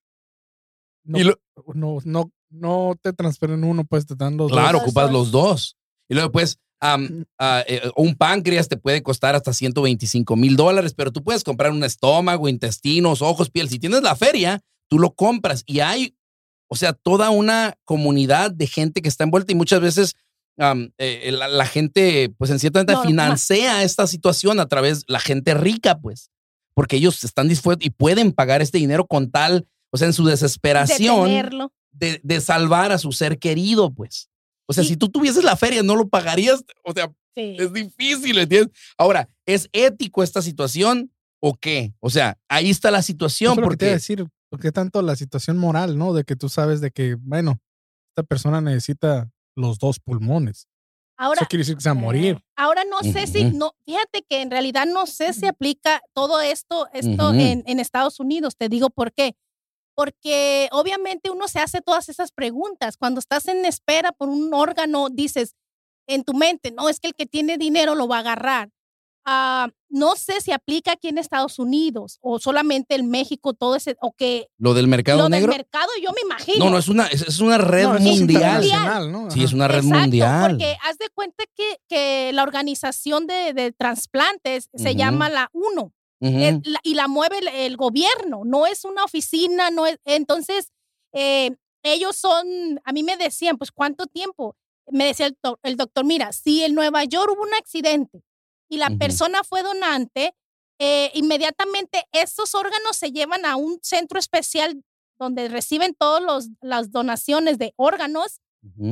No, 1.04 1.34
no, 1.74 1.98
no, 2.04 2.32
no, 2.50 2.96
te 3.00 3.12
transfieren 3.12 3.64
uno, 3.64 3.84
pues 3.84 4.06
te 4.06 4.14
dan 4.14 4.36
los 4.36 4.52
claro, 4.52 4.78
ocupas 4.78 5.10
los 5.10 5.30
dos. 5.30 5.76
Y 6.08 6.14
luego 6.14 6.30
pues 6.32 6.58
un 7.96 8.14
páncreas 8.16 8.68
te 8.68 8.76
puede 8.76 9.02
costar 9.02 9.34
hasta 9.34 9.52
125 9.52 10.34
mil 10.36 10.56
dólares, 10.56 10.94
pero 10.94 11.12
tú 11.12 11.22
puedes 11.22 11.44
comprar 11.44 11.72
un 11.72 11.84
estómago, 11.84 12.48
intestinos, 12.48 13.22
ojos, 13.22 13.50
piel. 13.50 13.68
Si 13.68 13.78
tienes 13.78 14.02
la 14.02 14.16
feria, 14.16 14.60
tú 14.88 14.98
lo 14.98 15.14
compras 15.14 15.62
y 15.66 15.80
hay, 15.80 16.16
o 16.68 16.76
sea, 16.76 16.92
toda 16.92 17.30
una 17.30 17.74
comunidad 17.84 18.50
de 18.50 18.66
gente 18.66 19.02
que 19.02 19.08
está 19.08 19.24
envuelta 19.24 19.52
y 19.52 19.56
muchas 19.56 19.80
veces 19.80 20.14
eh, 20.98 21.32
la, 21.32 21.66
gente, 21.66 22.32
pues 22.36 22.50
en 22.50 22.58
cierta 22.58 22.80
manera, 22.80 23.02
financia 23.02 23.82
esta 23.82 24.06
situación 24.06 24.60
a 24.60 24.66
través 24.66 25.04
la 25.08 25.20
gente 25.20 25.54
rica, 25.54 25.98
pues, 26.00 26.30
porque 26.74 26.96
ellos 26.96 27.24
están 27.24 27.48
dispuestos 27.48 27.86
y 27.86 27.90
pueden 27.90 28.32
pagar 28.32 28.60
este 28.60 28.78
dinero 28.78 29.06
con 29.06 29.30
tal, 29.30 29.66
o 29.90 29.96
sea, 29.96 30.06
en 30.06 30.12
su 30.12 30.24
desesperación 30.24 31.70
de, 31.92 32.20
de, 32.22 32.40
salvar 32.40 32.92
a 32.92 32.98
su 32.98 33.12
ser 33.12 33.38
querido, 33.38 33.92
pues. 33.92 34.28
O 34.66 34.72
sea, 34.72 34.84
si 34.84 34.96
tú 34.96 35.08
tuvieses 35.08 35.42
la 35.42 35.56
feria, 35.56 35.82
no 35.82 35.96
lo 35.96 36.08
pagarías, 36.08 36.62
o 36.84 36.92
sea, 36.92 37.10
es 37.34 37.72
difícil, 37.72 38.38
¿entiendes? 38.38 38.72
Ahora, 38.98 39.28
¿es 39.46 39.68
ético 39.72 40.22
esta 40.22 40.42
situación 40.42 41.10
o 41.40 41.54
qué? 41.54 41.94
O 42.00 42.10
sea, 42.10 42.38
ahí 42.48 42.70
está 42.70 42.90
la 42.90 43.02
situación. 43.02 43.56
porque 43.56 43.76
te 43.76 43.90
decir, 43.92 44.26
porque 44.50 44.72
tanto 44.72 45.00
la 45.02 45.16
situación 45.16 45.58
moral, 45.58 45.96
¿no? 45.96 46.12
De 46.12 46.24
que 46.24 46.36
tú 46.36 46.48
sabes 46.48 46.80
de 46.80 46.90
que, 46.90 47.14
bueno, 47.14 47.60
esta 48.10 48.22
persona 48.22 48.60
necesita 48.60 49.30
los 49.60 49.78
dos 49.78 50.00
pulmones. 50.00 50.66
Ahora, 51.16 51.42
Eso 51.42 51.48
quiere 51.48 51.60
decir 51.60 51.76
que 51.76 51.82
se 51.82 51.90
va 51.90 51.92
a 51.92 51.94
morir. 51.94 52.36
Eh, 52.36 52.44
ahora 52.56 52.82
no 52.84 53.00
sé 53.02 53.26
si, 53.26 53.44
no, 53.44 53.74
fíjate 53.84 54.22
que 54.22 54.40
en 54.40 54.50
realidad 54.50 54.86
no 54.86 55.06
sé 55.06 55.34
si 55.34 55.46
aplica 55.46 56.00
todo 56.14 56.40
esto, 56.40 56.88
esto 56.94 57.34
en, 57.34 57.62
en, 57.66 57.78
Estados 57.78 58.20
Unidos. 58.20 58.56
Te 58.56 58.70
digo 58.70 58.88
por 58.88 59.12
qué. 59.12 59.36
Porque 59.94 60.70
obviamente 60.72 61.28
uno 61.28 61.46
se 61.46 61.58
hace 61.58 61.82
todas 61.82 62.08
esas 62.08 62.32
preguntas. 62.32 62.96
Cuando 62.96 63.20
estás 63.20 63.48
en 63.48 63.66
espera 63.66 64.12
por 64.12 64.30
un 64.30 64.54
órgano, 64.54 65.10
dices 65.10 65.56
en 66.06 66.24
tu 66.24 66.32
mente, 66.32 66.70
no, 66.70 66.88
es 66.88 67.00
que 67.00 67.08
el 67.08 67.14
que 67.14 67.26
tiene 67.26 67.58
dinero 67.58 67.94
lo 67.94 68.08
va 68.08 68.16
a 68.16 68.20
agarrar. 68.20 68.70
Ah, 69.24 69.68
no 69.88 70.16
sé 70.16 70.40
si 70.40 70.52
aplica 70.52 70.92
aquí 70.92 71.08
en 71.08 71.18
Estados 71.18 71.58
Unidos 71.58 72.18
o 72.20 72.38
solamente 72.38 72.94
en 72.94 73.10
México, 73.10 73.52
todo 73.54 73.76
ese, 73.76 73.96
o 74.00 74.12
que 74.12 74.48
Lo 74.58 74.74
del 74.74 74.86
mercado 74.88 75.22
lo 75.22 75.28
negro. 75.28 75.52
del 75.52 75.58
mercado 75.58 75.88
yo 76.02 76.12
me 76.12 76.20
imagino. 76.22 76.64
no, 76.64 76.70
no, 76.70 76.78
es 76.78 76.88
una, 76.88 77.06
es, 77.06 77.22
es 77.22 77.40
una 77.40 77.58
red 77.58 77.84
No, 77.84 77.96
es 77.96 78.02
mundial. 78.02 78.62
Sí, 79.30 79.42
es 79.44 79.52
una 79.52 79.68
red 79.68 79.78
Exacto, 79.78 80.00
mundial. 80.00 80.50
Porque 80.52 80.76
haz 80.84 80.98
de 80.98 81.08
cuenta 81.14 81.44
que, 81.54 81.78
que 81.88 82.32
la 82.32 82.42
organización 82.42 83.26
de, 83.26 83.52
de 83.52 83.72
trasplantes 83.72 84.68
se 84.74 84.94
llama 84.94 85.28
la 85.28 85.50
UNO 85.52 85.92
eh, 86.22 86.60
la- 86.64 86.80
y 86.82 86.94
la 86.94 87.08
mueve 87.08 87.38
el, 87.38 87.48
el 87.48 87.76
gobierno, 87.76 88.42
no 88.44 88.66
es 88.66 88.84
una 88.84 89.04
oficina, 89.04 89.70
no 89.70 89.86
es. 89.86 89.98
Entonces, 90.04 90.70
eh, 91.12 91.56
ellos 91.82 92.14
son, 92.16 92.46
a 92.84 92.92
mí 92.92 93.02
me 93.02 93.16
decían, 93.16 93.56
pues, 93.56 93.72
¿cuánto 93.72 94.06
tiempo? 94.06 94.54
Me 94.92 95.06
decía 95.06 95.26
el, 95.26 95.38
el 95.62 95.76
doctor, 95.76 96.04
mira, 96.04 96.32
si 96.32 96.62
en 96.62 96.74
Nueva 96.74 97.04
York 97.04 97.32
hubo 97.34 97.42
un 97.42 97.54
accidente 97.54 98.22
y 98.70 98.78
la 98.78 98.90
persona 98.90 99.44
fue 99.44 99.62
donante, 99.62 100.34
eh, 100.78 101.10
inmediatamente 101.14 102.04
esos 102.12 102.54
órganos 102.54 102.96
se 102.96 103.10
llevan 103.10 103.44
a 103.44 103.56
un 103.56 103.78
centro 103.82 104.18
especial 104.18 104.82
donde 105.18 105.48
reciben 105.48 105.94
todas 105.94 106.48
las 106.62 106.90
donaciones 106.90 107.58
de 107.58 107.74
órganos 107.76 108.40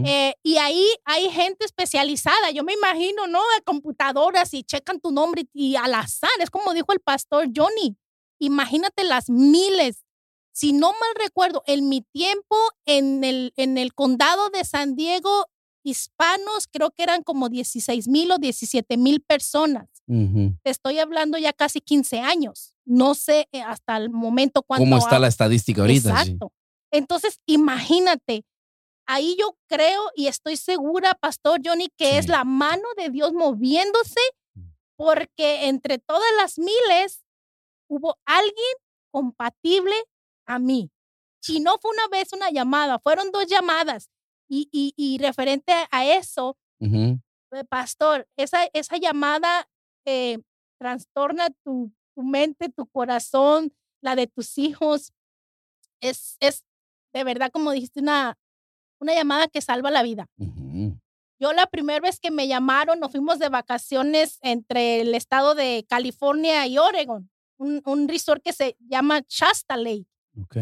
eh, 0.04 0.34
y 0.42 0.56
ahí 0.56 0.86
hay 1.04 1.30
gente 1.30 1.66
especializada, 1.66 2.50
yo 2.50 2.64
me 2.64 2.72
imagino, 2.72 3.26
¿no? 3.26 3.40
De 3.54 3.62
computadoras 3.64 4.54
y 4.54 4.64
checan 4.64 4.98
tu 4.98 5.10
nombre 5.10 5.42
y, 5.52 5.72
y 5.72 5.76
al 5.76 5.92
azar, 5.94 6.30
es 6.40 6.50
como 6.50 6.72
dijo 6.72 6.92
el 6.92 7.00
pastor 7.00 7.48
Johnny. 7.54 7.96
Imagínate 8.38 9.04
las 9.04 9.28
miles. 9.28 10.04
Si 10.52 10.72
no 10.72 10.92
mal 10.92 11.14
recuerdo, 11.16 11.62
en 11.66 11.88
mi 11.88 12.00
tiempo 12.00 12.56
en 12.86 13.22
el, 13.24 13.52
en 13.56 13.76
el 13.76 13.94
condado 13.94 14.48
de 14.50 14.64
San 14.64 14.96
Diego, 14.96 15.46
hispanos, 15.82 16.66
creo 16.70 16.90
que 16.90 17.02
eran 17.02 17.22
como 17.22 17.48
16 17.48 18.08
mil 18.08 18.30
o 18.32 18.38
17 18.38 18.96
mil 18.96 19.20
personas. 19.20 19.88
Te 20.06 20.70
estoy 20.70 20.98
hablando 20.98 21.36
ya 21.36 21.52
casi 21.52 21.80
15 21.80 22.20
años. 22.20 22.74
No 22.86 23.14
sé 23.14 23.46
eh, 23.52 23.60
hasta 23.60 23.98
el 23.98 24.08
momento 24.08 24.62
cuánto 24.62 24.84
¿Cómo 24.84 24.96
está 24.96 25.18
la 25.18 25.28
estadística 25.28 25.82
ahorita? 25.82 26.08
Sí. 26.08 26.30
Exacto. 26.30 26.52
Entonces, 26.90 27.40
imagínate, 27.46 28.46
ahí 29.06 29.36
yo 29.38 29.58
creo 29.68 30.10
y 30.14 30.28
estoy 30.28 30.56
segura, 30.56 31.14
Pastor 31.14 31.60
Johnny, 31.64 31.88
que 31.96 32.18
es 32.18 32.28
la 32.28 32.44
mano 32.44 32.88
de 32.96 33.10
Dios 33.10 33.34
moviéndose, 33.34 34.20
porque 34.96 35.68
entre 35.68 35.98
todas 35.98 36.28
las 36.38 36.58
miles 36.58 37.24
hubo 37.88 38.18
alguien 38.24 38.74
compatible 39.10 39.94
a 40.46 40.58
mí. 40.58 40.90
Y 41.46 41.60
no 41.60 41.78
fue 41.78 41.90
una 41.92 42.08
vez 42.08 42.32
una 42.32 42.50
llamada, 42.50 42.98
fueron 42.98 43.30
dos 43.30 43.46
llamadas. 43.46 44.10
Y, 44.48 44.68
y, 44.72 44.94
y 44.96 45.18
referente 45.18 45.72
a 45.90 46.04
eso, 46.06 46.56
Ujú. 46.80 47.20
eh, 47.52 47.64
pastor, 47.68 48.26
esa, 48.36 48.64
esa 48.72 48.96
llamada 48.96 49.68
eh, 50.06 50.38
trastorna 50.78 51.48
tu, 51.64 51.92
tu 52.14 52.22
mente, 52.22 52.68
tu 52.70 52.86
corazón, 52.86 53.72
la 54.00 54.16
de 54.16 54.26
tus 54.26 54.56
hijos. 54.58 55.12
Es, 56.00 56.36
es 56.40 56.64
de 57.12 57.24
verdad, 57.24 57.50
como 57.52 57.72
dijiste, 57.72 58.00
una, 58.00 58.38
una 59.00 59.14
llamada 59.14 59.48
que 59.48 59.60
salva 59.60 59.90
la 59.90 60.02
vida. 60.02 60.26
Ujú. 60.38 60.98
Yo 61.40 61.52
la 61.52 61.66
primera 61.66 62.00
vez 62.00 62.18
que 62.18 62.30
me 62.30 62.48
llamaron, 62.48 62.98
nos 62.98 63.12
fuimos 63.12 63.38
de 63.38 63.48
vacaciones 63.48 64.38
entre 64.42 65.02
el 65.02 65.14
estado 65.14 65.54
de 65.54 65.84
California 65.88 66.66
y 66.66 66.78
Oregon, 66.78 67.30
un, 67.58 67.80
un 67.84 68.08
resort 68.08 68.42
que 68.42 68.52
se 68.52 68.76
llama 68.80 69.20
Shasta 69.28 69.76
Lake. 69.76 70.06
Ok. 70.40 70.56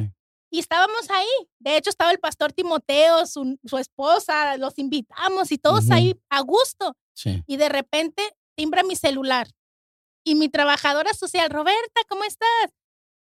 Y 0.51 0.61
estábamos 0.61 1.11
ahí. 1.11 1.27
De 1.59 1.77
hecho, 1.77 1.91
estaba 1.91 2.11
el 2.13 2.19
pastor 2.21 2.53
Timoteo, 2.53 3.27
su, 3.27 3.59
su 3.65 3.79
esposa, 3.79 4.57
los 4.59 4.79
invitamos 4.79 5.51
y 5.53 5.59
todos 5.59 5.85
Ujú. 5.87 5.95
ahí 5.95 6.15
a 6.31 6.41
gusto 6.43 6.95
Sí. 7.15 7.43
y 7.47 7.57
de 7.57 7.69
repente 7.69 8.23
timbra 8.57 8.83
mi 8.83 8.95
celular. 8.97 9.49
Y 10.25 10.35
mi 10.35 10.49
trabajadora 10.49 11.15
social, 11.15 11.51
Roberta, 11.51 12.01
¿cómo 12.09 12.25
estás? 12.25 12.73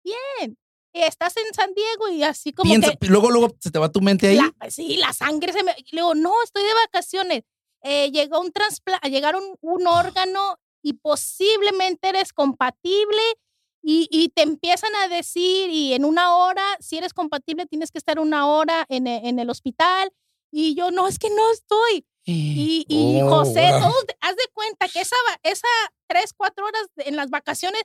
Bien. 0.05 0.57
"Y 0.93 1.01
¿Estás 1.03 1.37
en 1.37 1.53
San 1.55 1.73
Diego? 1.75 2.09
Y 2.11 2.23
así 2.23 2.53
como 2.53 2.71
Piensa, 2.71 2.93
que... 2.95 3.07
luego, 3.09 3.31
luego 3.31 3.55
se 3.61 3.71
te 3.71 3.79
va 3.79 3.91
tu 3.91 4.01
mente 4.01 4.29
ahí. 4.29 4.37
la- 4.37 4.71
sí, 4.71 4.97
la 4.97 5.13
sangre 5.13 5.53
se 5.53 5.63
me... 5.63 5.73
Le 5.73 5.85
digo, 6.01 6.15
no, 6.15 6.33
estoy 6.43 6.63
de 6.63 6.75
vacaciones. 6.87 7.43
Eh, 7.83 8.11
llegó 8.13 8.41
un 8.41 8.53
trasplante, 8.53 9.11
llegaron 9.11 9.43
un 9.61 9.87
órgano 9.87 10.59
y 10.83 10.95
posiblemente 10.95 12.09
eres 12.11 12.33
compatible 12.33 13.21
y, 13.85 14.09
y 14.11 14.31
te 14.31 14.43
empiezan 14.43 14.95
a 14.97 15.09
decir 15.09 15.69
y 15.71 15.93
en 15.93 16.05
una 16.07 16.37
hora, 16.37 16.65
si 16.81 16.97
eres 16.97 17.13
compatible, 17.13 17.67
tienes 17.67 17.91
que 17.91 17.99
estar 17.99 18.19
una 18.19 18.47
hora 18.49 18.87
en, 18.89 19.07
e- 19.07 19.29
en 19.29 19.39
el 19.39 19.51
hospital. 19.51 20.11
Y 20.51 20.75
yo, 20.75 20.91
no, 20.91 21.07
es 21.09 21.19
que 21.19 21.29
no 21.31 21.51
estoy. 21.53 22.07
Y, 22.27 22.87
y 22.89 23.21
Oh, 23.23 23.29
José, 23.29 23.69
wow. 23.73 23.81
todos, 23.81 24.05
haz 24.21 24.37
de 24.37 24.47
cuenta 24.55 24.89
que 24.89 25.01
esa, 25.01 25.17
esa 25.43 25.69
tres, 26.09 26.33
cuatro 26.35 26.65
horas 26.65 26.87
en 26.97 27.17
las 27.17 27.29
vacaciones, 27.29 27.83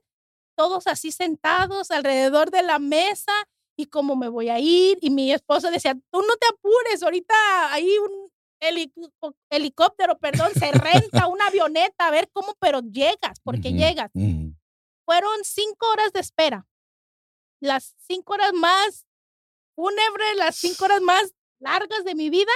todos 0.55 0.87
así 0.87 1.11
sentados 1.11 1.91
alrededor 1.91 2.49
de 2.51 2.63
la 2.63 2.79
mesa 2.79 3.33
y 3.77 3.87
cómo 3.87 4.15
me 4.15 4.29
voy 4.29 4.47
a 4.49 4.59
ir. 4.59 4.97
Y 5.01 5.09
mi 5.09 5.33
esposo 5.33 5.69
decía, 5.71 5.93
tú 6.11 6.21
no 6.21 6.35
te 6.39 6.47
apures, 6.47 7.03
ahorita 7.03 7.33
hay 7.73 7.89
un 7.97 8.29
helico- 8.61 9.35
helicóptero, 9.49 10.17
perdón, 10.19 10.51
se 10.53 10.71
renta 10.71 11.27
una 11.27 11.47
avioneta, 11.47 12.07
a 12.07 12.11
ver 12.11 12.29
cómo, 12.31 12.55
pero 12.59 12.79
llegas, 12.81 13.39
porque 13.43 13.73
llegas. 13.73 14.11
Ujú. 14.13 14.48
Fueron 15.09 15.43
cinco 15.43 15.89
horas 15.89 16.13
de 16.13 16.19
espera. 16.19 16.67
Las 17.59 17.95
cinco 17.97 18.33
horas 18.33 18.53
más 18.53 19.07
fúnebres, 19.73 20.35
las 20.35 20.55
cinco 20.55 20.85
horas 20.85 21.01
más 21.01 21.33
largas 21.57 22.03
de 22.05 22.13
mi 22.13 22.29
vida. 22.29 22.51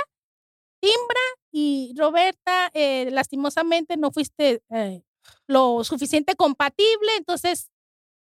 Timbra 0.79 1.21
y 1.51 1.95
Roberta, 1.97 2.69
eh, 2.75 3.09
lastimosamente 3.09 3.97
no 3.97 4.11
fuiste 4.11 4.61
eh, 4.69 5.01
lo 5.47 5.83
suficiente 5.83 6.35
compatible, 6.35 7.15
entonces 7.17 7.71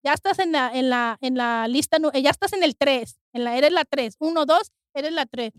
ya 0.04 0.12
estás 0.12 0.40
en 0.40 0.52
la, 0.52 0.72
en 0.74 0.90
la, 0.90 1.16
en 1.22 1.34
la 1.34 1.66
lista, 1.66 1.96
eh, 2.12 2.20
ya 2.20 2.28
estás 2.28 2.52
en 2.52 2.62
el 2.62 2.76
3, 2.76 3.18
en 3.32 3.44
la, 3.44 3.56
eres 3.56 3.72
la 3.72 3.86
3, 3.86 4.16
1, 4.18 4.44
2, 4.44 4.72
eres 4.92 5.12
la 5.14 5.24
3. 5.24 5.54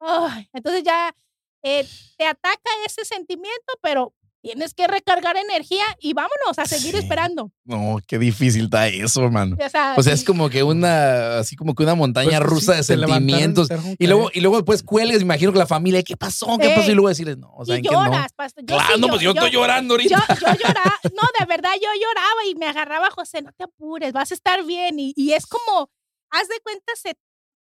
Ay, 0.00 0.50
entonces 0.52 0.82
ya 0.82 1.14
eh, 1.62 1.86
te 2.18 2.26
ataca 2.26 2.70
ese 2.84 3.04
sentimiento, 3.04 3.74
pero 3.80 4.12
tienes 4.42 4.74
que 4.74 4.86
recargar 4.88 5.36
energía 5.36 5.84
y 6.00 6.12
vámonos 6.14 6.58
a 6.58 6.66
seguir 6.66 6.92
Sí. 6.96 6.98
esperando. 6.98 7.50
No, 7.64 7.98
qué 8.06 8.18
difícil 8.18 8.64
está 8.64 8.88
eso, 8.88 9.22
hermano. 9.22 9.56
O 9.64 9.68
sea, 9.68 9.94
O 9.96 10.02
sea, 10.02 10.12
es 10.12 10.24
como 10.24 10.50
que 10.50 10.62
una, 10.64 11.38
así 11.38 11.54
como 11.56 11.74
que 11.74 11.84
una 11.84 11.94
montaña 11.94 12.38
Pues, 12.38 12.50
rusa 12.50 12.72
sí, 12.72 12.78
de 12.78 12.82
se 12.84 12.96
sentimientos. 12.98 13.68
Y 13.98 14.06
luego, 14.08 14.30
y 14.34 14.40
luego 14.40 14.56
después 14.56 14.82
cuelgas, 14.82 15.18
me 15.18 15.22
imagino 15.22 15.52
que 15.52 15.58
la 15.58 15.66
familia, 15.66 16.02
¿qué 16.02 16.16
pasó? 16.16 16.58
¿Qué 16.60 16.70
pasó? 16.70 16.90
Y 16.90 16.94
luego 16.94 17.08
decirles, 17.08 17.38
no, 17.38 17.52
o 17.54 17.64
sea, 17.64 17.78
y 17.78 17.82
que 17.82 17.90
no. 17.90 18.04
lloras, 18.04 18.32
pastor. 18.32 18.64
Yo 18.66 18.74
Claro, 18.76 18.94
sí 18.96 19.00
no, 19.00 19.08
pues 19.08 19.20
yo, 19.20 19.30
estoy 19.30 19.50
llorando 19.50 19.96
Yo, 19.98 20.16
ahorita. 20.16 20.34
yo 20.40 20.46
lloraba, 20.58 20.98
no, 21.14 21.22
de 21.38 21.46
verdad 21.46 21.70
yo 21.80 21.88
lloraba 22.00 22.44
y 22.50 22.54
me 22.56 22.66
agarraba 22.66 23.10
José, 23.10 23.42
no 23.42 23.52
te 23.52 23.64
apures, 23.64 24.12
vas 24.12 24.32
a 24.32 24.34
estar 24.34 24.64
bien. 24.64 24.98
Y, 24.98 25.12
y 25.16 25.32
es 25.34 25.46
como, 25.46 25.88
haz 26.30 26.48
de 26.48 26.58
cuenta, 26.64 26.92
se, 27.00 27.14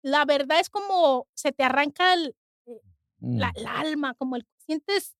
la 0.02 0.26
verdad 0.26 0.60
es 0.60 0.70
como 0.70 1.28
se 1.36 1.52
te 1.52 1.64
arranca 1.64 2.14
el, 2.14 2.36
Mm. 3.20 3.38
la, 3.40 3.54
el 3.56 3.68
alma, 3.68 4.16
como 4.16 4.36
el, 4.36 4.46
sientes 4.66 5.14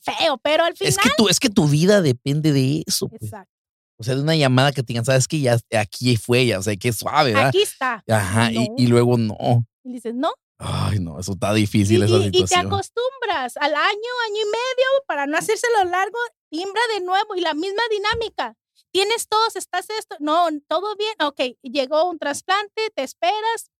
feo, 0.00 0.38
pero 0.38 0.64
al 0.64 0.76
final... 0.76 0.90
es, 0.90 0.98
que 0.98 1.10
tu, 1.16 1.28
es 1.28 1.40
que 1.40 1.50
tu 1.50 1.66
vida 1.68 2.00
depende 2.02 2.52
de 2.52 2.82
eso. 2.86 3.08
pues. 3.08 3.22
Exacto. 3.22 3.52
O 4.00 4.04
sea, 4.04 4.14
de 4.14 4.22
una 4.22 4.36
llamada 4.36 4.70
que 4.72 4.82
te 4.82 4.88
digan, 4.92 5.04
sabes 5.04 5.26
que 5.26 5.40
ya 5.40 5.58
aquí 5.76 6.16
fue 6.16 6.46
ya, 6.46 6.58
o 6.60 6.62
sea, 6.62 6.76
que 6.76 6.92
suave, 6.92 7.32
¿verdad? 7.32 7.48
Aquí 7.48 7.62
está. 7.62 8.04
Ajá, 8.08 8.52
y, 8.52 8.68
No. 8.68 8.74
y 8.78 8.86
luego 8.86 9.18
no. 9.18 9.66
Y 9.82 9.94
dices, 9.94 10.14
no. 10.14 10.30
Ay, 10.58 10.98
no, 11.00 11.18
eso 11.18 11.32
está 11.32 11.52
Y, 11.56 11.62
difícil, 11.62 12.02
esa 12.02 12.14
y- 12.18 12.26
y 12.28 12.30
te 12.30 12.38
situación. 12.38 12.66
acostumbras 12.66 13.56
al 13.56 13.74
año, 13.74 14.10
año 14.26 14.36
y 14.40 14.44
medio, 14.44 15.04
para 15.06 15.26
no 15.26 15.36
hacérselo 15.36 15.84
largo, 15.84 16.18
timbra 16.50 16.80
de 16.94 17.04
nuevo 17.04 17.34
y 17.36 17.40
la 17.40 17.54
misma 17.54 17.82
dinámica. 17.90 18.54
Tienes 18.92 19.28
todos, 19.28 19.56
estás 19.56 19.90
esto, 19.90 20.16
no, 20.20 20.46
todo 20.68 20.94
bien, 20.96 21.14
ok, 21.20 21.56
llegó 21.62 22.08
un 22.08 22.18
trasplante, 22.18 22.90
te 22.94 23.02
esperas. 23.02 23.70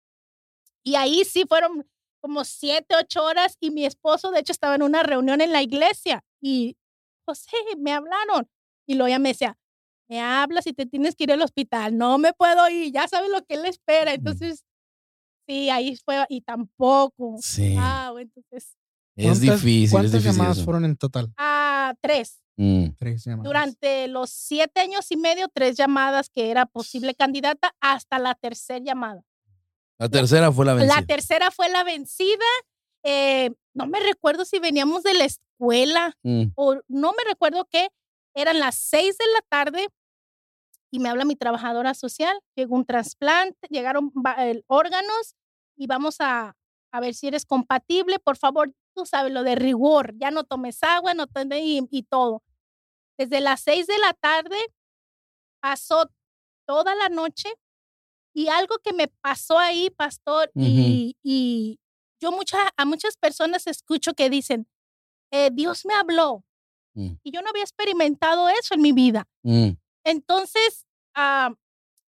Y 0.85 0.97
ahí 0.97 1.25
sí 1.25 1.45
fueron 1.49 1.89
como 2.21 2.45
siete, 2.45 2.95
ocho 2.97 3.25
horas 3.25 3.57
y 3.61 3.71
mi 3.71 3.85
esposo, 3.85 4.31
de 4.31 4.41
hecho, 4.41 4.53
estaba 4.53 4.75
en 4.75 4.83
una 4.83 5.03
reunión 5.03 5.41
en 5.41 5.53
la 5.53 5.63
iglesia 5.63 6.25
y, 6.43 6.77
José, 7.27 7.57
me 7.79 7.93
hablaron. 7.93 8.49
Y 8.87 8.95
luego 8.95 9.09
ella 9.09 9.19
me 9.19 9.31
decía, 9.31 9.57
me 10.09 10.21
hablas 10.21 10.67
y 10.67 10.73
te 10.73 10.87
tienes 10.87 11.15
que 11.15 11.25
ir 11.25 11.33
al 11.33 11.43
hospital, 11.43 11.97
no 11.99 12.19
me 12.19 12.33
puedo 12.33 12.69
ir, 12.71 12.93
ya 12.93 13.07
sabes 13.09 13.31
lo 13.31 13.43
que 13.45 13.55
él 13.55 13.65
espera. 13.67 14.15
Entonces, 14.15 14.65
sí, 15.47 15.69
ahí 15.71 15.97
fue, 15.97 16.25
y 16.29 16.41
tampoco. 16.43 17.37
Sí, 17.41 17.75
Wow, 17.77 18.19
entonces, 18.19 18.77
es 19.17 19.25
¿Cuántas- 19.27 19.41
difícil, 19.41 19.85
es 19.85 19.91
¿Cuántas 19.91 20.13
difícil. 20.13 20.33
llamadas 20.33 20.57
eso. 20.57 20.65
fueron 20.65 20.85
en 20.85 20.97
total? 20.97 21.33
a 21.37 21.95
tres. 22.01 22.41
Mm. 22.57 22.89
Tres 22.99 23.25
llamadas. 23.25 23.45
Durante 23.45 24.09
los 24.09 24.31
siete 24.31 24.81
años 24.81 25.11
y 25.13 25.17
medio, 25.17 25.49
tres 25.49 25.77
llamadas 25.77 26.29
que 26.29 26.51
era 26.51 26.67
posible 26.67 27.15
candidata 27.15 27.75
hasta 27.81 28.19
la 28.19 28.35
tercera 28.35 28.81
llamada. 28.85 29.23
La 29.99 30.09
tercera 30.09 30.53
fue 30.53 30.65
la 30.65 30.75
vencida. 30.75 30.95
La 31.01 31.07
tercera 31.07 31.51
fue 31.51 31.69
la 31.69 31.85
vencida. 31.85 32.45
eh, 33.05 33.51
no 33.75 33.87
me 33.87 34.01
recuerdo 34.01 34.45
si 34.45 34.59
veníamos 34.59 35.03
de 35.05 35.15
la 35.15 35.25
escuela 35.25 36.17
Mm. 36.25 36.47
o 36.57 36.75
no 36.89 37.13
me 37.13 37.23
recuerdo 37.25 37.65
qué. 37.71 37.89
Eran 38.35 38.59
las 38.59 38.75
seis 38.77 39.17
de 39.17 39.25
la 39.35 39.41
tarde 39.49 39.89
y 40.91 40.99
me 40.99 41.09
habla 41.09 41.25
mi 41.25 41.37
trabajadora 41.37 41.95
social. 41.95 42.37
Llegó 42.57 42.75
un 42.75 42.85
trasplante, 42.85 43.67
llegaron 43.71 44.13
eh, 44.39 44.63
órganos 44.67 45.35
y 45.77 45.87
vamos 45.87 46.17
a, 46.21 46.57
a 46.93 47.01
ver 47.01 47.15
si 47.15 47.29
eres 47.29 47.47
compatible. 47.47 48.19
Por 48.19 48.37
favor, 48.37 48.73
tú 48.95 49.07
sabes 49.07 49.33
lo 49.33 49.43
de 49.45 49.55
rigor. 49.55 50.13
Ya 50.17 50.31
no 50.33 50.43
tomes 50.45 50.83
agua, 50.83 51.15
no 51.15 51.27
tomes 51.29 51.61
y, 51.63 51.87
y 51.91 52.03
todo. 52.03 52.43
Desde 53.17 53.41
las 53.41 53.61
seis 53.61 53.87
de 53.87 53.99
la 53.99 54.13
tarde 54.15 54.57
pasó 55.61 56.11
toda 56.67 56.95
la 56.97 57.09
noche 57.09 57.49
y 58.39 58.47
algo 58.47 58.79
que 58.79 58.93
me 58.93 59.09
pasó 59.09 59.59
ahí, 59.59 59.91
pastor, 59.91 60.49
y, 60.55 61.17
y, 61.25 61.81
yo 62.21 62.31
mucha, 62.31 62.73
a 62.77 62.85
muchas 62.85 63.17
personas 63.17 63.67
escucho 63.67 64.15
que 64.15 64.31
dicen, 64.31 64.69
eh, 65.33 65.51
Dios 65.53 65.85
me 65.85 65.95
habló. 65.95 66.45
Mm. 66.95 67.15
Y 67.25 67.33
yo 67.33 67.43
no 67.43 67.49
había 67.51 67.65
experimentado 67.65 68.49
eso 68.49 68.75
en 68.75 68.83
mi 68.83 68.93
vida. 68.93 69.27
Mm, 69.43 69.71
Entonces, 70.05 70.87
ah, 71.17 71.53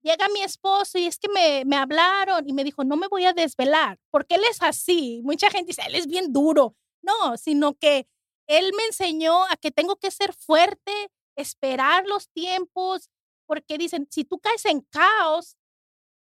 llega 0.02 0.28
mi 0.34 0.42
esposo 0.42 0.98
y 0.98 1.06
es 1.06 1.20
que 1.20 1.30
me, 1.30 1.64
me 1.64 1.78
hablaron 1.78 2.46
y 2.50 2.52
me 2.52 2.66
dijo, 2.66 2.84
no 2.84 2.98
me 2.98 3.08
voy 3.08 3.24
a 3.24 3.32
desvelar, 3.32 3.98
porque 4.12 4.36
él 4.36 4.42
es 4.52 4.62
así. 4.62 5.22
Mucha 5.24 5.50
gente 5.50 5.68
dice, 5.68 5.84
él 5.88 5.96
es 5.96 6.06
bien 6.06 6.34
duro. 6.34 6.76
No, 7.02 7.38
sino 7.38 7.76
que 7.76 8.10
él 8.46 8.74
me 8.76 8.84
enseñó 8.88 9.46
a 9.46 9.56
que 9.56 9.72
tengo 9.72 9.96
que 9.96 10.12
ser 10.12 10.34
fuerte, 10.34 10.92
esperar 11.38 12.06
los 12.08 12.28
tiempos, 12.28 13.10
porque 13.46 13.78
dicen, 13.78 14.06
si 14.12 14.26
tú 14.26 14.38
caes 14.40 14.66
en 14.66 14.82
caos, 14.82 15.56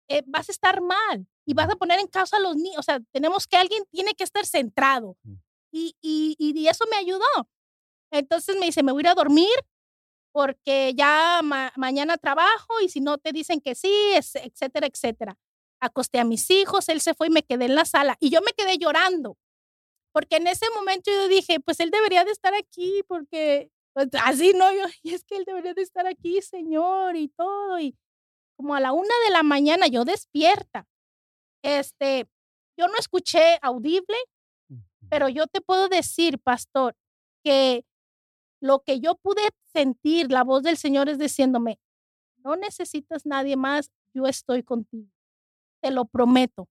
eh, 0.09 0.23
vas 0.25 0.49
a 0.49 0.51
estar 0.51 0.81
mal 0.81 1.27
y 1.45 1.53
vas 1.53 1.69
a 1.69 1.75
poner 1.75 1.99
en 1.99 2.07
causa 2.07 2.37
a 2.37 2.39
los 2.39 2.55
niños. 2.55 2.77
O 2.79 2.83
sea, 2.83 2.99
tenemos 3.11 3.47
que 3.47 3.57
alguien 3.57 3.83
tiene 3.91 4.13
que 4.13 4.23
estar 4.23 4.45
centrado. 4.45 5.17
Mm. 5.23 5.33
Y, 5.71 5.95
y, 6.01 6.35
y 6.37 6.67
eso 6.67 6.85
me 6.91 6.97
ayudó. 6.97 7.25
Entonces 8.11 8.55
me 8.57 8.67
dice, 8.67 8.83
me 8.83 8.91
voy 8.91 9.01
a 9.01 9.03
ir 9.03 9.07
a 9.09 9.15
dormir 9.15 9.49
porque 10.31 10.93
ya 10.95 11.41
ma- 11.43 11.73
mañana 11.75 12.17
trabajo 12.17 12.79
y 12.81 12.89
si 12.89 13.01
no 13.01 13.17
te 13.17 13.31
dicen 13.31 13.61
que 13.61 13.75
sí, 13.75 13.91
es- 14.15 14.35
etcétera, 14.35 14.87
etcétera. 14.87 15.37
Acosté 15.79 16.19
a 16.19 16.23
mis 16.23 16.49
hijos, 16.49 16.89
él 16.89 17.01
se 17.01 17.13
fue 17.13 17.27
y 17.27 17.31
me 17.31 17.43
quedé 17.43 17.65
en 17.65 17.75
la 17.75 17.85
sala 17.85 18.17
y 18.19 18.29
yo 18.29 18.41
me 18.41 18.53
quedé 18.53 18.77
llorando 18.77 19.37
porque 20.13 20.35
en 20.37 20.45
ese 20.47 20.67
momento 20.75 21.09
yo 21.11 21.27
dije, 21.27 21.59
pues 21.59 21.79
él 21.79 21.89
debería 21.89 22.23
de 22.23 22.31
estar 22.31 22.53
aquí 22.53 23.01
porque 23.07 23.71
pues, 23.93 24.07
así 24.23 24.53
no, 24.53 24.71
yo, 24.73 24.83
y 25.01 25.13
es 25.13 25.23
que 25.23 25.37
él 25.37 25.43
debería 25.45 25.73
de 25.73 25.81
estar 25.81 26.05
aquí, 26.07 26.41
Señor, 26.41 27.15
y 27.15 27.29
todo. 27.29 27.79
Y 27.79 27.95
como 28.57 28.75
a 28.75 28.79
la 28.79 28.91
una 28.93 29.13
de 29.25 29.31
la 29.31 29.43
mañana 29.43 29.87
yo 29.87 30.05
despierta. 30.05 30.87
Este, 31.63 32.27
yo 32.77 32.87
no 32.87 32.95
escuché 32.97 33.57
audible, 33.61 34.17
pero 35.09 35.29
yo 35.29 35.47
te 35.47 35.61
puedo 35.61 35.89
decir, 35.89 36.39
pastor, 36.39 36.95
que 37.43 37.85
lo 38.61 38.79
que 38.83 38.99
yo 38.99 39.15
pude 39.15 39.49
sentir, 39.73 40.31
la 40.31 40.43
voz 40.43 40.63
del 40.63 40.77
Señor 40.77 41.09
es 41.09 41.17
diciéndome, 41.19 41.79
no 42.37 42.55
necesitas 42.55 43.25
nadie 43.25 43.55
más, 43.55 43.91
yo 44.13 44.25
estoy 44.27 44.63
contigo, 44.63 45.09
te 45.81 45.91
lo 45.91 46.05
prometo. 46.05 46.67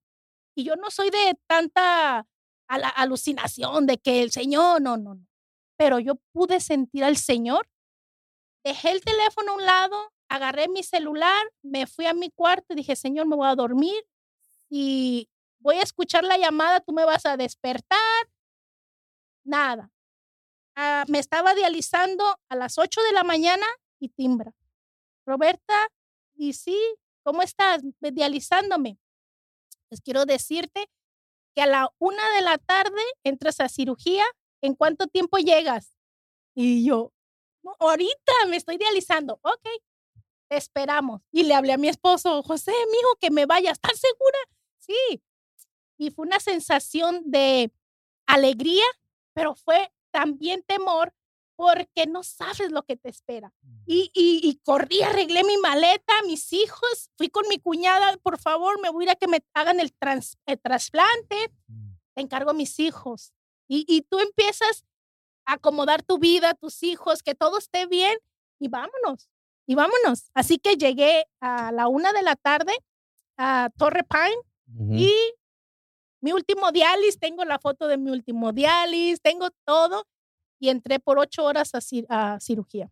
Y 0.55 0.63
yo 0.63 0.75
no 0.75 0.91
soy 0.91 1.09
de 1.09 1.35
tanta 1.47 2.27
ala- 2.67 2.89
alucinación 2.89 3.85
de 3.87 3.97
que 3.97 4.21
el 4.21 4.31
Señor, 4.31 4.81
no, 4.81 4.97
no, 4.97 5.15
no. 5.15 5.27
Pero 5.77 5.99
yo 5.99 6.15
pude 6.31 6.59
sentir 6.59 7.03
al 7.03 7.17
Señor, 7.17 7.67
dejé 8.63 8.91
el 8.91 9.01
teléfono 9.01 9.51
a 9.51 9.55
un 9.55 9.65
lado, 9.65 10.12
agarré 10.33 10.67
mi 10.67 10.81
celular, 10.81 11.43
me 11.61 11.85
fui 11.85 12.07
a 12.07 12.13
mi 12.15 12.31
cuarto 12.31 12.73
y 12.73 12.77
dije, 12.77 12.95
Señor, 12.95 13.27
me 13.27 13.35
voy 13.35 13.47
a 13.47 13.55
dormir 13.55 14.03
y 14.67 15.29
voy 15.59 15.75
a 15.75 15.83
escuchar 15.83 16.23
la 16.23 16.39
llamada, 16.39 16.79
tú 16.79 16.91
me 16.91 17.05
vas 17.05 17.27
a 17.27 17.37
despertar. 17.37 17.99
Nada. 19.45 19.91
Ah, 20.75 21.03
me 21.07 21.19
estaba 21.19 21.53
dializando 21.53 22.23
a 22.49 22.55
las 22.55 22.79
8 22.79 22.99
de 23.03 23.11
la 23.11 23.23
mañana 23.23 23.67
y 23.99 24.09
timbra. 24.09 24.53
Roberta, 25.27 25.87
y 26.33 26.53
sí, 26.53 26.79
¿cómo 27.23 27.43
estás? 27.43 27.83
Dializándome. 28.01 28.97
Les 29.91 30.01
quiero 30.01 30.25
decirte 30.25 30.89
que 31.55 31.61
a 31.61 31.67
la 31.67 31.93
una 31.99 32.27
de 32.35 32.41
la 32.41 32.57
tarde 32.57 33.03
entras 33.23 33.59
a 33.59 33.69
cirugía. 33.69 34.25
¿En 34.63 34.73
cuánto 34.73 35.05
tiempo 35.05 35.37
llegas? 35.37 35.95
Y 36.55 36.85
yo, 36.85 37.11
"No, 37.63 37.75
ahorita 37.79 38.33
me 38.49 38.57
estoy 38.57 38.77
dializando. 38.77 39.39
Ok, 39.43 39.67
esperamos. 40.57 41.21
Y 41.31 41.43
le 41.43 41.53
hablé 41.53 41.73
a 41.73 41.77
mi 41.77 41.87
esposo, 41.89 42.41
José, 42.43 42.73
mijo, 42.91 43.15
que 43.19 43.31
me 43.31 43.45
vaya. 43.45 43.71
¿Estás 43.71 43.99
segura? 43.99 44.37
Sí. 44.79 45.23
Y 45.97 46.11
fue 46.11 46.25
una 46.25 46.39
sensación 46.39 47.21
de 47.25 47.71
alegría, 48.25 48.85
pero 49.33 49.55
fue 49.55 49.91
también 50.11 50.63
temor 50.63 51.13
porque 51.55 52.07
no 52.07 52.23
sabes 52.23 52.71
lo 52.71 52.83
que 52.83 52.97
te 52.97 53.09
espera. 53.09 53.53
Y, 53.85 54.11
y, 54.13 54.39
y 54.43 54.55
corrí, 54.65 55.01
arreglé 55.03 55.43
mi 55.43 55.57
maleta, 55.57 56.13
mis 56.25 56.51
hijos, 56.51 57.11
fui 57.15 57.29
con 57.29 57.47
mi 57.47 57.59
cuñada, 57.59 58.17
por 58.17 58.39
favor, 58.39 58.81
me 58.81 58.89
voy 58.89 59.03
a 59.03 59.05
ir 59.05 59.09
a 59.11 59.15
que 59.15 59.27
me 59.27 59.43
hagan 59.53 59.79
el, 59.79 59.93
trans- 59.93 60.37
el 60.47 60.59
trasplante, 60.59 61.51
te 62.15 62.21
encargo 62.21 62.51
a 62.51 62.55
mis 62.55 62.79
hijos. 62.79 63.33
Y, 63.67 63.85
y 63.87 64.01
tú 64.01 64.19
empiezas 64.19 64.83
a 65.45 65.53
acomodar 65.53 66.01
tu 66.01 66.17
vida, 66.17 66.53
tus 66.55 66.81
hijos, 66.83 67.21
que 67.21 67.35
todo 67.35 67.59
esté 67.59 67.85
bien 67.85 68.17
y 68.59 68.67
vámonos, 68.67 69.29
y 69.67 69.75
vámonos. 69.75 70.29
Así 70.33 70.57
que 70.57 70.75
llegué 70.75 71.25
a 71.41 71.71
la 71.71 71.87
una 71.87 72.11
de 72.13 72.23
la 72.23 72.35
tarde 72.35 72.73
a 73.37 73.69
Torre 73.77 74.01
Pine 74.03 74.35
y 74.99 75.11
mi 76.21 76.31
último 76.31 76.71
dialis, 76.71 77.19
tengo 77.19 77.43
la 77.45 77.59
foto 77.59 77.87
de 77.87 77.97
mi 77.97 78.09
último 78.11 78.51
dialis, 78.53 79.19
tengo 79.21 79.49
todo 79.65 80.05
y 80.59 80.69
entré 80.69 80.99
por 80.99 81.19
ocho 81.19 81.43
horas 81.43 81.73
a, 81.75 81.79
cir- 81.79 82.05
a 82.09 82.39
cirugía. 82.39 82.89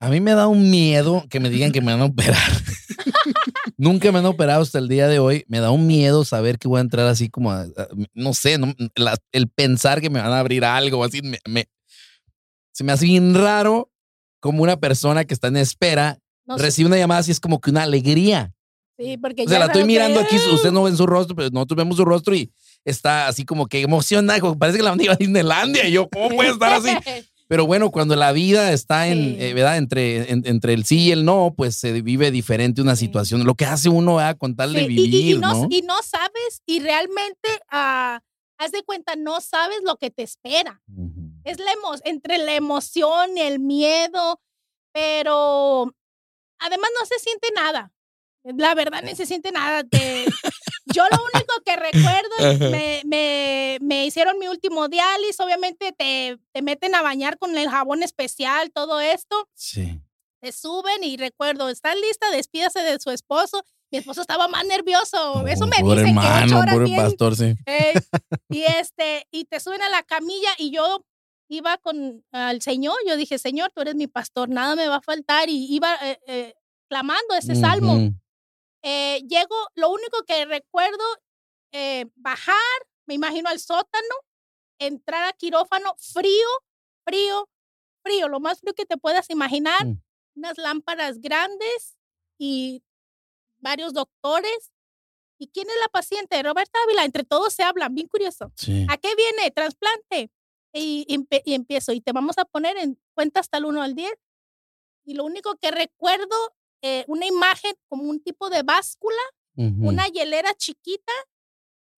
A 0.00 0.08
mí 0.08 0.20
me 0.20 0.32
da 0.34 0.48
un 0.48 0.68
miedo 0.68 1.22
que 1.30 1.38
me 1.38 1.48
digan 1.48 1.70
que 1.70 1.80
me 1.80 1.92
van 1.92 2.00
a 2.02 2.06
operar. 2.06 2.36
Nunca 3.76 4.10
me 4.10 4.18
han 4.18 4.26
operado 4.26 4.62
hasta 4.62 4.78
el 4.80 4.88
día 4.88 5.06
de 5.06 5.20
hoy. 5.20 5.44
Me 5.46 5.60
da 5.60 5.70
un 5.70 5.86
miedo 5.86 6.24
saber 6.24 6.58
que 6.58 6.66
voy 6.66 6.78
a 6.78 6.80
entrar 6.80 7.06
así 7.06 7.28
como, 7.30 7.52
a- 7.52 7.62
a- 7.62 7.88
no 8.12 8.34
sé, 8.34 8.58
no- 8.58 8.74
la- 8.96 9.16
el 9.30 9.48
pensar 9.48 10.00
que 10.00 10.10
me 10.10 10.20
van 10.20 10.32
a 10.32 10.40
abrir 10.40 10.64
algo 10.64 11.04
así. 11.04 11.22
Me, 11.22 11.38
me- 11.48 11.66
se 12.72 12.82
me 12.82 12.90
hace 12.90 13.06
bien 13.06 13.32
raro 13.34 13.91
como 14.42 14.62
una 14.64 14.76
persona 14.76 15.24
que 15.24 15.32
está 15.34 15.48
en 15.48 15.56
espera 15.56 16.18
No 16.44 16.58
sé, 16.58 16.64
recibe 16.64 16.88
una 16.88 16.98
llamada 16.98 17.20
así, 17.20 17.30
es 17.30 17.40
como 17.40 17.60
que 17.60 17.70
una 17.70 17.84
alegría. 17.84 18.52
sí, 18.98 19.16
porque 19.16 19.42
O 19.44 19.48
sea, 19.48 19.54
ya 19.54 19.58
la 19.60 19.66
estoy 19.72 19.84
mirando 19.84 20.20
que- 20.20 20.26
aquí, 20.26 20.36
ustedes 20.52 20.72
no 20.72 20.82
ven 20.82 20.96
su 20.96 21.06
rostro, 21.06 21.34
pero 21.36 21.48
nosotros 21.50 21.76
vemos 21.76 21.96
su 21.96 22.04
rostro 22.04 22.34
y 22.34 22.52
está 22.84 23.28
así 23.28 23.44
como 23.44 23.66
que 23.66 23.80
emocionada, 23.82 24.40
como 24.40 24.58
parece 24.58 24.78
que 24.78 24.84
la 24.84 24.90
van 24.90 25.00
a 25.08 25.14
Disneylandia. 25.16 25.86
Y 25.88 25.92
yo, 25.92 26.08
¿cómo 26.10 26.28
puede 26.30 26.50
estar 26.50 26.72
así? 26.72 26.88
Pero 27.48 27.66
bueno, 27.66 27.90
cuando 27.90 28.16
la 28.16 28.32
vida 28.32 28.72
está 28.72 29.08
en, 29.08 29.18
Sí. 29.18 29.36
eh, 29.38 29.52
¿verdad? 29.52 29.76
Entre, 29.76 30.30
en- 30.32 30.42
entre 30.46 30.72
el 30.72 30.84
sí 30.86 31.00
y 31.00 31.10
el 31.12 31.24
no, 31.26 31.52
pues 31.54 31.76
se 31.76 32.00
vive 32.00 32.30
diferente 32.30 32.80
una 32.80 32.96
Sí. 32.96 33.04
situación. 33.06 33.44
Lo 33.44 33.54
que 33.54 33.66
hace 33.66 33.90
uno, 33.90 34.16
¿verdad? 34.16 34.38
Con 34.38 34.56
tal 34.56 34.72
de 34.72 34.80
Sí, 34.80 34.84
y- 34.86 34.88
vivir, 34.88 35.14
y, 35.14 35.32
y 35.32 35.38
¿no? 35.38 35.52
no, 35.52 35.66
y 35.70 35.82
no 35.82 35.96
sabes, 36.02 36.62
y 36.64 36.80
realmente, 36.80 37.48
ah, 37.70 38.20
haz 38.56 38.72
de 38.72 38.82
cuenta, 38.84 39.16
no 39.16 39.40
sabes 39.42 39.78
lo 39.84 39.96
que 39.96 40.10
te 40.10 40.22
espera. 40.22 40.80
Ujú. 40.96 41.21
Es 41.44 41.58
la 41.58 41.72
emo- 41.72 42.00
entre 42.04 42.38
la 42.38 42.54
emoción, 42.54 43.36
el 43.38 43.58
miedo, 43.58 44.40
pero 44.92 45.92
además 46.58 46.90
no 47.00 47.06
se 47.06 47.18
siente 47.18 47.48
nada. 47.54 47.92
La 48.44 48.74
verdad, 48.74 49.02
no 49.02 49.14
se 49.14 49.24
siente 49.26 49.52
nada. 49.52 49.84
Te- 49.84 50.24
yo 50.92 51.04
lo 51.10 51.18
único 51.34 51.54
que 51.64 51.76
recuerdo, 51.76 52.70
me, 52.70 53.02
me, 53.04 53.78
me 53.80 54.04
hicieron 54.06 54.38
mi 54.38 54.48
último 54.48 54.88
diálisis, 54.88 55.38
obviamente 55.40 55.92
te, 55.92 56.38
te 56.52 56.62
meten 56.62 56.94
a 56.94 57.02
bañar 57.02 57.38
con 57.38 57.56
el 57.56 57.68
jabón 57.68 58.02
especial, 58.02 58.70
todo 58.72 59.00
esto, 59.00 59.48
Sí. 59.54 60.00
te 60.40 60.50
suben 60.52 61.04
y 61.04 61.16
recuerdo, 61.16 61.68
¿estás 61.68 61.94
lista? 61.96 62.30
Despídase 62.30 62.80
de 62.80 62.98
su 62.98 63.10
esposo. 63.10 63.64
Mi 63.92 63.98
esposo 63.98 64.22
estaba 64.22 64.48
más 64.48 64.64
nervioso. 64.64 65.46
Eso 65.46 65.64
Oh, 65.64 65.66
me 65.68 65.76
dicen 65.76 66.14
que 66.14 66.20
ocho 66.26 66.30
hermano, 66.38 66.60
horas 66.60 66.78
bien 66.82 66.96
pastor, 66.96 67.36
sí. 67.36 67.54
eh, 67.66 67.92
y 68.50 68.62
este, 68.64 69.26
y 69.30 69.44
te 69.44 69.60
suben 69.60 69.82
a 69.82 69.88
la 69.90 70.02
camilla 70.02 70.48
y 70.58 70.70
yo 70.70 71.04
iba 71.54 71.76
con 71.78 72.24
al 72.32 72.62
Señor, 72.62 72.96
yo 73.06 73.16
dije, 73.16 73.38
Señor, 73.38 73.70
tú 73.74 73.82
eres 73.82 73.94
mi 73.94 74.06
pastor, 74.06 74.48
nada 74.48 74.74
me 74.74 74.88
va 74.88 74.96
a 74.96 75.00
faltar 75.02 75.48
y 75.48 75.66
iba 75.74 75.94
eh, 76.02 76.18
eh, 76.26 76.54
clamando 76.88 77.34
ese 77.34 77.54
salmo. 77.54 78.10
Eh, 78.82 79.22
llego, 79.28 79.54
lo 79.74 79.90
único 79.90 80.22
que 80.26 80.44
recuerdo, 80.44 81.04
bajar, 82.16 82.56
me 83.06 83.14
imagino 83.14 83.48
al 83.48 83.58
sótano, 83.58 84.14
entrar 84.78 85.24
a 85.28 85.32
quirófano, 85.32 85.94
frío, 85.98 86.48
frío, 87.06 87.48
frío, 88.04 88.28
lo 88.28 88.40
más 88.40 88.60
frío 88.60 88.74
que 88.74 88.84
te 88.86 88.96
puedas 88.96 89.30
imaginar, 89.30 89.84
Mm. 89.86 90.00
unas 90.36 90.58
lámparas 90.58 91.20
grandes 91.20 91.96
y 92.38 92.82
varios 93.58 93.92
doctores. 93.92 94.72
¿Y 95.38 95.48
quién 95.48 95.68
es 95.68 95.76
la 95.80 95.88
paciente? 95.88 96.42
Roberta 96.42 96.78
Ávila, 96.84 97.04
entre 97.04 97.24
todos 97.24 97.52
se 97.52 97.62
hablan, 97.62 97.94
bien 97.94 98.06
curioso. 98.08 98.52
Sí. 98.56 98.86
¿A 98.88 98.96
qué 98.96 99.14
viene? 99.16 99.50
Trasplante. 99.50 100.30
Y, 100.74 101.04
y 101.08 101.16
empe- 101.18 101.42
y 101.44 101.54
empiezo, 101.54 101.92
y 101.92 102.00
te 102.00 102.12
vamos 102.12 102.38
a 102.38 102.44
poner 102.44 102.76
en 102.78 102.98
cuenta 103.14 103.40
hasta 103.40 103.58
el 103.58 103.66
1 103.66 103.82
al 103.82 103.94
10. 103.94 104.12
Y 105.04 105.14
lo 105.14 105.24
único 105.24 105.56
que 105.56 105.70
recuerdo, 105.70 106.36
eh, 106.82 107.04
una 107.08 107.26
imagen 107.26 107.74
como 107.88 108.04
un 108.04 108.22
tipo 108.22 108.48
de 108.50 108.62
báscula, 108.62 109.20
una 109.86 110.06
hielera 110.08 110.54
chiquita, 110.54 111.12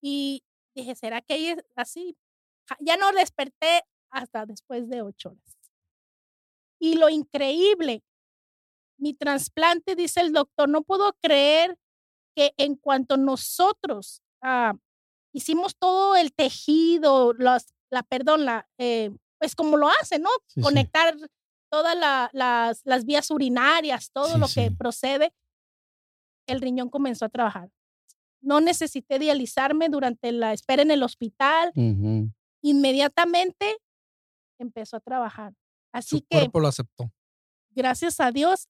y 0.03 0.43
dije, 0.75 0.95
¿será 0.97 1.21
que 1.23 1.35
ahí 1.35 1.47
es 1.49 1.65
así? 1.77 2.17
Ya 2.81 2.97
no 2.97 3.13
desperté 3.13 3.83
hasta 4.11 4.45
después 4.47 4.89
de 4.89 5.03
ocho 5.03 5.31
horas. 5.31 5.57
Y 6.81 6.95
lo 6.97 7.09
increíble, 7.09 8.03
mi 8.99 9.15
trasplante, 9.15 9.95
dice 9.95 10.21
el 10.21 10.33
doctor, 10.33 10.69
no 10.69 10.83
puedo 10.83 11.13
creer 11.23 11.79
que 12.35 12.53
en 12.57 12.75
cuanto 12.77 13.17
nosotros 13.17 14.21
ah, 14.43 14.75
hicimos 15.33 15.77
todo 15.77 16.17
el 16.17 16.33
tejido, 16.35 17.33
las, 17.35 17.73
la, 17.95 18.03
perdón, 18.03 18.45
la, 18.45 18.69
eh, 18.79 19.11
pues 19.39 19.55
como 19.55 19.77
lo 19.77 19.89
hace, 19.89 20.19
¿no? 20.19 20.29
Sí, 20.49 20.55
sí. 20.57 20.61
Conectar 20.63 21.17
todas 21.71 21.97
la- 21.97 22.29
las, 22.33 22.83
las 22.85 23.05
vías 23.05 23.31
urinarias, 23.31 24.11
todo 24.13 24.35
Sí, 24.35 24.39
lo 24.41 24.47
que 24.49 24.71
procede. 24.77 25.33
El 26.47 26.61
riñón 26.61 26.91
comenzó 26.91 27.25
a 27.25 27.29
trabajar. 27.31 27.71
No 28.41 28.61
necesité 28.61 29.19
dializarme 29.19 29.89
durante 29.89 30.31
la 30.33 30.53
espera 30.53 30.83
en 30.83 30.91
el 30.91 31.03
hospital. 31.03 31.73
Inmediatamente 32.63 33.77
empezó 34.59 34.97
a 34.97 35.01
trabajar. 35.01 35.53
Su 35.53 35.57
Así 35.93 36.21
que, 36.23 36.27
cuerpo 36.39 36.61
lo 36.61 36.69
aceptó. 36.69 37.11
gracias 37.71 38.21
a 38.21 38.31
Dios, 38.31 38.69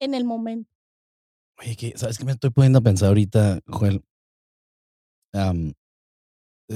en 0.00 0.14
el 0.14 0.24
momento. 0.24 0.70
Oye, 1.58 1.76
que, 1.76 1.92
¿sabes 1.96 2.18
qué 2.18 2.24
me 2.24 2.32
estoy 2.32 2.50
poniendo 2.50 2.80
a 2.80 2.82
pensar 2.82 3.08
ahorita, 3.08 3.60
Joel? 3.68 4.02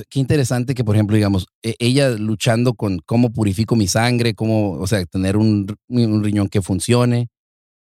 Qué 0.08 0.20
interesante 0.20 0.74
que, 0.74 0.84
por 0.84 0.94
ejemplo, 0.94 1.16
digamos, 1.16 1.46
e- 1.62 1.76
ella 1.78 2.10
luchando 2.10 2.74
con 2.74 2.98
cómo 3.06 3.32
purifico 3.32 3.76
mi 3.76 3.86
sangre, 3.88 4.34
cómo, 4.34 4.72
o 4.72 4.86
sea, 4.86 5.04
tener 5.06 5.36
un, 5.36 5.66
un 5.88 6.24
riñón 6.24 6.48
que 6.48 6.62
funcione, 6.62 7.28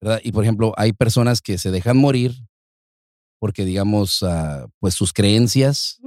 ¿verdad? 0.00 0.20
Y, 0.22 0.32
por 0.32 0.44
ejemplo, 0.44 0.72
hay 0.76 0.92
personas 0.92 1.40
que 1.40 1.58
se 1.58 1.70
dejan 1.70 1.96
morir 1.96 2.34
porque, 3.38 3.64
digamos, 3.64 4.22
ah, 4.22 4.66
pues 4.80 4.94
sus 4.94 5.12
creencias. 5.12 5.98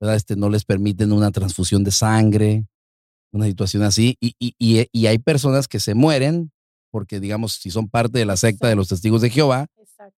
¿verdad? 0.00 0.16
Este, 0.16 0.34
no 0.36 0.48
les 0.48 0.64
permiten 0.64 1.12
una 1.12 1.30
transfusión 1.30 1.84
de 1.84 1.92
sangre, 1.92 2.66
una 3.32 3.46
situación 3.46 3.84
así. 3.84 4.16
Y, 4.20 4.34
y, 4.38 4.54
y, 4.58 4.86
y 4.92 5.06
hay 5.06 5.18
personas 5.18 5.68
que 5.68 5.78
se 5.78 5.94
mueren 5.94 6.50
porque, 6.90 7.20
digamos, 7.20 7.54
si 7.54 7.70
son 7.70 7.88
parte 7.88 8.18
de 8.18 8.26
la 8.26 8.36
secta 8.36 8.68
de 8.68 8.74
los 8.76 8.88
testigos 8.88 9.22
de 9.22 9.30
Jehová, 9.30 9.66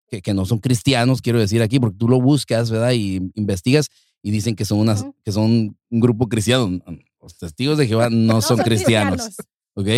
que, 0.09 0.23
que 0.23 0.35
no 0.35 0.47
son 0.47 0.59
cristianos, 0.59 1.21
quiero 1.23 1.39
decir 1.39 1.63
aquí, 1.63 1.79
porque 1.79 1.99
tú 1.99 2.09
lo 2.09 2.21
buscas, 2.21 2.71
¿verdad? 2.71 2.93
Y 2.93 3.21
investigas 3.35 3.89
y 4.27 4.31
dicen 4.31 4.57
que 4.57 4.65
son, 4.65 4.79
unas, 4.79 5.03
Ujú. 5.03 5.15
que 5.23 5.31
son 5.33 5.51
un 5.91 6.01
grupo 6.01 6.29
cristiano. 6.29 6.81
Los 7.21 7.37
testigos 7.37 7.77
de 7.79 7.87
Jehová 7.87 8.09
no, 8.11 8.41
son, 8.41 8.57
cristianos, 8.59 9.37
¿ok? 9.75 9.89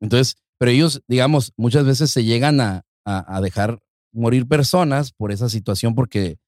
Entonces, 0.00 0.36
pero 0.58 0.70
ellos, 0.70 1.02
digamos, 1.08 1.52
muchas 1.56 1.84
veces 1.84 2.10
se 2.10 2.22
llegan 2.24 2.60
a, 2.60 2.84
a- 3.04 3.36
a 3.36 3.40
dejar 3.40 3.80
morir 4.12 4.46
personas 4.46 5.12
por 5.12 5.32
esa 5.32 5.48
situación 5.48 5.94
porque, 5.96 6.38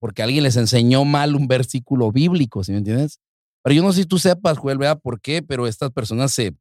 porque 0.00 0.22
alguien 0.22 0.44
les 0.44 0.56
enseñó 0.56 1.04
mal 1.06 1.34
un 1.34 1.48
versículo 1.48 2.12
bíblico, 2.12 2.62
¿sí 2.62 2.72
me 2.72 2.78
entiendes? 2.78 3.20
Pero 3.62 3.74
yo 3.76 3.82
no 3.82 3.92
sé 3.94 4.02
si 4.02 4.06
tú 4.06 4.18
sepas, 4.18 4.58
Joel, 4.58 4.76
¿verdad? 4.76 5.00
¿Por 5.00 5.20
qué? 5.22 5.40
Pero 5.42 5.66
estas 5.66 5.90
personas 5.92 6.32
se, 6.32 6.54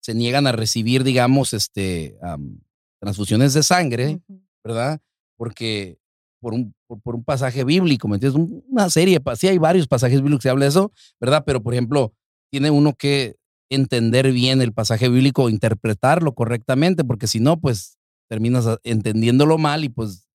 se 0.00 0.14
niegan 0.14 0.46
a 0.46 0.52
recibir, 0.52 1.02
digamos, 1.02 1.52
este, 1.54 2.16
am, 2.22 2.60
transfusiones 3.00 3.52
de 3.54 3.62
sangre. 3.64 4.20
Ujú. 4.28 4.42
¿verdad? 4.62 5.00
Porque 5.36 5.98
por 6.40 6.54
un, 6.54 6.74
por, 6.86 7.00
por 7.00 7.14
un 7.14 7.24
pasaje 7.24 7.64
bíblico, 7.64 8.08
¿me 8.08 8.16
entiendes? 8.16 8.40
Un- 8.40 8.64
Una 8.68 8.88
serie, 8.90 9.20
sí 9.36 9.48
hay 9.48 9.58
varios 9.58 9.86
pasajes 9.88 10.20
bíblicos 10.20 10.42
que 10.42 10.48
habla 10.50 10.64
de 10.64 10.70
eso, 10.70 10.92
¿verdad? 11.20 11.42
Pero, 11.46 11.62
por 11.62 11.74
ejemplo, 11.74 12.12
tiene 12.50 12.70
uno 12.70 12.94
que 12.94 13.36
entender 13.70 14.30
bien 14.32 14.62
el 14.62 14.72
pasaje 14.72 15.08
bíblico, 15.08 15.48
interpretarlo 15.50 16.34
correctamente, 16.34 17.04
porque 17.04 17.26
si 17.26 17.40
no, 17.40 17.58
pues 17.60 17.98
terminas 18.28 18.66
entendiéndolo 18.84 19.58
mal 19.58 19.84
y 19.84 19.88
pues 19.88 20.28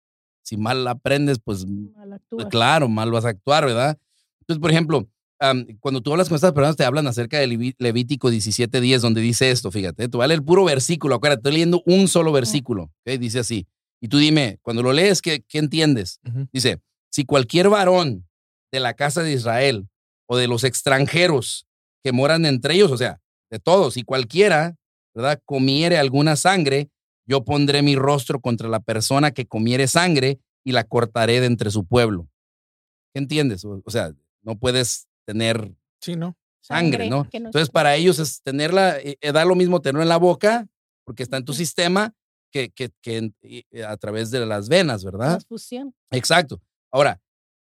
si 0.43 0.57
mal 0.57 0.87
aprendes, 0.87 1.39
pues 1.43 1.65
Mal 1.65 2.21
pues, 2.29 2.47
claro, 2.49 2.89
mal 2.89 3.11
vas 3.11 3.25
a 3.25 3.29
actuar, 3.29 3.65
¿verdad? 3.65 3.97
Entonces, 4.41 4.59
por 4.61 4.71
ejemplo, 4.71 5.07
am, 5.39 5.65
cuando 5.79 6.01
tú 6.01 6.11
hablas 6.11 6.27
con 6.29 6.35
estas 6.35 6.51
personas, 6.51 6.75
te 6.75 6.83
hablan 6.83 7.07
acerca 7.07 7.39
de 7.39 7.47
Leví- 7.47 7.75
Levítico 7.77 8.29
17:10, 8.29 9.01
donde 9.01 9.21
dice 9.21 9.51
esto, 9.51 9.71
fíjate, 9.71 10.09
tú 10.09 10.17
vale 10.17 10.33
el 10.33 10.43
puro 10.43 10.65
versículo, 10.65 11.15
acuérdate, 11.15 11.39
estoy 11.39 11.53
leyendo 11.53 11.81
un 11.85 12.07
solo 12.07 12.31
versículo. 12.31 12.91
Dice 13.05 13.39
así. 13.39 13.67
Y 14.01 14.07
tú 14.07 14.17
dime, 14.17 14.57
cuando 14.63 14.81
lo 14.83 14.91
lees, 14.93 15.21
¿qué, 15.21 15.41
qué 15.47 15.59
entiendes? 15.59 16.19
Dice, 16.51 16.81
si 17.11 17.23
cualquier 17.23 17.69
varón 17.69 18.27
de 18.71 18.79
la 18.79 18.93
casa 18.95 19.21
de 19.21 19.31
Israel 19.33 19.87
o 20.27 20.37
de 20.37 20.47
los 20.47 20.63
extranjeros 20.63 21.67
que 22.03 22.11
moran 22.11 22.45
entre 22.45 22.73
ellos, 22.73 22.91
o 22.91 22.97
sea, 22.97 23.21
de 23.51 23.59
todos, 23.59 23.97
y 23.97 24.03
cualquiera, 24.03 24.75
¿verdad? 25.13 25.39
Comiere 25.45 25.97
alguna 25.97 26.35
sangre, 26.35 26.89
yo 27.27 27.43
pondré 27.45 27.81
mi 27.83 27.95
rostro 27.95 28.39
contra 28.39 28.67
la 28.69 28.79
persona 28.79 29.31
que 29.31 29.45
comiere 29.45 29.87
sangre 29.87 30.39
y 30.63 30.71
la 30.71 30.83
cortaré 30.83 31.39
de 31.39 31.45
entre 31.47 31.69
su 31.69 31.85
pueblo. 31.85 32.27
¿Qué 33.13 33.19
entiendes? 33.19 33.63
O, 33.65 33.81
o 33.85 33.91
sea, 33.91 34.13
no 34.41 34.57
puedes 34.57 35.07
tener 35.25 35.71
Sí, 35.99 36.15
¿no? 36.15 36.35
sangre, 36.61 37.09
¿no? 37.09 37.27
Entonces, 37.47 37.63
es- 37.63 37.69
para 37.69 37.95
ellos 37.95 38.17
es 38.19 38.41
tenerla, 38.41 38.97
eh, 38.99 39.17
eh, 39.21 39.31
da 39.31 39.45
lo 39.45 39.55
mismo 39.55 39.81
tenerlo 39.81 40.01
en 40.01 40.09
la 40.09 40.17
boca, 40.17 40.67
porque 41.03 41.21
está 41.23 41.37
en 41.37 41.45
tu 41.45 41.53
sistema, 41.53 42.13
que, 42.51 42.69
que, 42.69 42.89
que 43.01 43.33
eh, 43.41 43.83
a 43.83 43.97
través 43.97 44.31
de 44.31 44.45
las 44.45 44.69
venas, 44.69 45.03
¿verdad? 45.03 45.29
transfusión. 45.31 45.93
Exacto. 46.11 46.61
Ahora, 46.91 47.21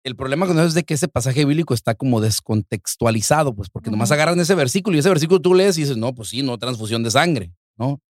el 0.03 0.15
problema 0.15 0.47
con 0.47 0.57
eso 0.57 0.67
es 0.67 0.73
de 0.73 0.83
que 0.83 0.95
ese 0.95 1.07
pasaje 1.07 1.45
bíblico 1.45 1.73
está 1.73 1.93
como 1.93 2.21
descontextualizado, 2.21 3.53
pues 3.53 3.69
porque 3.69 3.91
nomás 3.91 4.09
Ujú. 4.09 4.15
agarran 4.15 4.39
ese 4.39 4.55
versículo 4.55 4.95
y 4.95 4.99
ese 4.99 5.09
versículo 5.09 5.39
tú 5.39 5.53
lees 5.53 5.77
y 5.77 5.81
dices, 5.81 5.97
no, 5.97 6.13
pues 6.15 6.29
sí, 6.29 6.41
no 6.41 6.57
transfusión 6.57 7.03
de 7.03 7.11
sangre, 7.11 7.53
¿no? 7.77 8.01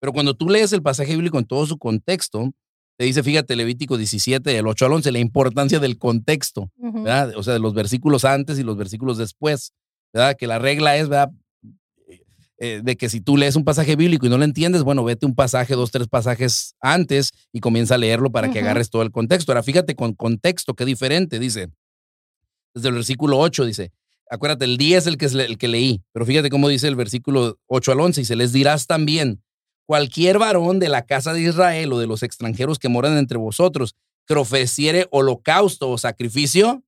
Pero 0.00 0.12
cuando 0.12 0.34
tú 0.34 0.48
lees 0.48 0.72
el 0.72 0.82
pasaje 0.82 1.12
bíblico 1.12 1.38
en 1.38 1.46
todo 1.46 1.66
su 1.66 1.78
contexto, 1.78 2.52
te 2.98 3.04
dice, 3.04 3.22
fíjate, 3.22 3.56
Levítico 3.56 3.96
17, 3.96 4.50
del 4.50 4.66
8 4.66 4.86
al 4.86 4.92
11, 4.94 5.12
la 5.12 5.18
importancia 5.18 5.78
del 5.78 5.98
contexto. 5.98 6.70
¿verdad? 6.76 7.34
O 7.36 7.42
sea, 7.42 7.52
de 7.52 7.60
los 7.60 7.74
versículos 7.74 8.24
antes 8.24 8.58
y 8.58 8.62
los 8.62 8.76
versículos 8.76 9.18
después, 9.18 9.72
¿verdad? 10.12 10.36
Que 10.36 10.46
la 10.46 10.58
regla 10.58 10.96
es, 10.96 11.08
¿verdad? 11.08 11.30
Eh, 12.58 12.80
de 12.82 12.96
que 12.96 13.10
si 13.10 13.20
tú 13.20 13.36
lees 13.36 13.54
un 13.54 13.64
pasaje 13.64 13.96
bíblico 13.96 14.24
y 14.24 14.30
no 14.30 14.38
lo 14.38 14.44
entiendes, 14.44 14.82
bueno, 14.82 15.04
vete 15.04 15.26
un 15.26 15.34
pasaje, 15.34 15.74
dos, 15.74 15.90
tres 15.90 16.08
pasajes 16.08 16.74
antes 16.80 17.32
y 17.52 17.60
comienza 17.60 17.96
a 17.96 17.98
leerlo 17.98 18.32
para 18.32 18.50
que 18.50 18.60
agarres 18.60 18.88
todo 18.88 19.02
el 19.02 19.10
contexto. 19.10 19.52
Ahora, 19.52 19.62
fíjate 19.62 19.94
con 19.94 20.14
contexto, 20.14 20.74
qué 20.74 20.86
diferente, 20.86 21.38
dice. 21.38 21.68
Desde 22.74 22.88
el 22.88 22.94
versículo 22.94 23.38
8 23.38 23.66
dice, 23.66 23.92
acuérdate, 24.30 24.64
el 24.64 24.78
10 24.78 24.98
es 24.98 25.06
el 25.06 25.18
que, 25.18 25.26
es 25.26 25.34
el 25.34 25.58
que 25.58 25.68
leí, 25.68 26.02
pero 26.12 26.24
fíjate 26.24 26.48
cómo 26.48 26.68
dice 26.68 26.88
el 26.88 26.96
versículo 26.96 27.58
8 27.66 27.92
al 27.92 28.00
11, 28.00 28.20
y 28.22 28.24
se 28.24 28.36
les 28.36 28.52
dirás 28.52 28.86
también, 28.86 29.42
cualquier 29.86 30.38
varón 30.38 30.78
de 30.78 30.88
la 30.88 31.02
casa 31.06 31.32
de 31.32 31.42
Israel 31.42 31.92
o 31.92 31.98
de 31.98 32.06
los 32.06 32.22
extranjeros 32.22 32.78
que 32.78 32.88
moran 32.88 33.18
entre 33.18 33.38
vosotros, 33.38 33.94
que 34.26 34.34
ofreciere 34.34 35.06
holocausto 35.10 35.90
o 35.90 35.98
sacrificio, 35.98 36.82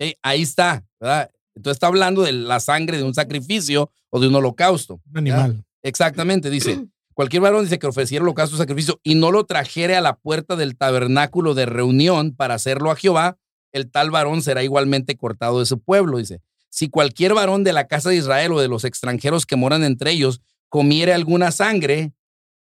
¿ok? 0.00 0.16
ahí 0.22 0.42
está, 0.42 0.84
¿verdad? 1.00 1.30
Entonces 1.54 1.76
está 1.76 1.86
hablando 1.86 2.22
de 2.22 2.32
la 2.32 2.60
sangre 2.60 2.96
de 2.96 3.04
un 3.04 3.14
sacrificio 3.14 3.90
o 4.10 4.20
de 4.20 4.28
un 4.28 4.34
holocausto. 4.34 5.00
Un 5.10 5.18
animal. 5.18 5.64
Exactamente, 5.82 6.50
dice. 6.50 6.86
Cualquier 7.14 7.42
varón 7.42 7.64
dice 7.64 7.78
que 7.78 7.86
ofreciera 7.86 8.22
holocausto 8.22 8.56
o 8.56 8.58
sacrificio 8.58 8.98
y 9.02 9.14
no 9.16 9.30
lo 9.30 9.44
trajere 9.44 9.96
a 9.96 10.00
la 10.00 10.16
puerta 10.16 10.56
del 10.56 10.76
tabernáculo 10.76 11.54
de 11.54 11.66
reunión 11.66 12.34
para 12.34 12.54
hacerlo 12.54 12.90
a 12.90 12.96
Jehová, 12.96 13.36
el 13.72 13.90
tal 13.90 14.10
varón 14.10 14.42
será 14.42 14.62
igualmente 14.62 15.16
cortado 15.16 15.58
de 15.58 15.66
su 15.66 15.78
pueblo, 15.78 16.18
dice. 16.18 16.40
Si 16.70 16.88
cualquier 16.88 17.34
varón 17.34 17.64
de 17.64 17.74
la 17.74 17.86
casa 17.86 18.08
de 18.08 18.16
Israel 18.16 18.52
o 18.52 18.60
de 18.60 18.68
los 18.68 18.84
extranjeros 18.84 19.44
que 19.44 19.56
moran 19.56 19.84
entre 19.84 20.12
ellos 20.12 20.40
comiere 20.70 21.12
alguna 21.12 21.50
sangre 21.50 22.14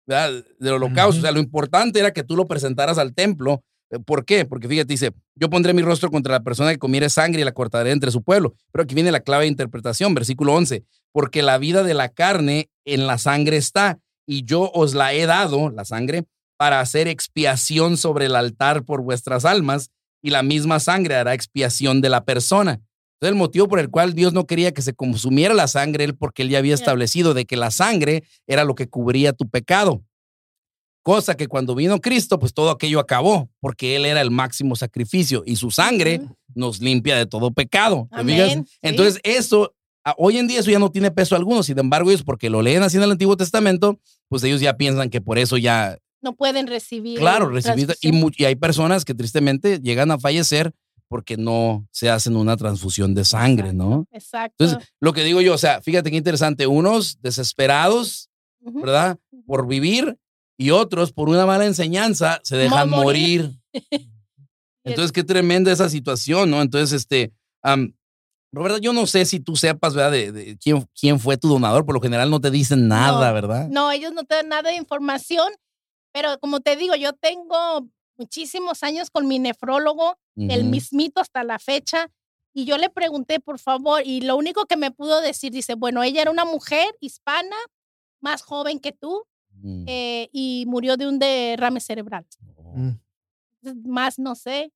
¿verdad? 0.06 0.42
del 0.58 0.72
holocausto, 0.72 1.18
o 1.18 1.22
sea, 1.22 1.32
lo 1.32 1.40
importante 1.40 2.00
era 2.00 2.12
que 2.12 2.24
tú 2.24 2.34
lo 2.34 2.46
presentaras 2.46 2.96
al 2.96 3.14
templo. 3.14 3.62
Eh, 3.90 3.98
¿Por 3.98 4.24
qué? 4.24 4.44
Porque 4.44 4.68
fíjate, 4.68 4.92
dice, 4.92 5.10
yo 5.34 5.50
pondré 5.50 5.74
mi 5.74 5.82
rostro 5.82 6.10
contra 6.10 6.32
la 6.32 6.42
persona 6.42 6.70
que 6.72 6.78
comiere 6.78 7.10
sangre 7.10 7.42
y 7.42 7.44
la 7.44 7.52
cortaré 7.52 7.90
entre 7.90 8.10
su 8.10 8.22
pueblo. 8.22 8.54
Pero 8.72 8.84
aquí 8.84 8.94
viene 8.94 9.12
la 9.12 9.20
clave 9.20 9.44
de 9.44 9.50
interpretación, 9.50 10.14
versículo 10.14 10.54
11, 10.54 10.84
porque 11.12 11.42
la 11.42 11.58
vida 11.58 11.82
de 11.82 11.94
la 11.94 12.08
carne 12.08 12.70
en 12.84 13.06
la 13.06 13.18
sangre 13.18 13.56
está, 13.56 13.98
y 14.26 14.44
yo 14.44 14.70
os 14.72 14.94
la 14.94 15.12
he 15.12 15.26
dado, 15.26 15.70
la 15.70 15.84
sangre, 15.84 16.24
para 16.56 16.80
hacer 16.80 17.08
expiación 17.08 17.96
sobre 17.96 18.26
el 18.26 18.36
altar 18.36 18.84
por 18.84 19.02
vuestras 19.02 19.44
almas, 19.44 19.90
y 20.22 20.30
la 20.30 20.42
misma 20.42 20.78
sangre 20.80 21.14
hará 21.14 21.34
expiación 21.34 22.00
de 22.00 22.10
la 22.10 22.24
persona. 22.24 22.80
Entonces, 23.20 23.34
el 23.34 23.38
motivo 23.38 23.68
por 23.68 23.80
el 23.80 23.90
cual 23.90 24.14
Dios 24.14 24.32
no 24.32 24.46
quería 24.46 24.72
que 24.72 24.82
se 24.82 24.94
consumiera 24.94 25.52
la 25.54 25.68
sangre, 25.68 26.04
él 26.04 26.16
porque 26.16 26.42
él 26.42 26.50
ya 26.50 26.58
había 26.58 26.74
establecido 26.74 27.34
de 27.34 27.44
que 27.44 27.56
la 27.56 27.70
sangre 27.70 28.24
era 28.46 28.64
lo 28.64 28.74
que 28.74 28.88
cubría 28.88 29.32
tu 29.32 29.48
pecado. 29.48 30.02
Cosa 31.02 31.34
que 31.36 31.46
cuando 31.48 31.74
vino 31.74 31.98
Cristo, 32.00 32.38
pues 32.38 32.52
todo 32.52 32.70
aquello 32.70 33.00
acabó, 33.00 33.48
porque 33.60 33.96
Él 33.96 34.04
era 34.04 34.20
el 34.20 34.30
máximo 34.30 34.76
sacrificio 34.76 35.42
y 35.46 35.56
su 35.56 35.70
sangre 35.70 36.20
nos 36.54 36.80
limpia 36.80 37.16
de 37.16 37.24
todo 37.26 37.50
pecado. 37.52 38.06
¿te 38.10 38.20
Amén, 38.20 38.66
sí. 38.66 38.78
Entonces, 38.82 39.18
eso, 39.24 39.74
a- 40.04 40.14
hoy 40.18 40.36
en 40.36 40.46
día 40.46 40.60
eso 40.60 40.70
ya 40.70 40.78
no 40.78 40.90
tiene 40.90 41.10
peso 41.10 41.34
alguno. 41.36 41.62
Sin 41.62 41.78
embargo, 41.78 42.10
ellos, 42.10 42.22
porque 42.22 42.50
lo 42.50 42.60
leen 42.60 42.82
así 42.82 42.98
en 42.98 43.02
el 43.04 43.12
Antiguo 43.12 43.36
Testamento, 43.36 43.98
pues 44.28 44.42
ellos 44.44 44.60
ya 44.60 44.76
piensan 44.76 45.08
que 45.08 45.20
por 45.22 45.38
eso 45.38 45.56
ya, 45.56 45.96
No 46.20 46.34
pueden 46.36 46.66
recibir. 46.66 47.18
claro, 47.18 47.48
recibir. 47.48 47.88
Y, 48.02 48.10
y 48.42 48.44
hay 48.44 48.56
personas 48.56 49.06
que 49.06 49.14
tristemente 49.14 49.80
llegan 49.80 50.10
a 50.10 50.18
fallecer 50.18 50.72
porque 51.08 51.36
no 51.38 51.88
se 51.90 52.10
hacen 52.10 52.36
una 52.36 52.56
transfusión 52.58 53.14
de 53.14 53.24
sangre, 53.24 53.72
¿no? 53.72 54.06
Exacto. 54.12 54.62
Entonces, 54.64 54.88
lo 55.00 55.12
que 55.14 55.24
digo 55.24 55.40
yo, 55.40 55.54
o 55.54 55.58
sea, 55.58 55.80
fíjate 55.80 56.10
qué 56.10 56.16
interesante, 56.18 56.66
unos 56.66 57.20
desesperados. 57.22 58.28
¿verdad? 58.62 59.18
Por 59.46 59.66
vivir 59.66 60.18
y 60.60 60.72
otros 60.72 61.10
por 61.12 61.30
una 61.30 61.46
mala 61.46 61.64
enseñanza 61.64 62.38
se 62.42 62.54
dejan 62.56 62.90
Mo- 62.90 62.98
morir. 62.98 63.50
morir. 63.72 64.10
Entonces, 64.84 65.10
qué 65.12 65.24
tremenda 65.24 65.72
esa 65.72 65.88
situación, 65.88 66.50
¿no? 66.50 66.60
Entonces, 66.60 66.92
este, 66.92 67.32
Roberta, 68.52 68.78
yo 68.78 68.92
no 68.92 69.06
sé 69.06 69.24
si 69.24 69.40
tú 69.40 69.56
sepas, 69.56 69.94
¿verdad? 69.94 70.10
De, 70.12 70.32
de 70.32 70.58
quién, 70.58 70.86
quién 70.98 71.18
fue 71.18 71.36
tu 71.38 71.48
donador. 71.48 71.86
Por 71.86 71.94
lo 71.94 72.00
general 72.00 72.30
no 72.30 72.40
te 72.40 72.50
dicen 72.50 72.88
nada, 72.88 73.28
No, 73.28 73.34
¿verdad? 73.34 73.68
No, 73.68 73.90
ellos 73.90 74.12
no 74.12 74.24
te 74.24 74.34
dan 74.34 74.48
nada 74.48 74.68
de 74.70 74.76
información, 74.76 75.50
pero 76.12 76.38
como 76.40 76.60
te 76.60 76.76
digo, 76.76 76.94
yo 76.96 77.12
tengo 77.14 77.88
muchísimos 78.18 78.82
años 78.82 79.08
con 79.10 79.26
mi 79.28 79.38
nefrólogo, 79.38 80.18
el 80.36 80.64
mismito 80.64 81.20
hasta 81.20 81.42
la 81.44 81.58
fecha. 81.58 82.10
Y 82.54 82.64
yo 82.64 82.76
le 82.76 82.90
pregunté, 82.90 83.40
por 83.40 83.58
favor, 83.58 84.02
y 84.04 84.20
lo 84.22 84.36
único 84.36 84.66
que 84.66 84.76
me 84.76 84.90
pudo 84.90 85.20
decir, 85.22 85.52
dice, 85.52 85.74
bueno, 85.74 86.02
ella 86.02 86.20
era 86.22 86.30
una 86.30 86.44
mujer 86.44 86.86
hispana, 87.00 87.56
más 88.20 88.42
joven 88.42 88.78
que 88.80 88.92
tú, 88.92 89.24
Mm. 89.62 89.84
eh, 89.86 90.28
y 90.32 90.64
murió 90.66 90.96
de 90.96 91.06
un 91.06 91.18
derrame 91.18 91.80
cerebral. 91.80 92.26
Oh. 92.56 92.76
Mm. 92.76 93.00
Entonces, 93.62 93.84
Más 93.90 94.18
no 94.18 94.34
sé, 94.34 94.72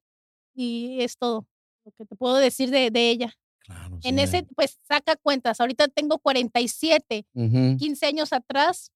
y 0.54 1.00
es 1.00 1.16
todo 1.16 1.46
lo 1.84 1.92
que 1.92 2.04
te 2.04 2.14
puedo 2.16 2.36
decir 2.36 2.70
de, 2.70 2.90
de 2.90 3.10
ella. 3.10 3.34
Claro, 3.60 3.98
En 4.02 4.16
sí. 4.16 4.22
ese, 4.22 4.42
pues 4.54 4.78
saca 4.86 5.16
cuentas, 5.16 5.58
ahorita 5.60 5.88
tengo 5.88 6.18
47, 6.18 7.26
Ujú. 7.32 7.76
15 7.78 8.06
años 8.06 8.32
atrás, 8.32 8.90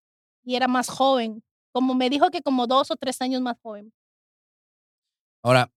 y 0.44 0.54
era 0.56 0.68
más 0.68 0.88
joven. 0.88 1.42
Como 1.72 1.94
me 1.94 2.10
dijo 2.10 2.30
que 2.30 2.42
como 2.42 2.66
dos 2.66 2.90
o 2.90 2.96
tres 2.96 3.20
años 3.22 3.40
más 3.40 3.56
joven. 3.62 3.92
Ahora, 5.42 5.70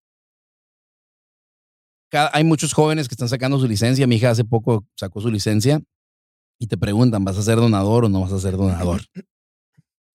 hay 2.34 2.44
muchos 2.44 2.74
jóvenes 2.74 3.08
que 3.08 3.14
están 3.14 3.30
sacando 3.30 3.60
su 3.60 3.68
licencia. 3.68 4.08
Mi 4.08 4.16
hija 4.16 4.32
hace 4.32 4.44
poco 4.44 4.86
sacó 4.96 5.22
su 5.22 5.30
licencia 5.30 5.82
y 6.60 6.68
te 6.68 6.78
preguntan, 6.78 7.24
¿vas 7.24 7.38
a 7.38 7.42
ser 7.42 7.58
donador 7.58 8.06
o 8.06 8.10
no 8.10 8.22
vas 8.22 8.34
a 8.34 8.40
ser 8.40 8.58
donador? 8.58 9.02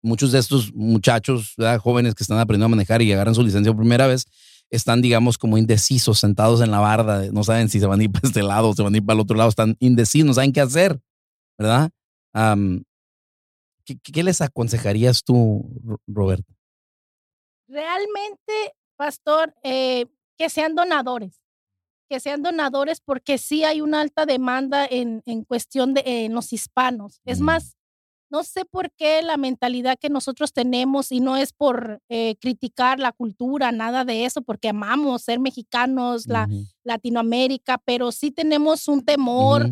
Muchos 0.04 0.32
de 0.32 0.39
estos 0.39 0.74
muchachos, 0.74 1.54
¿verdad? 1.58 1.80
jóvenes 1.80 2.14
que 2.14 2.24
están 2.24 2.38
aprendiendo 2.38 2.66
a 2.66 2.70
manejar 2.70 3.01
y 3.01 3.12
agarran 3.14 3.34
su 3.34 3.41
licencia 3.43 3.72
por 3.72 3.80
primera 3.82 4.06
vez, 4.06 4.26
están, 4.70 5.01
digamos, 5.01 5.38
como 5.38 5.58
indecisos, 5.58 6.20
sentados 6.20 6.62
en 6.62 6.72
la 6.72 6.80
barda. 6.80 7.24
No 7.32 7.43
saben 7.43 7.70
si 7.70 7.80
se 7.80 7.86
van 7.86 7.99
a 7.99 8.04
ir 8.04 8.12
para 8.12 8.28
este 8.28 8.43
lado 8.43 8.70
o 8.70 8.74
se 8.76 8.84
van 8.84 8.93
a 8.93 8.97
ir 8.97 9.06
para 9.06 9.16
el 9.16 9.22
otro 9.22 9.38
lado. 9.38 9.49
Están 9.49 9.76
indecisos, 9.80 10.28
no 10.28 10.34
saben 10.34 10.51
qué 10.51 10.62
hacer, 10.62 10.99
¿verdad? 11.58 11.89
Am, 12.34 12.84
¿qué, 13.86 13.97
qué 14.04 14.24
les 14.24 14.41
aconsejarías 14.41 15.24
tú, 15.24 15.80
Ro- 15.84 16.01
Roberto? 16.08 16.54
realmente, 17.68 18.76
pastor, 18.97 19.56
eh, 19.64 20.06
que 20.38 20.49
sean 20.49 20.76
donadores, 20.76 21.41
que 22.10 22.20
sean 22.20 22.43
donadores 22.43 23.01
porque 23.01 23.38
sí 23.38 23.64
hay 23.64 23.82
una 23.82 24.01
alta 24.01 24.26
demanda 24.26 24.86
en, 24.86 25.22
en 25.26 25.43
cuestión 25.43 25.93
de 25.93 26.04
en 26.06 26.34
los 26.34 26.54
hispanos. 26.54 27.22
Es 27.26 27.39
más, 27.39 27.76
no 28.34 28.43
sé 28.43 28.65
por 28.65 28.89
qué 28.97 29.21
la 29.21 29.38
mentalidad 29.38 29.95
que 29.99 30.09
nosotros 30.09 30.51
tenemos 30.53 31.11
y 31.11 31.19
no 31.19 31.38
es 31.38 31.53
por 31.53 32.01
eh, 32.09 32.36
criticar 32.41 32.99
la 32.99 33.11
cultura, 33.11 33.71
nada 33.71 34.05
de 34.05 34.25
eso, 34.25 34.41
porque 34.41 34.69
amamos 34.69 35.21
ser 35.21 35.39
mexicanos, 35.39 36.25
la 36.27 36.47
Latinoamérica, 36.84 37.77
pero 37.86 38.11
sí 38.11 38.31
tenemos 38.31 38.88
un 38.88 39.03
temor, 39.05 39.69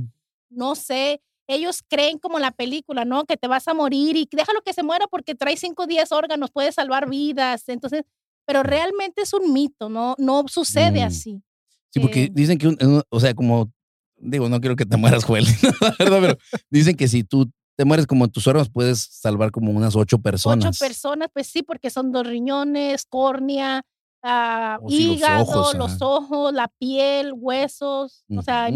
no 0.49 0.75
sé. 0.75 1.21
Ellos 1.47 1.81
creen 1.87 2.19
como 2.19 2.39
la 2.39 2.51
película, 2.51 3.03
¿no? 3.03 3.25
Que 3.25 3.35
te 3.35 3.47
vas 3.47 3.67
a 3.67 3.73
morir 3.73 4.15
y 4.15 4.27
déjalo 4.31 4.61
que 4.61 4.73
se 4.73 4.83
muera 4.83 5.07
porque 5.07 5.33
trae 5.35 5.57
5 5.57 5.83
o 5.83 5.87
10 5.87 6.11
órganos, 6.11 6.51
puede 6.51 6.71
salvar 6.71 7.09
vidas. 7.09 7.67
Entonces, 7.67 8.03
pero 8.45 8.63
realmente 8.63 9.23
es 9.23 9.33
un 9.33 9.51
mito, 9.53 9.89
¿no? 9.89 10.15
No 10.17 10.45
sucede 10.47 11.01
Mm. 11.01 11.07
así. 11.07 11.41
Sí, 11.89 11.99
porque 11.99 12.23
Eh, 12.25 12.29
dicen 12.31 12.57
que, 12.57 12.67
un- 12.67 13.01
o 13.09 13.19
sea, 13.19 13.33
como, 13.33 13.71
digo, 14.17 14.47
no 14.49 14.59
quiero 14.61 14.75
que 14.75 14.85
te 14.85 14.97
mueras, 14.97 15.23
Joel, 15.25 15.45
verdad, 15.99 16.19
pero 16.21 16.37
dicen 16.69 16.95
que 16.95 17.07
si 17.07 17.23
tú 17.23 17.49
te 17.81 17.85
mueres 17.85 18.05
como 18.05 18.27
tus 18.27 18.45
órganos, 18.45 18.69
puedes 18.69 18.99
salvar 19.11 19.49
como 19.49 19.71
unas 19.71 19.95
ocho 19.95 20.19
personas. 20.19 20.63
Ocho 20.67 20.77
personas, 20.79 21.29
pues 21.33 21.47
sí, 21.47 21.63
porque 21.63 21.89
son 21.89 22.11
dos 22.11 22.27
riñones, 22.27 23.05
córnea, 23.09 23.81
ah, 24.21 24.77
Oh, 24.83 24.87
sí, 24.87 25.07
los 25.07 25.17
hígado, 25.17 25.41
ojos, 25.41 25.73
los 25.73 25.97
ojos, 26.03 26.53
la 26.53 26.67
piel, 26.67 27.33
huesos, 27.35 28.23
o 28.37 28.41
sea, 28.43 28.69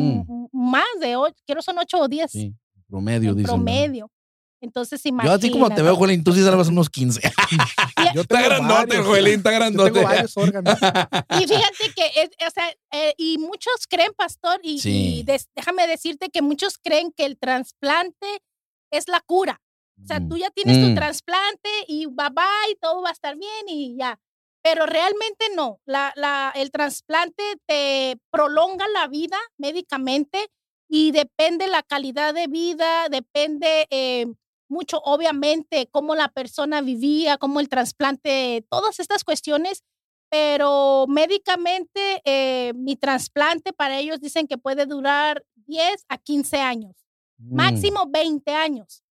más 0.52 0.86
de 1.00 1.18
ocho, 1.18 1.36
quiero 1.46 1.62
son 1.62 1.78
ocho 1.78 2.00
o 2.00 2.08
diez 2.08 2.32
Sí, 2.32 2.56
promedio, 2.88 3.30
en 3.30 3.38
dicen. 3.38 3.52
promedio. 3.52 4.10
Entonces, 4.60 5.00
Yo 5.04 5.32
así 5.32 5.52
como 5.52 5.66
te 5.68 5.74
imagínate. 5.74 5.82
veo, 5.84 5.96
Joelín, 5.96 6.24
tú 6.24 6.34
sí 6.34 6.42
salvas 6.42 6.68
unos 6.70 6.90
15. 6.90 7.22
Yo 8.16 8.22
Está 8.22 8.42
grandote, 8.42 8.74
varios. 8.88 9.06
Joelín, 9.06 9.34
está 9.36 9.52
Yo 9.52 9.56
grandote. 9.58 9.92
tengo 9.92 10.04
varios 10.08 10.36
órganos. 10.36 10.74
Y 11.30 11.48
fíjate 11.48 11.94
que, 11.96 12.22
es, 12.24 12.30
o 12.48 12.52
sea, 12.52 12.70
eh, 12.94 13.14
y 13.18 13.38
muchos 13.38 13.86
creen, 13.88 14.12
pastor, 14.18 14.60
y, 14.64 14.76
y 14.76 14.80
Sí. 14.80 15.24
des- 15.24 15.50
déjame 15.56 15.86
decirte 15.86 16.30
que 16.30 16.42
muchos 16.42 16.80
creen 16.82 17.12
que 17.16 17.26
el 17.26 17.38
trasplante 17.38 18.26
es 18.92 19.08
la 19.08 19.22
cura. 19.22 19.62
O 20.04 20.08
sea, 20.08 20.20
Mm. 20.20 20.30
tú 20.30 20.38
ya 20.38 20.50
tienes 20.52 20.78
Mm. 20.78 20.90
tu 20.90 20.96
trasplante 20.96 21.70
y 21.88 22.06
bye 22.08 22.30
bye, 22.32 22.76
todo 22.82 23.02
va 23.02 23.10
a 23.10 23.14
estar 23.14 23.36
bien 23.38 23.66
y 23.68 23.96
ya. 23.98 24.20
Pero 24.62 24.86
realmente 24.86 25.46
no. 25.56 25.80
La, 25.86 26.12
la, 26.16 26.52
el 26.56 26.72
trasplante 26.72 27.44
te 27.68 28.18
prolonga 28.32 28.88
la 28.90 29.08
vida 29.08 29.38
médicamente 29.58 30.48
y 30.90 31.12
depende 31.12 31.68
la 31.68 31.82
calidad 31.84 32.34
de 32.34 32.48
vida, 32.48 33.08
depende 33.10 33.88
eh, 33.90 34.26
mucho, 34.68 35.00
obviamente, 35.04 35.88
cómo 35.92 36.16
la 36.16 36.28
persona 36.30 36.82
vivía, 36.82 37.38
cómo 37.38 37.60
el 37.60 37.70
trasplante, 37.70 38.66
todas 38.70 39.00
estas 39.00 39.24
cuestiones. 39.24 39.84
Pero 40.30 41.06
médicamente, 41.08 42.22
eh, 42.26 42.74
mi 42.76 42.96
trasplante 42.96 43.72
para 43.74 44.00
ellos 44.00 44.20
dicen 44.20 44.48
que 44.48 44.58
puede 44.58 44.86
durar 44.88 45.44
10 45.56 46.04
a 46.10 46.18
15 46.18 46.60
años, 46.60 47.05
Mm. 47.38 47.56
máximo 47.56 48.06
20 48.10 48.52
años. 48.52 49.04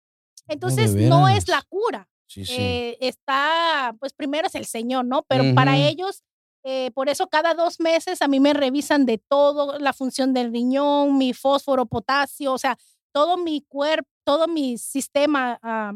Entonces, 0.49 0.95
no 0.95 1.29
es 1.29 1.49
la 1.49 1.63
cura. 1.63 2.09
Sí, 2.27 2.45
sí. 2.45 2.55
Eh, 2.59 2.99
está, 3.01 3.95
pues 3.99 4.13
primero 4.13 4.47
es 4.47 4.55
el 4.55 4.67
Señor, 4.67 5.05
¿no? 5.05 5.23
Pero 5.29 5.55
para 5.55 5.77
ellos, 5.77 6.23
eh, 6.65 6.91
por 6.93 7.09
eso 7.09 7.29
cada 7.29 7.55
dos 7.55 7.81
meses 7.81 8.23
a 8.23 8.29
mí 8.29 8.41
me 8.41 8.55
revisan 8.55 9.07
de 9.07 9.19
todo, 9.19 9.79
la 9.79 9.93
función 9.93 10.35
del 10.35 10.53
riñón, 10.53 11.17
mi 11.19 11.33
fósforo, 11.33 11.87
potasio, 11.87 12.53
o 12.53 12.59
sea, 12.59 12.79
todo 13.13 13.37
mi 13.37 13.63
cuerpo, 13.69 14.09
todo 14.25 14.49
mi 14.49 14.79
sistema 14.79 15.59
ah, 15.63 15.93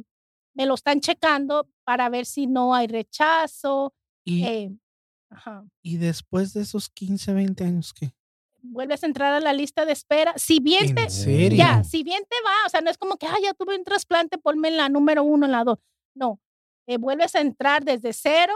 me 0.54 0.66
lo 0.66 0.74
están 0.74 1.00
checando 1.00 1.68
para 1.84 2.08
ver 2.08 2.26
si 2.26 2.46
no 2.46 2.74
hay 2.74 2.86
rechazo. 2.86 3.94
Y, 4.24 4.44
eh, 4.44 4.76
ajá. 5.30 5.66
y 5.82 5.96
después 5.96 6.52
de 6.52 6.62
esos 6.62 6.88
15, 6.90 7.32
20 7.32 7.64
años, 7.64 7.92
¿qué? 7.94 8.12
Vuelves 8.60 9.02
a 9.02 9.06
entrar 9.06 9.32
a 9.34 9.40
la 9.40 9.52
lista 9.52 9.84
de 9.84 9.92
espera. 9.92 10.32
Si 10.36 10.58
bien 10.60 10.94
te, 10.94 11.02
ya, 11.56 11.84
si 11.84 12.02
bien 12.02 12.22
te 12.28 12.36
va, 12.44 12.66
o 12.66 12.68
sea, 12.68 12.80
no 12.80 12.90
es 12.90 12.98
como 12.98 13.16
que, 13.16 13.26
ah, 13.26 13.36
ya 13.42 13.54
tuve 13.54 13.76
un 13.76 13.84
trasplante, 13.84 14.38
ponme 14.38 14.68
en 14.68 14.76
la 14.76 14.88
número 14.88 15.22
uno, 15.22 15.46
en 15.46 15.52
la 15.52 15.64
dos. 15.64 15.78
No, 16.14 16.40
eh, 16.86 16.96
vuelves 16.98 17.34
a 17.34 17.40
entrar 17.40 17.84
desde 17.84 18.12
cero 18.12 18.54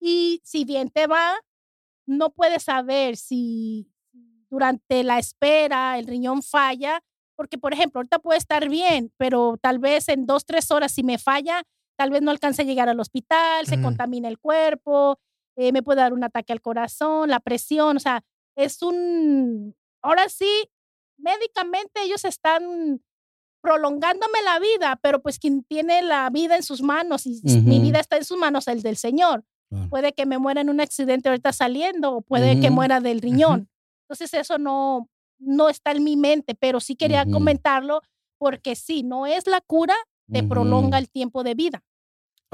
y 0.00 0.40
si 0.44 0.64
bien 0.64 0.88
te 0.90 1.06
va, 1.06 1.34
no 2.06 2.30
puedes 2.30 2.62
saber 2.64 3.16
si 3.16 3.90
durante 4.48 5.02
la 5.04 5.18
espera 5.18 5.98
el 5.98 6.06
riñón 6.06 6.42
falla, 6.42 7.02
porque 7.36 7.58
por 7.58 7.72
ejemplo, 7.74 7.98
ahorita 7.98 8.18
puede 8.20 8.38
estar 8.38 8.68
bien, 8.68 9.12
pero 9.18 9.58
tal 9.60 9.78
vez 9.78 10.08
en 10.08 10.24
dos, 10.26 10.46
tres 10.46 10.70
horas 10.70 10.92
si 10.92 11.02
me 11.02 11.18
falla, 11.18 11.62
tal 11.98 12.10
vez 12.10 12.22
no 12.22 12.30
alcance 12.30 12.62
a 12.62 12.64
llegar 12.64 12.88
al 12.88 13.00
hospital, 13.00 13.66
se 13.66 13.76
Mm. 13.76 13.82
contamina 13.82 14.28
el 14.28 14.38
cuerpo, 14.38 15.18
eh, 15.56 15.72
me 15.72 15.82
puede 15.82 16.00
dar 16.00 16.12
un 16.14 16.24
ataque 16.24 16.52
al 16.52 16.60
corazón, 16.62 17.28
la 17.28 17.40
presión, 17.40 17.96
o 17.96 18.00
sea, 18.00 18.22
es 18.56 18.82
un, 18.82 19.74
ahora 20.02 20.28
sí, 20.28 20.48
médicamente 21.18 22.02
ellos 22.02 22.24
están 22.24 23.02
prolongándome 23.60 24.42
la 24.44 24.58
vida, 24.58 24.98
pero 25.02 25.22
pues 25.22 25.38
quien 25.38 25.64
tiene 25.64 26.02
la 26.02 26.30
vida 26.30 26.56
en 26.56 26.62
sus 26.62 26.82
manos 26.82 27.26
y 27.26 27.40
mi 27.62 27.80
vida 27.80 28.00
está 28.00 28.16
en 28.16 28.24
sus 28.24 28.38
manos, 28.38 28.68
el 28.68 28.82
del 28.82 28.96
Señor. 28.96 29.44
Claro. 29.68 29.88
Puede 29.90 30.12
que 30.12 30.26
me 30.26 30.38
muera 30.38 30.60
en 30.60 30.70
un 30.70 30.80
accidente 30.80 31.28
ahorita 31.28 31.52
saliendo 31.52 32.16
o 32.16 32.20
puede 32.20 32.60
que 32.60 32.70
muera 32.70 33.00
del 33.00 33.20
riñón. 33.20 33.68
Entonces 34.02 34.32
eso 34.34 34.58
no, 34.58 35.10
no 35.38 35.68
está 35.68 35.90
en 35.90 36.04
mi 36.04 36.16
mente, 36.16 36.54
pero 36.54 36.78
sí 36.78 36.94
quería 36.94 37.24
comentarlo 37.24 38.02
porque 38.38 38.76
sí, 38.76 39.02
no 39.02 39.26
es 39.26 39.46
la 39.46 39.60
cura, 39.60 39.96
te 40.30 40.42
prolonga 40.42 40.98
el 40.98 41.10
tiempo 41.10 41.42
de 41.42 41.54
vida. 41.54 41.82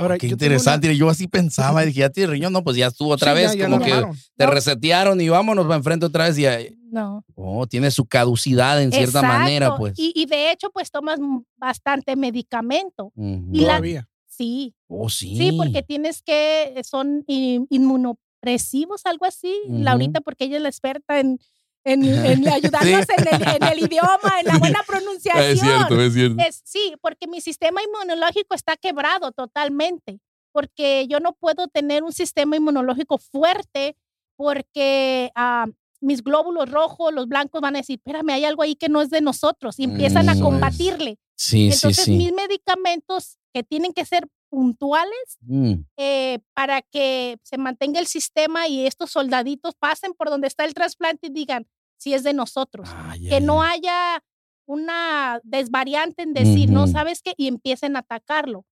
Ahora, 0.02 0.18
Qué 0.18 0.28
yo 0.28 0.36
tengo 0.36 0.48
una- 0.50 0.54
interesante. 0.56 0.96
Yo 0.96 1.08
así 1.08 1.28
pensaba, 1.28 1.82
dije, 1.84 2.00
ya 2.00 2.10
tiene 2.10 2.32
riñón, 2.32 2.52
no, 2.52 2.62
pues 2.64 2.76
ya 2.76 2.88
estuvo 2.88 3.10
otra 3.10 3.32
Sí, 3.34 3.42
vez, 3.42 3.52
ya- 3.52 3.58
ya 3.58 3.64
como 3.64 3.80
que 3.84 3.92
armaron. 3.92 4.16
te 4.36 4.44
No. 4.44 4.50
resetearon 4.50 5.20
y 5.20 5.28
vámonos 5.28 5.64
para 5.64 5.76
enfrente 5.76 6.06
otra 6.06 6.24
vez 6.26 6.38
y 6.38 6.46
ahí- 6.46 6.76
No. 6.90 7.24
oh, 7.34 7.66
tiene 7.66 7.90
su 7.90 8.04
caducidad 8.06 8.82
en 8.82 8.92
cierta 8.92 9.22
manera, 9.22 9.76
pues. 9.76 9.94
Y, 9.98 10.12
y 10.14 10.26
de 10.26 10.52
hecho, 10.52 10.70
pues 10.70 10.90
tomas 10.90 11.18
bastante 11.56 12.16
medicamento. 12.16 13.12
Ujú. 13.14 13.48
y 13.52 13.60
la- 13.60 13.66
Todavía. 13.68 14.08
Sí, 14.26 14.74
Oh, 14.88 15.08
sí. 15.08 15.36
Sí, 15.36 15.52
porque 15.56 15.82
tienes 15.82 16.22
que, 16.22 16.80
son 16.84 17.22
in- 17.26 17.66
inmunopresivos, 17.70 19.06
algo 19.06 19.24
así, 19.26 19.54
Ujú. 19.68 19.78
Laurita, 19.82 20.20
porque 20.20 20.44
ella 20.44 20.56
es 20.56 20.62
la 20.62 20.68
experta 20.68 21.20
en, 21.20 21.38
en, 21.84 22.04
en 22.04 22.48
ayudarnos 22.52 23.06
en, 23.08 23.28
el, 23.28 23.48
en 23.56 23.62
el 23.64 23.78
idioma, 23.80 24.40
en 24.40 24.46
la 24.46 24.58
buena 24.58 24.82
pronunciación. 24.86 25.44
es 25.50 25.60
cierto, 25.60 26.00
es 26.00 26.12
cierto. 26.14 26.42
Es- 26.42 26.62
sí, 26.64 26.94
porque 27.00 27.26
mi 27.26 27.40
sistema 27.40 27.80
inmunológico 27.82 28.54
está 28.54 28.76
quebrado 28.76 29.32
totalmente, 29.32 30.20
porque 30.52 31.06
yo 31.08 31.20
no 31.20 31.32
puedo 31.32 31.68
tener 31.68 32.02
un 32.02 32.12
sistema 32.12 32.56
inmunológico 32.56 33.18
fuerte 33.18 33.96
porque 34.36 35.30
ah, 35.34 35.66
mis 36.00 36.22
glóbulos 36.22 36.68
rojos, 36.70 37.12
los 37.12 37.28
blancos 37.28 37.60
van 37.60 37.76
a 37.76 37.78
decir, 37.78 37.96
espérame, 38.04 38.30
hay 38.30 38.44
algo 38.44 38.62
ahí 38.62 38.74
que 38.74 38.88
no 38.88 39.02
es 39.02 39.10
de 39.10 39.20
nosotros 39.20 39.78
y 39.78 39.84
empiezan 39.84 40.28
a 40.28 40.32
es. 40.32 40.40
combatirle. 40.40 41.16
Sí, 41.36 41.64
Entonces, 41.72 41.96
sí, 41.96 42.04
sí. 42.04 42.16
mis 42.16 42.32
medicamentos 42.32 43.38
que 43.52 43.62
tienen 43.62 43.92
que 43.92 44.04
ser 44.04 44.26
puntuales 44.50 45.38
Mm, 45.40 45.74
eh, 45.96 46.38
para 46.54 46.82
que 46.82 47.38
se 47.42 47.56
mantenga 47.58 47.98
el 48.00 48.06
sistema 48.06 48.68
y 48.68 48.86
estos 48.86 49.10
soldaditos 49.10 49.74
pasen 49.78 50.12
por 50.12 50.28
donde 50.30 50.46
está 50.46 50.64
el 50.64 50.74
trasplante 50.74 51.28
y 51.28 51.30
digan 51.30 51.66
si 51.96 52.12
es 52.14 52.22
de 52.22 52.34
nosotros. 52.34 52.88
ah, 52.92 53.14
que 53.18 53.40
no 53.40 53.62
ya. 53.62 53.70
haya 53.70 54.24
una 54.66 55.40
desvariante 55.42 56.22
en 56.22 56.32
decir, 56.34 56.70
no 56.70 56.86
sabes 56.86 57.20
qué, 57.22 57.34
y 57.36 57.48
empiecen 57.48 57.96
a 57.96 58.00
atacarlo. 58.00 58.64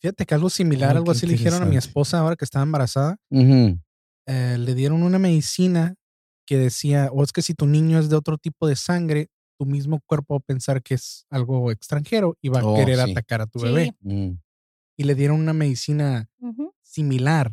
Fíjate 0.00 0.24
que 0.26 0.34
algo 0.34 0.50
similar, 0.50 0.90
Ay, 0.90 0.96
algo 0.98 1.10
así 1.12 1.26
le 1.26 1.32
dijeron 1.32 1.62
a 1.62 1.66
mi 1.66 1.76
esposa 1.76 2.18
ahora 2.18 2.36
que 2.36 2.44
estaba 2.44 2.62
embarazada. 2.64 3.16
Eh, 3.30 4.56
le 4.58 4.74
dieron 4.74 5.02
una 5.02 5.18
medicina 5.18 5.94
que 6.46 6.58
decía, 6.58 7.10
o 7.12 7.22
es 7.22 7.32
que 7.32 7.42
si 7.42 7.54
tu 7.54 7.66
niño 7.66 7.98
es 7.98 8.08
de 8.08 8.16
otro 8.16 8.38
tipo 8.38 8.66
de 8.66 8.76
sangre, 8.76 9.28
tu 9.58 9.66
mismo 9.66 10.00
cuerpo 10.06 10.34
va 10.34 10.38
a 10.38 10.40
pensar 10.40 10.82
que 10.82 10.94
es 10.94 11.26
algo 11.30 11.70
extranjero 11.70 12.36
y 12.40 12.48
va 12.48 12.60
a 12.60 12.64
Oh, 12.66 12.74
querer 12.76 12.98
sí. 13.04 13.10
atacar 13.10 13.40
a 13.42 13.46
tu 13.46 13.58
Sí. 13.60 13.64
bebé. 13.66 13.94
Mm. 14.00 14.32
Y 14.98 15.04
le 15.04 15.14
dieron 15.14 15.40
una 15.40 15.52
medicina 15.52 16.28
similar 16.82 17.52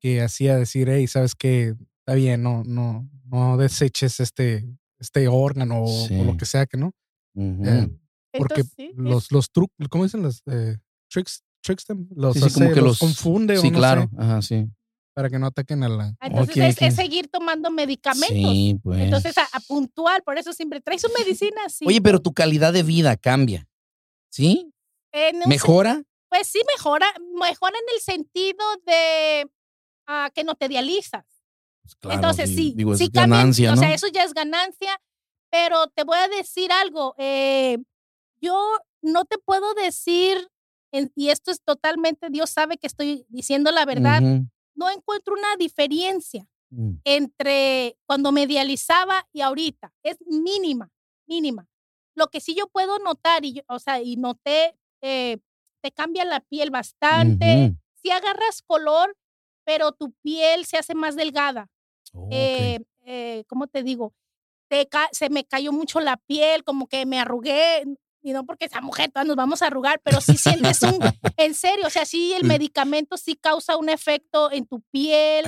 que 0.00 0.20
hacía 0.22 0.56
decir, 0.56 0.88
hey, 0.88 1.06
sabes 1.06 1.34
que 1.34 1.74
está 2.00 2.14
bien, 2.14 2.42
no, 2.42 2.62
no, 2.64 3.08
no 3.24 3.56
deseches 3.56 4.18
este, 4.20 4.66
este 4.98 5.28
órgano 5.28 5.84
o- 5.84 6.08
lo 6.24 6.36
que 6.36 6.44
sea 6.46 6.66
que 6.66 6.76
no. 6.76 6.92
Eh, 7.36 7.88
porque 8.36 8.62
Entonces, 8.62 8.96
los, 8.96 9.30
los 9.30 9.50
trucos, 9.52 9.76
¿cómo 9.90 10.04
dicen 10.04 10.22
los 10.22 10.42
eh, 10.46 10.78
tricks? 11.08 11.42
Tricks 11.62 11.84
them? 11.86 12.08
Los, 12.16 12.34
sí, 12.34 12.40
como 12.40 12.66
hace- 12.66 12.74
que 12.74 12.80
los 12.80 12.84
los- 12.88 12.98
confunde 12.98 13.56
Sí, 13.58 13.68
o 13.68 13.70
no 13.70 13.78
claro. 13.78 14.02
sé, 14.10 14.16
Ajá, 14.18 14.42
sí. 14.42 14.66
Para 15.14 15.28
que 15.28 15.38
no 15.38 15.46
ataquen 15.46 15.82
a 15.82 15.88
la. 15.88 16.14
entonces 16.20 16.76
ok, 16.76 16.82
es, 16.82 16.94
seguir 16.94 17.28
tomando 17.28 17.70
medicamentos. 17.70 18.52
Sí, 18.52 18.78
pues. 18.82 19.00
Entonces, 19.00 19.36
a, 19.38 19.42
a 19.52 19.60
puntual, 19.60 20.22
por 20.22 20.38
eso 20.38 20.52
siempre 20.52 20.80
trae 20.80 20.98
su 20.98 21.08
medicina. 21.18 21.68
Sí. 21.68 21.84
Oye, 21.86 22.00
pero 22.00 22.20
tu 22.20 22.32
calidad 22.32 22.72
de 22.72 22.82
vida 22.82 23.16
cambia. 23.16 23.66
¿Sí? 24.30 24.72
¿Mejora? 25.46 26.02
Pues 26.30 26.46
sí, 26.46 26.62
mejora, 26.74 27.06
mejora 27.38 27.76
en 27.76 27.94
el 27.94 28.00
sentido 28.00 28.64
de 28.86 29.50
ah, 30.06 30.30
que 30.34 30.44
no 30.44 30.54
te 30.54 30.68
dializas. 30.68 31.26
Pues 31.82 31.96
claro, 31.96 32.14
Entonces 32.14 32.48
sí, 32.50 32.72
Digo, 32.76 32.94
es 32.94 32.98
sí 32.98 33.10
ganancia, 33.12 33.72
o 33.72 33.74
¿no? 33.74 33.80
sea, 33.80 33.92
eso 33.92 34.06
ya 34.08 34.24
es 34.24 34.32
ganancia, 34.32 34.98
pero 35.50 35.88
te 35.88 36.04
voy 36.04 36.16
a 36.16 36.28
decir 36.28 36.72
algo, 36.72 37.14
eh, 37.18 37.76
yo 38.40 38.78
no 39.02 39.24
te 39.24 39.36
puedo 39.38 39.74
decir, 39.74 40.48
y 41.14 41.28
esto 41.28 41.50
es 41.50 41.60
totalmente, 41.62 42.30
Dios 42.30 42.50
sabe 42.50 42.78
que 42.78 42.86
estoy 42.86 43.26
diciendo 43.28 43.70
la 43.72 43.84
verdad, 43.84 44.22
Ujú. 44.22 44.48
No 44.74 44.90
encuentro 44.90 45.34
una 45.34 45.56
diferencia 45.56 46.46
Mm. 46.74 46.92
entre 47.04 47.98
cuando 48.06 48.32
me 48.32 48.46
dializaba 48.46 49.28
y 49.30 49.42
ahorita, 49.42 49.92
es 50.02 50.16
mínima, 50.26 50.90
mínima. 51.26 51.68
Lo 52.14 52.28
que 52.28 52.40
sí 52.40 52.54
yo 52.54 52.66
puedo 52.68 52.98
notar, 52.98 53.44
y 53.44 53.52
yo- 53.54 53.62
o 53.68 53.78
sea, 53.78 54.00
y 54.00 54.16
noté, 54.16 54.74
eh, 55.02 55.36
te 55.82 55.92
cambia 55.92 56.24
la 56.24 56.40
piel 56.40 56.70
bastante, 56.70 57.74
si 58.02 58.10
agarras 58.10 58.62
color, 58.62 59.14
pero 59.64 59.92
tu 59.92 60.12
piel 60.22 60.64
se 60.64 60.78
hace 60.78 60.94
más 60.94 61.14
delgada. 61.14 61.68
Oh. 62.14 62.28
Eh, 62.30 62.78
eh, 63.04 63.44
¿Cómo 63.48 63.66
te 63.66 63.82
digo? 63.82 64.14
Se 65.12 65.28
me 65.28 65.44
cayó 65.44 65.72
mucho 65.72 66.00
la 66.00 66.16
piel, 66.16 66.64
como 66.64 66.86
que 66.86 67.04
me 67.04 67.18
arrugué, 67.20 67.84
y 68.22 68.32
no 68.32 68.46
porque 68.46 68.66
esa 68.66 68.80
mujer 68.80 69.10
todas 69.10 69.26
nos 69.26 69.36
vamos 69.36 69.62
a 69.62 69.66
arrugar, 69.66 70.00
pero 70.04 70.20
sí 70.20 70.36
sientes 70.38 70.82
un, 70.82 70.98
en 71.36 71.54
serio, 71.54 71.86
o 71.86 71.90
sea, 71.90 72.04
sí 72.06 72.32
el 72.32 72.44
Mm. 72.44 72.48
medicamento 72.48 73.16
sí 73.16 73.34
causa 73.36 73.76
un 73.76 73.88
efecto 73.88 74.50
en 74.52 74.66
tu 74.66 74.80
piel. 74.92 75.44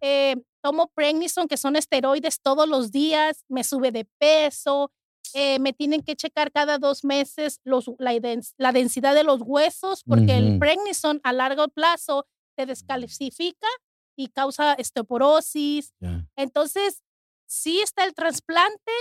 Eh, 0.00 0.36
tomo 0.62 0.88
Prednison, 0.94 1.48
que 1.48 1.56
son 1.56 1.76
esteroides 1.76 2.40
todos 2.42 2.68
los 2.68 2.90
días, 2.92 3.44
me 3.48 3.64
sube 3.64 3.90
de 3.92 4.04
peso, 4.18 4.92
eh, 5.32 5.58
me 5.60 5.72
tienen 5.72 6.02
que 6.02 6.16
checar 6.16 6.50
cada 6.52 6.78
dos 6.78 7.04
meses 7.04 7.60
los, 7.64 7.90
la, 7.98 8.12
dens- 8.14 8.52
la 8.58 8.72
densidad 8.72 9.14
de 9.14 9.24
los 9.24 9.40
huesos, 9.42 10.02
porque 10.04 10.36
el 10.36 10.48
Ujú. 10.50 10.58
Prednison 10.58 11.20
a 11.22 11.32
largo 11.32 11.68
plazo 11.68 12.26
te 12.56 12.66
descalcifica 12.66 13.68
y 14.16 14.28
causa 14.28 14.76
osteoporosis. 14.78 15.92
Ya. 16.00 16.26
Entonces, 16.36 17.02
sí 17.46 17.80
está 17.80 18.04
el 18.04 18.14
trasplante, 18.14 18.92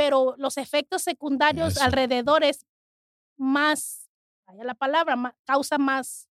pero 0.00 0.34
los 0.38 0.56
efectos 0.56 1.02
secundarios 1.02 1.76
Eso. 1.76 1.84
alrededor 1.84 2.42
es 2.42 2.64
más, 3.36 4.08
vaya 4.46 4.64
la 4.64 4.74
palabra, 4.74 5.14
ma- 5.14 5.36
causa 5.44 5.76
más 5.76 6.26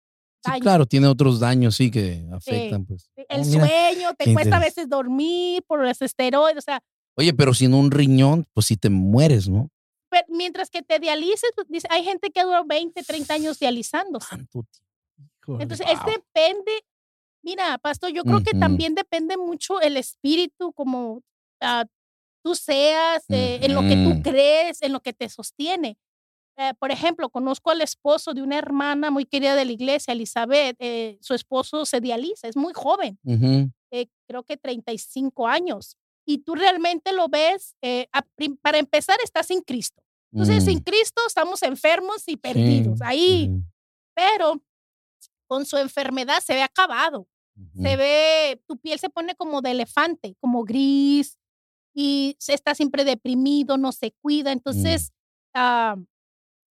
Sí, 0.44 0.60
claro, 0.60 0.86
tiene 0.86 1.08
otros 1.08 1.40
daños, 1.40 1.74
sí, 1.74 1.90
que 1.90 2.24
afectan, 2.32 2.86
pues. 2.86 3.10
El 3.16 3.40
Oh, 3.40 3.44
sueño, 3.44 4.14
te 4.16 4.32
cuesta 4.32 4.58
a 4.58 4.60
veces 4.60 4.88
dormir 4.88 5.64
por 5.66 5.84
los 5.84 6.00
esteroides, 6.00 6.58
o 6.58 6.60
sea, 6.60 6.80
Oye, 7.16 7.34
pero 7.34 7.52
sin 7.54 7.74
un 7.74 7.90
riñón, 7.90 8.46
pues 8.52 8.66
sí 8.66 8.76
te 8.76 8.88
mueres, 8.88 9.48
¿no? 9.48 9.68
pero 10.08 10.24
mientras 10.28 10.70
que 10.70 10.82
te 10.82 11.00
dialices, 11.00 11.50
pues, 11.56 11.66
dice, 11.68 11.88
hay 11.90 12.04
gente 12.04 12.30
que 12.30 12.44
duró 12.44 12.64
20, 12.64 13.02
30 13.02 13.34
años 13.34 13.58
dializándose. 13.58 14.36
Entonces, 15.58 15.86
es 15.90 15.98
wow. 16.04 16.12
depende, 16.14 16.72
mira, 17.42 17.78
pastor, 17.78 18.10
yo 18.12 18.22
creo 18.22 18.40
que 18.44 18.50
Ujú. 18.50 18.60
también 18.60 18.94
depende 18.94 19.36
mucho 19.36 19.80
el 19.80 19.96
espíritu, 19.96 20.72
como 20.72 21.22
ah, 21.60 21.86
tú 22.46 22.54
seas, 22.54 23.24
eh, 23.28 23.58
en 23.60 23.74
lo 23.74 23.80
que 23.80 23.96
tú 23.96 24.22
crees, 24.22 24.80
en 24.82 24.92
lo 24.92 25.00
que 25.00 25.12
te 25.12 25.28
sostiene. 25.28 25.98
Eh, 26.56 26.72
por 26.78 26.92
ejemplo, 26.92 27.28
conozco 27.28 27.72
al 27.72 27.80
esposo 27.80 28.34
de 28.34 28.40
una 28.42 28.56
hermana 28.56 29.10
muy 29.10 29.24
querida 29.24 29.56
de 29.56 29.64
la 29.64 29.72
iglesia, 29.72 30.12
Elizabeth, 30.12 30.76
eh, 30.78 31.18
su 31.20 31.34
esposo 31.34 31.84
se 31.84 32.00
dializa, 32.00 32.46
es 32.46 32.56
muy 32.56 32.72
joven, 32.72 33.18
Ujú. 33.24 33.68
eh, 33.90 34.06
creo 34.28 34.44
que 34.44 34.56
35 34.56 35.48
años, 35.48 35.96
y 36.24 36.38
tú 36.38 36.54
realmente 36.54 37.12
lo 37.12 37.26
ves, 37.28 37.74
a 38.12 38.24
para 38.62 38.78
empezar, 38.78 39.16
estás 39.24 39.48
sin 39.48 39.60
Cristo. 39.60 40.00
Entonces, 40.32 40.62
Mm. 40.62 40.66
sin 40.66 40.78
Cristo 40.80 41.20
estamos 41.26 41.62
enfermos 41.64 42.28
y 42.28 42.36
perdidos. 42.36 42.98
Sí. 42.98 43.04
Ahí, 43.04 43.50
pero 44.14 44.62
con 45.48 45.66
su 45.66 45.76
enfermedad 45.78 46.38
se 46.44 46.54
ve 46.54 46.62
acabado. 46.62 47.26
Se 47.82 47.96
ve, 47.96 48.60
tu 48.68 48.76
piel 48.76 48.98
se 49.00 49.08
pone 49.08 49.34
como 49.34 49.62
de 49.62 49.70
elefante, 49.70 50.36
como 50.40 50.62
gris, 50.64 51.38
y 51.98 52.36
está 52.46 52.74
siempre 52.74 53.04
deprimido, 53.06 53.78
no 53.78 53.90
se 53.90 54.12
cuida. 54.20 54.52
Entonces, 54.52 55.12
ah, 55.54 55.96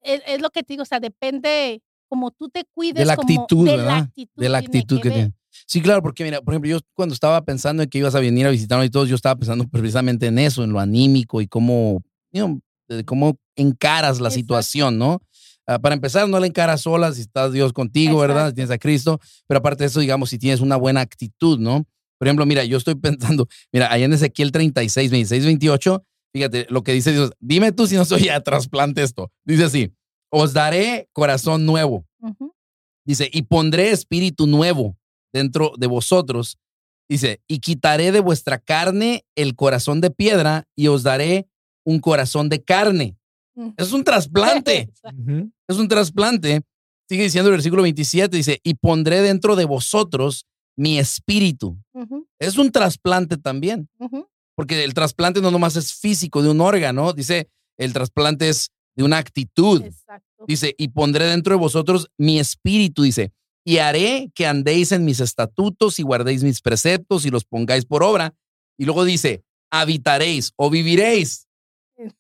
es, 0.03 0.21
es 0.27 0.43
lo 0.43 0.51
que 0.51 0.65
te 0.65 0.73
digo, 0.75 0.83
o 0.83 0.87
sea, 0.87 0.99
depende 0.99 1.81
como 2.09 2.33
tú 2.33 2.49
te 2.49 2.65
cuides. 2.75 3.07
la 3.07 3.15
como- 3.17 3.29
actitud, 3.43 3.65
de 3.65 3.77
¿verdad? 3.77 3.87
la 3.87 3.97
actitud. 3.99 4.43
de 4.43 4.49
la 4.49 4.59
actitud 4.59 5.01
que 5.01 5.09
ver. 5.09 5.19
tiene. 5.19 5.35
Sí, 5.67 5.81
claro, 5.81 6.03
porque 6.03 6.25
mira, 6.25 6.41
por 6.43 6.55
ejemplo, 6.55 6.71
yo 6.71 6.79
cuando 6.95 7.15
estaba 7.15 7.41
pensando 7.45 7.83
en 7.85 7.89
que 7.89 7.99
ibas 7.99 8.15
a 8.17 8.21
venir 8.21 8.47
a 8.47 8.51
visitarnos 8.51 8.85
y 8.87 8.91
todos, 8.91 9.09
yo 9.09 9.15
estaba 9.15 9.37
pensando 9.37 9.65
precisamente 9.71 10.27
en 10.27 10.39
eso, 10.41 10.65
en 10.65 10.73
lo 10.73 10.81
anímico 10.81 11.41
y 11.41 11.47
cómo, 11.47 12.03
you 12.33 12.45
know, 12.45 12.61
de 12.89 13.05
cómo 13.05 13.37
encaras 13.55 14.19
la 14.21 14.29
Exacto. 14.29 14.35
situación, 14.41 14.99
¿no? 14.99 15.21
Ah, 15.69 15.79
para 15.79 15.95
empezar, 15.95 16.29
no 16.29 16.41
la 16.41 16.47
encaras 16.49 16.81
sola 16.81 17.13
si 17.13 17.21
está 17.21 17.49
Dios 17.49 17.73
contigo, 17.73 18.19
¿verdad? 18.19 18.35
Si 18.35 18.41
Exacto. 18.41 18.55
tienes 18.57 18.71
a 18.73 18.79
Cristo, 18.79 19.21
pero 19.47 19.59
aparte 19.59 19.85
de 19.85 19.89
eso, 19.89 20.01
digamos, 20.01 20.31
si 20.31 20.39
tienes 20.39 20.61
una 20.61 20.75
buena 20.77 21.01
actitud, 21.01 21.61
¿no? 21.61 21.87
Por 22.23 22.29
ejemplo, 22.29 22.47
mira, 22.47 22.63
yo 22.63 22.77
estoy 22.77 22.95
pensando, 23.01 23.49
mira, 23.73 23.93
allá 23.93 24.05
en 24.05 24.13
Ezequiel 24.13 24.53
36, 24.53 25.11
26, 25.11 25.45
28, 25.45 26.05
fíjate 26.33 26.67
lo 26.71 26.85
que 26.85 26.93
dice 26.93 27.11
Dios, 27.11 27.33
dime 27.41 27.73
tú 27.73 27.89
si 27.89 27.97
no 27.97 28.05
soy 28.05 28.29
a 28.29 28.41
trasplante 28.41 29.03
esto. 29.03 29.33
Dice 29.45 29.65
así, 29.65 29.93
os 30.31 30.53
daré 30.53 31.09
corazón 31.13 31.67
nuevo. 31.67 32.07
Dice, 33.05 33.29
y 33.33 33.43
pondré 33.43 33.91
espíritu 33.91 34.47
nuevo 34.47 34.97
dentro 35.33 35.73
de 35.77 35.89
vosotros. 35.89 36.59
Dice, 37.09 37.41
y 37.49 37.59
quitaré 37.59 38.13
de 38.13 38.21
vuestra 38.21 38.61
carne 38.61 39.25
el 39.35 39.57
corazón 39.57 40.01
de 40.01 40.13
piedra 40.13 40.69
y 40.77 40.87
os 40.87 41.03
daré 41.03 41.49
un 41.85 41.99
corazón 41.99 42.49
de 42.49 42.63
carne. 42.63 43.17
Ujú. 43.57 43.75
Es 43.77 43.93
un 43.93 44.05
trasplante, 44.05 44.93
es 45.69 45.77
un 45.77 45.89
trasplante. 45.89 46.63
Sigue 47.09 47.25
diciendo 47.25 47.49
el 47.49 47.57
versículo 47.57 47.83
27, 47.83 48.37
dice, 48.37 48.61
y 48.63 48.75
pondré 48.75 49.23
dentro 49.23 49.57
de 49.57 49.65
vosotros 49.65 50.47
mi 50.77 50.99
espíritu. 50.99 51.77
Es 52.39 52.57
un 52.59 52.71
trasplante 52.73 53.37
también, 53.37 53.89
porque 54.55 54.83
el 54.85 54.95
trasplante 54.95 55.41
no 55.41 55.51
nomás 55.51 55.77
es 55.77 55.95
físico 55.95 56.43
de 56.43 56.51
un 56.51 56.61
órgano, 56.61 57.13
dice, 57.13 57.49
el 57.79 57.93
trasplante 57.93 58.49
es 58.49 58.71
de 58.97 59.05
una 59.05 59.19
actitud. 59.19 59.83
Exacto. 59.83 60.45
Dice, 60.47 60.75
y 60.77 60.89
pondré 60.89 61.27
dentro 61.27 61.55
de 61.55 61.61
vosotros 61.61 62.09
mi 62.19 62.39
espíritu, 62.39 63.03
dice, 63.03 63.33
y 63.65 63.79
haré 63.79 64.31
que 64.35 64.47
andéis 64.47 64.93
en 64.93 65.05
mis 65.05 65.21
estatutos 65.21 65.99
y 65.99 66.03
guardéis 66.03 66.43
mis 66.43 66.61
preceptos 66.61 67.25
y 67.25 67.31
los 67.31 67.45
pongáis 67.45 67.85
por 67.85 68.03
obra. 68.03 68.35
Y 68.77 68.85
luego 68.85 69.05
dice, 69.05 69.45
habitaréis 69.71 70.53
o 70.57 70.69
viviréis. 70.69 71.47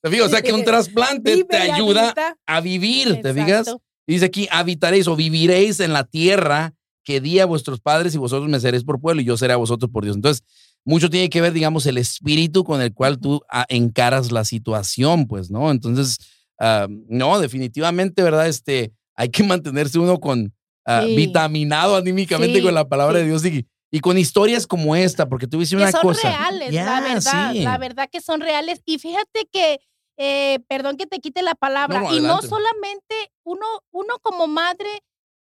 ¿Te 0.00 0.10
fijas? 0.10 0.26
O 0.26 0.30
sea 0.30 0.42
que 0.42 0.52
un 0.52 0.64
trasplante 0.64 1.34
Vive 1.34 1.48
te 1.48 1.56
ayuda 1.56 2.06
habita. 2.10 2.38
a 2.46 2.60
vivir, 2.60 3.20
¿te 3.20 3.34
fijas? 3.34 3.74
Dice 4.06 4.26
aquí, 4.26 4.46
habitaréis 4.50 5.08
o 5.08 5.16
viviréis 5.16 5.80
en 5.80 5.92
la 5.92 6.04
tierra 6.04 6.74
que 7.04 7.20
di 7.20 7.38
a 7.40 7.46
vuestros 7.46 7.80
padres 7.80 8.14
y 8.14 8.18
vosotros 8.18 8.48
me 8.48 8.60
seréis 8.60 8.84
por 8.84 9.00
pueblo 9.00 9.22
y 9.22 9.24
yo 9.24 9.36
seré 9.36 9.52
a 9.52 9.56
vosotros 9.56 9.90
por 9.90 10.04
Dios. 10.04 10.16
Entonces, 10.16 10.44
mucho 10.84 11.10
tiene 11.10 11.30
que 11.30 11.40
ver, 11.40 11.52
digamos, 11.52 11.86
el 11.86 11.98
espíritu 11.98 12.64
con 12.64 12.80
el 12.82 12.92
cual 12.92 13.18
tú 13.18 13.40
ah, 13.48 13.66
encaras 13.68 14.32
la 14.32 14.44
situación, 14.44 15.26
pues, 15.26 15.50
¿no? 15.50 15.70
Entonces, 15.70 16.18
ah, 16.58 16.86
no, 17.08 17.38
definitivamente, 17.40 18.22
¿verdad? 18.22 18.48
Este, 18.48 18.92
hay 19.14 19.28
que 19.30 19.42
mantenerse 19.44 19.98
uno 19.98 20.18
con 20.18 20.52
ah, 20.86 21.02
Sí. 21.06 21.14
vitaminado 21.16 21.96
anímicamente 21.96 22.58
Sí, 22.58 22.62
con 22.64 22.74
la 22.74 22.88
palabra 22.88 23.18
sí. 23.18 23.20
de 23.22 23.26
Dios 23.28 23.44
y, 23.46 23.66
y 23.90 24.00
con 24.00 24.18
historias 24.18 24.66
como 24.66 24.96
esta, 24.96 25.28
porque 25.28 25.46
tú 25.46 25.58
dices 25.60 25.76
que 25.76 25.82
una 25.82 25.92
son 25.92 26.02
cosa. 26.02 26.28
reales, 26.28 26.72
Ya, 26.72 26.84
la 26.84 27.00
verdad, 27.00 27.54
la 27.54 27.78
verdad 27.78 28.08
que 28.10 28.20
son 28.20 28.40
reales. 28.40 28.80
Y 28.86 28.98
fíjate 28.98 29.48
que, 29.52 29.78
eh, 30.16 30.58
perdón 30.68 30.96
que 30.96 31.06
te 31.06 31.18
quite 31.20 31.42
la 31.42 31.54
palabra, 31.54 32.00
No, 32.00 32.10
no, 32.10 32.16
y 32.16 32.20
no 32.20 32.42
solamente 32.42 33.14
uno, 33.44 33.66
uno 33.92 34.14
como 34.22 34.46
madre, 34.46 34.88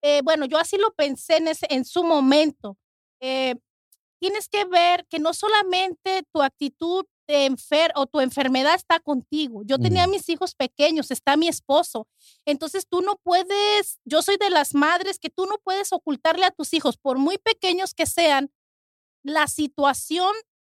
eh, 0.01 0.21
bueno, 0.23 0.45
yo 0.45 0.57
así 0.57 0.77
lo 0.77 0.91
pensé 0.91 1.37
en, 1.37 1.47
ese, 1.47 1.67
en 1.69 1.85
su 1.85 2.03
momento. 2.03 2.77
eh, 3.19 3.55
tienes 4.19 4.49
que 4.49 4.65
ver 4.65 5.05
que 5.07 5.19
no 5.19 5.31
solamente 5.31 6.23
tu 6.33 6.41
actitud 6.41 7.05
de 7.27 7.45
enfer 7.45 7.91
o 7.95 8.07
tu 8.07 8.19
enfermedad 8.19 8.73
está 8.73 8.99
contigo. 8.99 9.61
Yo 9.63 9.77
tenía 9.77 10.07
mis 10.07 10.27
hijos 10.29 10.55
pequeños, 10.55 11.11
está 11.11 11.37
mi 11.37 11.47
esposo. 11.47 12.07
Entonces 12.45 12.87
tú 12.89 13.01
no 13.01 13.17
puedes, 13.21 13.99
yo 14.05 14.23
soy 14.23 14.37
de 14.37 14.49
las 14.49 14.73
madres 14.73 15.19
que 15.19 15.29
tú 15.29 15.45
no 15.45 15.57
puedes 15.63 15.93
ocultarle 15.93 16.45
a 16.45 16.51
tus 16.51 16.73
hijos, 16.73 16.97
por 16.97 17.19
muy 17.19 17.37
pequeños 17.37 17.93
que 17.93 18.07
sean, 18.07 18.49
la 19.23 19.47
situación 19.47 20.33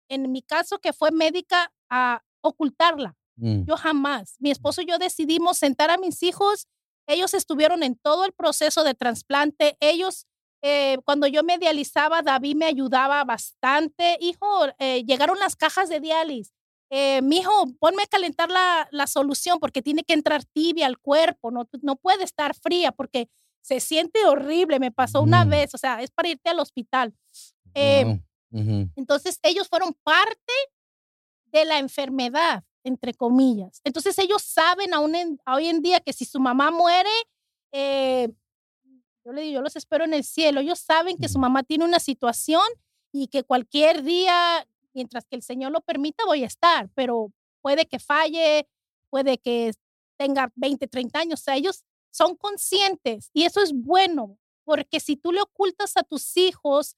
en 0.10 0.32
mi 0.32 0.42
caso 0.42 0.80
que 0.80 0.94
fue 0.94 1.12
médica, 1.12 1.74
a 1.90 2.24
ocultarla. 2.42 3.16
Mm. 3.36 3.64
Yo 3.66 3.78
jamás. 3.78 4.36
Mi 4.40 4.52
esposo 4.52 4.82
y 4.82 4.86
yo 4.86 4.98
decidimos 4.98 5.58
sentar 5.58 5.90
a 5.90 5.98
mis 5.98 6.24
hijos. 6.24 6.68
Ellos 7.08 7.34
estuvieron 7.34 7.84
en 7.84 7.96
todo 7.96 8.26
el 8.26 8.34
proceso 8.34 8.84
de 8.84 8.94
trasplante. 8.94 9.78
Ellos, 9.80 10.28
eh, 10.62 10.98
cuando 11.06 11.26
yo 11.28 11.44
me 11.44 11.58
dializaba, 11.58 12.22
David 12.22 12.56
me 12.56 12.66
ayudaba 12.66 13.24
bastante. 13.24 14.18
Hijo, 14.20 14.66
eh, 14.80 15.04
llegaron 15.06 15.40
las 15.40 15.56
cajas 15.56 15.90
de 15.90 16.00
diálisis. 16.00 16.54
Eh, 16.90 17.22
mijo, 17.22 17.52
ponme 17.80 18.04
a 18.04 18.08
calentar 18.08 18.50
la, 18.50 18.88
la 18.92 19.08
solución 19.08 19.60
porque 19.60 19.82
tiene 19.82 20.04
que 20.04 20.14
entrar 20.14 20.46
tibia 20.46 20.86
al 20.86 20.98
cuerpo, 21.00 21.52
no, 21.52 21.68
no 21.82 21.98
puede 21.98 22.24
estar 22.24 22.56
fría 22.56 22.94
porque 22.94 23.30
se 23.62 23.82
siente 23.82 24.26
horrible. 24.26 24.80
Me 24.80 24.92
pasó 24.92 25.22
una 25.22 25.44
Mm. 25.44 25.50
vez, 25.50 25.74
o 25.76 25.78
sea, 25.78 26.02
es 26.02 26.12
para 26.12 26.30
irte 26.30 26.50
al 26.50 26.60
hospital. 26.60 27.14
Eh, 27.74 28.06
Wow. 28.06 28.90
Entonces, 28.96 29.40
ellos 29.44 29.68
fueron 29.68 29.94
parte 30.04 30.54
de 31.52 31.66
la 31.66 31.80
enfermedad, 31.80 32.64
entre 32.88 33.14
comillas. 33.14 33.82
Entonces, 33.84 34.18
ellos 34.20 34.42
saben 34.42 34.94
aún 34.94 35.16
en- 35.16 35.40
hoy 35.46 35.68
en 35.68 35.82
día 35.82 36.00
que 36.00 36.14
si 36.14 36.26
su 36.26 36.40
mamá 36.40 36.72
muere, 36.72 37.10
eh, 37.72 38.30
yo 39.26 39.34
le 39.34 39.42
digo, 39.42 39.56
yo 39.56 39.62
los 39.62 39.76
espero 39.76 40.06
en 40.06 40.14
el 40.14 40.24
cielo. 40.24 40.62
Ellos 40.62 40.80
saben 40.80 41.18
que 41.18 41.28
su 41.30 41.38
mamá 41.38 41.64
tiene 41.64 41.84
una 41.86 42.00
situación 42.00 42.64
y 43.12 43.28
que 43.28 43.44
cualquier 43.44 44.04
día, 44.04 44.66
mientras 44.94 45.26
que 45.26 45.36
el 45.36 45.44
Señor 45.44 45.72
lo 45.72 45.82
permita, 45.82 46.24
voy 46.26 46.44
a 46.44 46.48
estar, 46.48 46.90
pero 46.96 47.32
puede 47.62 47.86
que 47.88 48.00
falle, 48.00 48.68
puede 49.10 49.38
que 49.38 49.74
tenga 50.18 50.52
20, 50.56 50.88
30 50.88 51.20
años. 51.20 51.42
O 51.42 51.44
sea, 51.44 51.56
ellos 51.58 51.84
son 52.10 52.36
conscientes 52.38 53.30
y 53.34 53.44
eso 53.44 53.62
es 53.62 53.74
bueno, 53.74 54.38
porque 54.64 55.00
si 55.00 55.18
tú 55.18 55.32
le 55.34 55.42
ocultas 55.42 55.98
a 55.98 56.04
tus 56.04 56.36
hijos 56.38 56.96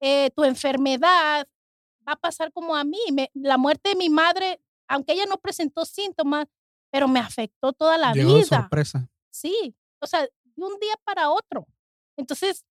eh, 0.00 0.30
tu 0.34 0.42
enfermedad, 0.44 1.46
va 2.06 2.12
a 2.14 2.16
pasar 2.16 2.52
como 2.52 2.74
a 2.76 2.82
mí. 2.84 2.98
Me- 3.12 3.30
la 3.34 3.56
muerte 3.56 3.90
de 3.90 3.96
mi 3.96 4.08
madre, 4.10 4.60
aunque 4.92 5.12
ella 5.12 5.24
no 5.28 5.36
presentó 5.38 5.84
síntomas, 5.84 6.46
pero 6.92 7.08
me 7.08 7.20
afectó 7.20 7.72
toda 7.72 7.98
la 7.98 8.12
Llegó 8.12 8.34
de 8.34 8.42
vida. 8.44 8.58
sorpresa. 8.60 9.08
Sí, 9.30 9.74
o 10.00 10.06
sea, 10.06 10.22
de 10.22 10.30
un 10.56 10.78
día 10.80 10.94
para 11.04 11.30
otro. 11.30 11.66
Entonces, 12.18 12.64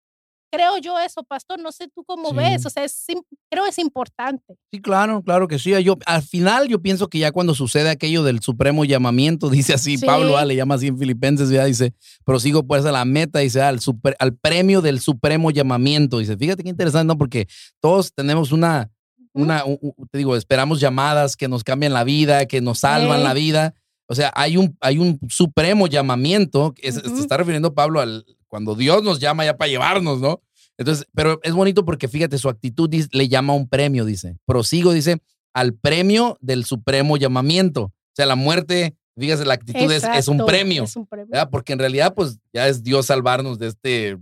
creo 0.53 0.77
yo 0.77 0.99
eso, 0.99 1.23
pastor, 1.23 1.59
no 1.59 1.71
sé 1.71 1.87
tú 1.87 2.03
cómo 2.03 2.29
Sí. 2.31 2.35
ves, 2.35 2.65
o 2.65 2.69
sea, 2.69 2.83
es, 2.83 3.05
creo 3.49 3.65
es 3.65 3.79
importante. 3.79 4.57
Sí, 4.71 4.81
claro, 4.81 5.23
claro 5.23 5.47
que 5.47 5.57
sí. 5.57 5.71
Yo, 5.83 5.95
al 6.05 6.21
final 6.21 6.67
yo 6.67 6.81
pienso 6.81 7.07
que 7.07 7.19
ya 7.19 7.31
cuando 7.31 7.55
sucede 7.55 7.89
aquello 7.89 8.21
del 8.23 8.41
supremo 8.41 8.83
llamamiento, 8.85 9.49
dice 9.71 9.73
así, 9.73 9.97
Sí. 9.97 10.05
Pablo 10.05 10.37
ah, 10.37 10.45
le 10.45 10.55
llama 10.57 10.75
así 10.75 10.87
en 10.87 10.97
Filipenses, 10.99 11.49
ya 11.49 11.65
dice, 11.65 11.93
prosigo 12.25 12.63
pues 12.67 12.85
a 12.85 12.91
la 12.91 13.05
meta, 13.05 13.39
dice, 13.39 13.61
al, 13.61 13.79
super- 13.79 14.15
al 14.19 14.35
premio 14.35 14.81
del 14.81 14.99
supremo 14.99 15.51
llamamiento. 15.51 16.19
Dice, 16.19 16.35
fíjate 16.37 16.63
qué 16.63 16.69
interesante, 16.69 17.07
¿no? 17.07 17.17
Porque 17.17 17.47
todos 17.79 18.13
tenemos 18.13 18.51
una. 18.51 18.91
Una, 19.33 19.65
u- 19.65 19.79
u- 19.81 20.05
te 20.07 20.17
digo, 20.17 20.35
esperamos 20.35 20.79
llamadas 20.79 21.35
que 21.37 21.47
nos 21.47 21.63
cambian 21.63 21.93
la 21.93 22.03
vida, 22.03 22.45
que 22.45 22.61
nos 22.61 22.79
salvan 22.79 23.19
Sí. 23.19 23.23
la 23.23 23.33
vida. 23.33 23.73
O 24.07 24.15
sea, 24.15 24.31
hay 24.35 24.57
un, 24.57 24.77
hay 24.81 24.97
un 24.97 25.19
supremo 25.29 25.87
llamamiento, 25.87 26.73
que 26.73 26.87
es- 26.89 26.97
Ujú. 26.97 27.15
se 27.15 27.21
está 27.21 27.37
refiriendo 27.37 27.73
Pablo 27.73 28.01
al 28.01 28.25
cuando 28.47 28.75
Dios 28.75 29.03
nos 29.03 29.19
llama 29.19 29.45
ya 29.45 29.55
para 29.55 29.69
llevarnos, 29.69 30.19
¿no? 30.19 30.41
Entonces, 30.77 31.05
pero 31.15 31.39
es 31.43 31.53
bonito 31.53 31.85
porque 31.85 32.07
fíjate, 32.09 32.37
su 32.37 32.49
actitud 32.49 32.89
dice- 32.89 33.07
le 33.13 33.29
llama 33.29 33.53
a 33.53 33.55
un 33.55 33.69
premio, 33.69 34.03
dice. 34.03 34.35
Prosigo, 34.45 34.91
dice, 34.91 35.21
al 35.53 35.73
premio 35.73 36.37
del 36.41 36.65
supremo 36.65 37.15
llamamiento. 37.17 37.83
O 37.83 38.13
sea, 38.15 38.25
la 38.25 38.35
muerte, 38.35 38.95
fíjate, 39.17 39.45
la 39.45 39.53
actitud 39.53 39.89
es, 39.91 40.03
es 40.03 40.27
un 40.27 40.45
premio. 40.45 40.83
Es 40.83 40.95
un 40.97 41.05
premio. 41.07 41.27
¿verdad? 41.31 41.49
Porque 41.49 41.71
en 41.73 41.79
realidad, 41.79 42.13
pues 42.13 42.39
ya 42.53 42.67
es 42.67 42.83
Dios 42.83 43.05
salvarnos 43.05 43.57
de 43.59 43.67
este 43.67 44.17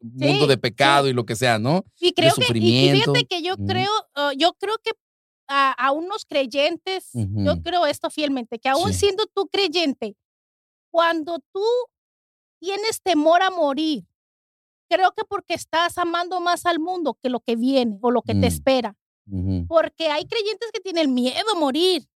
mundo 0.00 0.44
Sí, 0.44 0.48
de 0.48 0.58
pecado 0.58 1.08
y 1.08 1.12
lo 1.12 1.24
que 1.26 1.36
sea, 1.36 1.58
¿no? 1.58 1.84
Y 1.98 2.12
creo 2.12 2.34
que, 2.34 2.58
y- 2.58 2.90
fíjate 2.92 3.26
que 3.26 3.42
yo 3.42 3.56
creo, 3.56 3.90
uh, 4.16 4.32
yo 4.36 4.52
creo 4.54 4.76
que 4.82 4.92
a, 5.48 5.72
a 5.72 5.92
unos 5.92 6.24
creyentes, 6.24 7.10
yo 7.12 7.52
Ujú. 7.54 7.62
creo 7.62 7.86
esto 7.86 8.08
fielmente, 8.10 8.58
que 8.58 8.68
aún 8.68 8.92
Sí. 8.92 9.00
siendo 9.00 9.26
tú 9.26 9.48
creyente, 9.48 10.16
cuando 10.90 11.38
tú 11.52 11.62
tienes 12.60 13.00
temor 13.02 13.42
a 13.42 13.50
morir, 13.50 14.04
creo 14.88 15.12
que 15.12 15.24
porque 15.24 15.54
estás 15.54 15.98
amando 15.98 16.40
más 16.40 16.66
al 16.66 16.78
mundo 16.80 17.16
que 17.22 17.30
lo 17.30 17.40
que 17.40 17.56
viene 17.56 17.98
o 18.02 18.10
lo 18.10 18.22
que 18.22 18.34
Mm. 18.34 18.40
te 18.40 18.46
espera. 18.48 18.96
Ujú. 19.30 19.66
Porque 19.68 20.08
hay 20.08 20.24
creyentes 20.26 20.70
que 20.72 20.80
tienen 20.80 21.14
miedo 21.14 21.44
a 21.54 21.58
morir 21.58 22.08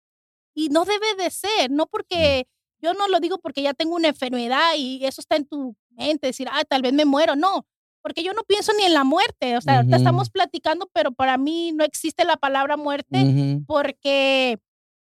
y 0.55 0.69
no 0.71 0.85
debe 0.85 1.15
de 1.17 1.31
ser, 1.31 1.71
no 1.71 1.87
porque 1.87 2.47
yo 2.81 2.95
no 2.95 3.09
lo 3.09 3.21
digo 3.21 3.39
porque 3.39 3.63
ya 3.63 3.75
tengo 3.75 3.95
una 3.95 4.09
enfermedad 4.09 4.73
y 4.77 5.05
eso 5.05 5.21
está 5.21 5.37
en 5.37 5.47
tu 5.47 5.77
mente, 5.91 6.27
decir, 6.29 6.49
ah, 6.51 6.65
tal 6.65 6.83
vez 6.83 6.93
me 6.93 7.05
muero, 7.05 7.37
no, 7.37 7.67
porque 8.03 8.23
yo 8.23 8.33
no 8.33 8.43
pienso 8.43 8.73
ni 8.77 8.85
en 8.85 8.93
la 8.95 9.05
muerte, 9.05 9.57
o 9.57 9.61
sea, 9.61 9.77
ahorita 9.77 9.97
Ujú. 9.97 10.03
estamos 10.03 10.31
platicando, 10.31 10.91
pero 10.93 11.13
para 11.13 11.39
mí 11.39 11.73
no 11.73 11.85
existe 11.85 12.25
la 12.25 12.37
palabra 12.37 12.77
muerte 12.77 13.23
Ujú. 13.23 13.65
porque 13.67 14.59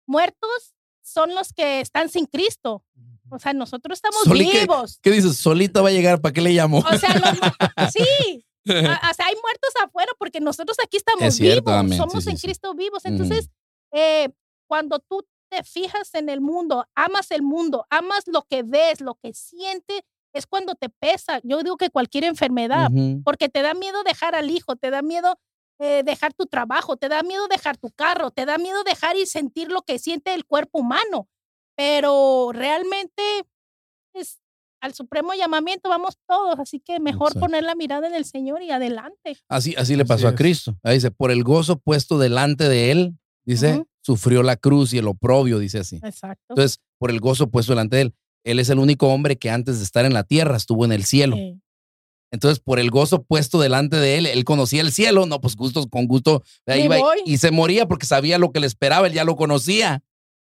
muertos 0.05 0.75
son 1.01 1.33
los 1.33 1.53
que 1.53 1.81
están 1.81 2.09
sin 2.09 2.25
Cristo. 2.25 2.83
O 3.31 3.37
sea, 3.39 3.53
nosotros 3.53 3.97
estamos 3.97 4.23
Soli 4.23 4.49
vivos. 4.51 4.99
¿Qué 5.01 5.11
dices? 5.11 5.37
Solita 5.37 5.81
va 5.81 5.89
a 5.89 5.91
llegar, 5.91 6.19
¿para 6.19 6.33
qué 6.33 6.41
le 6.41 6.51
llamo? 6.51 6.79
O 6.79 6.97
sea, 6.97 7.13
los 7.15 7.91
sí. 7.93 8.45
a- 8.67 9.09
o 9.11 9.13
sea, 9.13 9.25
hay 9.27 9.35
muertos 9.41 9.71
afuera 9.83 10.11
porque 10.17 10.39
nosotros 10.41 10.77
aquí 10.83 10.97
estamos 10.97 11.23
Es 11.23 11.35
cierto, 11.35 11.65
vivos, 11.71 11.79
amén. 11.79 11.91
Sí, 11.93 11.97
somos 11.97 12.23
sí, 12.23 12.29
en 12.31 12.37
sí. 12.37 12.47
Cristo 12.47 12.73
vivos. 12.73 13.05
Entonces, 13.05 13.49
eh, 13.93 14.29
cuando 14.67 14.99
tú 14.99 15.25
te 15.49 15.63
fijas 15.63 16.13
en 16.15 16.29
el 16.29 16.41
mundo, 16.41 16.85
amas 16.95 17.31
el 17.31 17.41
mundo, 17.43 17.85
amas 17.89 18.23
lo 18.27 18.43
que 18.49 18.63
ves, 18.63 18.99
lo 19.01 19.15
que 19.15 19.33
sientes, 19.33 20.01
es 20.33 20.45
cuando 20.47 20.75
te 20.75 20.89
pesa. 20.89 21.39
Yo 21.43 21.61
digo 21.63 21.77
que 21.77 21.89
cualquier 21.89 22.23
enfermedad, 22.25 22.91
Ujú. 22.91 23.21
porque 23.23 23.49
te 23.49 23.61
da 23.61 23.73
miedo 23.73 24.03
dejar 24.03 24.35
al 24.35 24.49
hijo, 24.49 24.75
te 24.75 24.89
da 24.89 25.01
miedo 25.01 25.39
eh, 25.79 26.03
dejar 26.03 26.33
tu 26.33 26.45
trabajo, 26.45 26.97
te 26.97 27.07
da 27.07 27.23
miedo 27.23 27.47
dejar 27.47 27.77
tu 27.77 27.89
carro, 27.91 28.31
te 28.31 28.45
da 28.45 28.57
miedo 28.57 28.83
dejar 28.83 29.15
y 29.15 29.25
sentir 29.25 29.71
lo 29.71 29.81
que 29.81 29.97
siente 29.97 30.33
el 30.33 30.45
cuerpo 30.45 30.79
humano. 30.79 31.27
Pero 31.75 32.51
realmente 32.53 33.23
es 34.13 34.39
al 34.81 34.93
supremo 34.93 35.33
llamamiento 35.33 35.89
vamos 35.89 36.17
todos, 36.27 36.57
así 36.59 36.79
que 36.79 36.99
mejor 36.99 37.29
Exacto. 37.29 37.39
poner 37.41 37.63
la 37.63 37.75
mirada 37.75 38.07
en 38.07 38.15
el 38.15 38.23
Señor 38.25 38.61
y 38.61 38.71
adelante. 38.71 39.37
Así, 39.49 39.75
así 39.77 39.95
le 39.95 40.03
Así 40.03 40.07
pasó 40.09 40.27
a 40.27 40.31
es. 40.31 40.35
Cristo. 40.37 40.77
Ahí 40.83 40.95
dice, 40.95 41.11
por 41.11 41.31
el 41.31 41.43
gozo 41.43 41.77
puesto 41.79 42.17
delante 42.17 42.69
de 42.69 42.91
él, 42.91 43.17
dice, 43.45 43.73
Ujú. 43.75 43.87
sufrió 44.01 44.41
la 44.43 44.55
cruz 44.55 44.93
y 44.93 44.97
el 44.99 45.07
oprobio, 45.07 45.59
dice 45.59 45.79
así. 45.79 45.97
Exacto. 46.03 46.45
Entonces, 46.49 46.79
por 46.97 47.09
el 47.11 47.19
gozo 47.19 47.49
puesto 47.49 47.73
delante 47.73 47.97
de 47.97 48.01
él, 48.03 48.15
él 48.43 48.59
es 48.59 48.69
el 48.69 48.79
único 48.79 49.07
hombre 49.09 49.37
que 49.37 49.49
antes 49.49 49.77
de 49.79 49.83
estar 49.83 50.05
en 50.05 50.13
la 50.13 50.23
tierra 50.23 50.57
estuvo 50.57 50.85
en 50.85 50.91
el 50.91 51.03
cielo. 51.05 51.37
Entonces, 52.31 52.59
por 52.59 52.79
el 52.79 52.91
gozo 52.91 53.23
puesto 53.23 53.59
delante 53.59 53.95
de 53.97 54.17
él, 54.17 54.25
él 54.27 54.43
conocía 54.43 54.81
el 54.81 54.91
cielo, 54.91 55.25
no, 55.25 55.41
pues 55.41 55.55
gustos 55.55 55.87
con 55.89 56.05
gusto, 56.05 56.43
ahí 56.67 56.83
iba 56.83 56.97
y- 56.97 57.01
voy. 57.01 57.17
y 57.25 57.37
se 57.37 57.49
moría 57.51 57.87
porque 57.87 58.05
sabía 58.05 58.37
lo 58.37 58.51
que 58.51 58.59
le 58.59 58.67
esperaba, 58.67 59.07
él 59.07 59.13
ya 59.13 59.23
lo 59.23 59.35
conocía. 59.35 60.03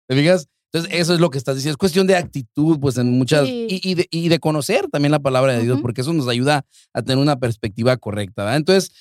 ¿Te 0.09 0.15
fijas? 0.15 0.49
Entonces, 0.73 1.01
eso 1.01 1.15
es 1.15 1.21
lo 1.21 1.31
que 1.31 1.39
estás 1.39 1.57
diciendo. 1.57 1.73
Es 1.73 1.79
cuestión 1.79 2.07
de 2.07 2.17
actitud, 2.17 2.79
pues 2.79 2.97
en 2.99 3.11
muchas. 3.11 3.47
Sí. 3.47 3.67
Y, 3.71 3.91
y 3.91 3.95
de, 3.95 4.07
y 4.11 4.29
de 4.29 4.39
conocer 4.39 4.89
también 4.89 5.11
la 5.11 5.19
palabra 5.21 5.55
de 5.57 5.63
Dios, 5.63 5.81
porque 5.81 6.03
eso 6.03 6.13
nos 6.13 6.29
ayuda 6.29 6.65
a 6.93 7.03
tener 7.03 7.19
una 7.19 7.39
perspectiva 7.41 7.97
correcta, 7.97 8.45
¿verdad? 8.45 8.59
Entonces, 8.59 8.93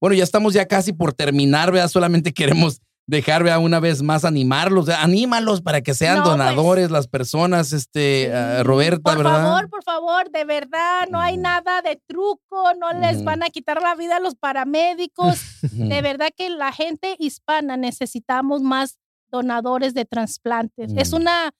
bueno, 0.00 0.14
ya 0.16 0.22
estamos 0.24 0.54
ya 0.54 0.66
casi 0.66 0.92
por 0.92 1.12
terminar, 1.12 1.72
¿verdad? 1.72 1.88
Solamente 1.90 2.32
queremos 2.64 2.80
dejar, 3.10 3.42
¿verdad? 3.42 3.58
Una 3.60 3.80
vez 3.80 4.02
más 4.02 4.24
animarlos, 4.24 4.88
anímalos 4.88 5.60
para 5.60 5.80
que 5.82 5.94
sean 5.94 6.18
No, 6.18 6.22
pues. 6.24 6.36
donadores 6.38 6.90
las 6.90 7.08
personas, 7.08 7.72
este, 7.72 8.26
Sí. 8.32 8.62
Roberta, 8.62 9.14
por 9.14 9.18
¿verdad? 9.24 9.42
favor, 9.42 9.68
por 9.68 9.82
favor, 9.82 10.30
de 10.30 10.44
verdad, 10.44 11.08
no 11.10 11.20
hay 11.20 11.34
Ujú. 11.34 11.42
nada 11.42 11.82
de 11.82 12.00
truco, 12.06 12.72
no 12.80 12.92
les 12.92 13.16
Ujú. 13.16 13.24
van 13.24 13.42
a 13.42 13.48
quitar 13.50 13.82
la 13.82 13.94
vida 13.96 14.16
a 14.16 14.20
los 14.20 14.34
paramédicos. 14.36 15.40
De 15.98 16.02
verdad 16.02 16.28
que 16.36 16.48
la 16.50 16.72
gente 16.72 17.16
hispana 17.18 17.76
necesitamos 17.76 18.62
más 18.62 18.98
donadores 19.30 19.92
de 19.94 20.04
trasplantes. 20.04 20.92
Es 20.96 21.12
Mm. 21.12 21.16
una 21.16 21.50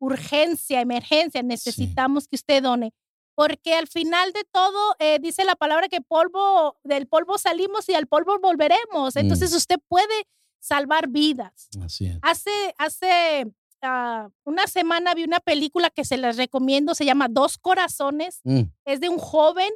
urgencia, 0.00 0.80
emergencia, 0.80 1.42
necesitamos 1.42 2.28
que 2.28 2.36
usted 2.36 2.62
done. 2.62 2.92
Porque 3.34 3.74
al 3.74 3.86
final 3.86 4.32
de 4.32 4.42
todo, 4.52 4.94
eh, 4.98 5.18
dice 5.20 5.44
la 5.44 5.54
palabra 5.54 5.88
que 5.88 6.00
polvo, 6.00 6.76
del 6.84 7.06
polvo 7.06 7.38
salimos 7.38 7.88
y 7.88 7.94
al 7.94 8.06
polvo 8.06 8.38
volveremos. 8.40 9.14
Mm. 9.14 9.18
Entonces 9.18 9.54
usted 9.54 9.76
puede 9.88 10.06
salvar 10.60 11.08
vidas. 11.08 11.68
Así 11.82 12.06
es. 12.06 12.18
Hace, 12.22 12.50
hace 12.78 13.46
ah, 13.82 14.28
una 14.44 14.66
semana 14.66 15.14
vi 15.14 15.24
una 15.24 15.40
película 15.40 15.90
que 15.90 16.04
se 16.04 16.16
les 16.16 16.36
recomiendo, 16.36 16.94
se 16.94 17.04
llama 17.04 17.28
Dos 17.28 17.58
Corazones. 17.58 18.40
Mm, 18.44 18.62
Es 18.84 19.00
de 19.00 19.08
un 19.08 19.18
joven 19.18 19.70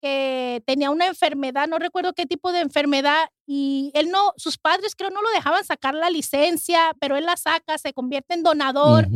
que 0.00 0.62
tenía 0.66 0.90
una 0.90 1.06
enfermedad, 1.06 1.66
no 1.66 1.78
recuerdo 1.78 2.12
qué 2.12 2.26
tipo 2.26 2.52
de 2.52 2.60
enfermedad, 2.60 3.24
y 3.46 3.90
él 3.94 4.10
no, 4.10 4.34
sus 4.36 4.58
padres 4.58 4.94
creo 4.94 5.08
no 5.08 5.22
lo 5.22 5.30
dejaban 5.30 5.64
sacar 5.64 5.94
la 5.94 6.10
licencia, 6.10 6.94
pero 7.00 7.16
él 7.16 7.24
la 7.24 7.38
saca, 7.38 7.78
se 7.78 7.94
convierte 7.94 8.34
en 8.34 8.42
donador. 8.42 9.08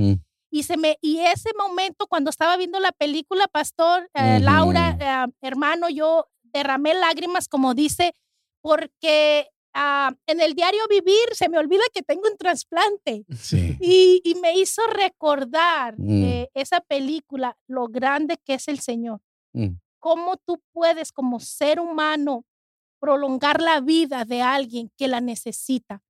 Y, 0.50 0.62
se 0.62 0.78
me, 0.78 0.96
y 1.02 1.18
ese 1.18 1.50
momento, 1.58 2.06
cuando 2.06 2.30
estaba 2.30 2.56
viendo 2.56 2.80
la 2.80 2.92
película, 2.92 3.48
Pastor, 3.48 4.08
eh. 4.14 4.40
Laura, 4.40 4.96
eh, 4.98 5.32
hermano, 5.42 5.90
yo 5.90 6.26
derramé 6.42 6.94
lágrimas, 6.94 7.48
como 7.48 7.74
dice, 7.74 8.14
porque 8.62 9.50
ah, 9.74 10.12
en 10.26 10.40
el 10.40 10.54
diario 10.54 10.80
vivir 10.88 11.28
se 11.32 11.48
me 11.48 11.58
olvida 11.58 11.82
que 11.92 12.02
tengo 12.02 12.22
un 12.30 12.36
trasplante. 12.36 13.24
Sí. 13.38 13.76
Y, 13.80 14.20
y 14.24 14.34
me 14.36 14.56
hizo 14.58 14.82
recordar 14.86 15.94
Mm. 15.98 16.24
eh, 16.24 16.50
esa 16.54 16.80
película, 16.80 17.56
lo 17.68 17.88
grande 17.88 18.36
que 18.44 18.54
es 18.54 18.68
el 18.68 18.80
Señor. 18.80 19.20
Mm. 19.52 19.76
Cómo 20.00 20.36
tú 20.36 20.62
puedes, 20.72 21.10
como 21.12 21.40
ser 21.40 21.80
humano, 21.80 22.44
prolongar 23.00 23.60
la 23.62 23.80
vida 23.80 24.24
de 24.24 24.42
alguien 24.42 24.90
que 24.96 25.08
la 25.08 25.20
necesita. 25.20 26.02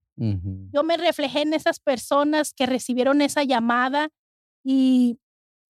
Yo 0.72 0.82
me 0.82 0.96
reflejé 0.96 1.42
en 1.42 1.54
esas 1.54 1.78
personas 1.78 2.52
que 2.52 2.66
recibieron 2.66 3.22
esa 3.22 3.44
llamada 3.44 4.08
y 4.64 5.16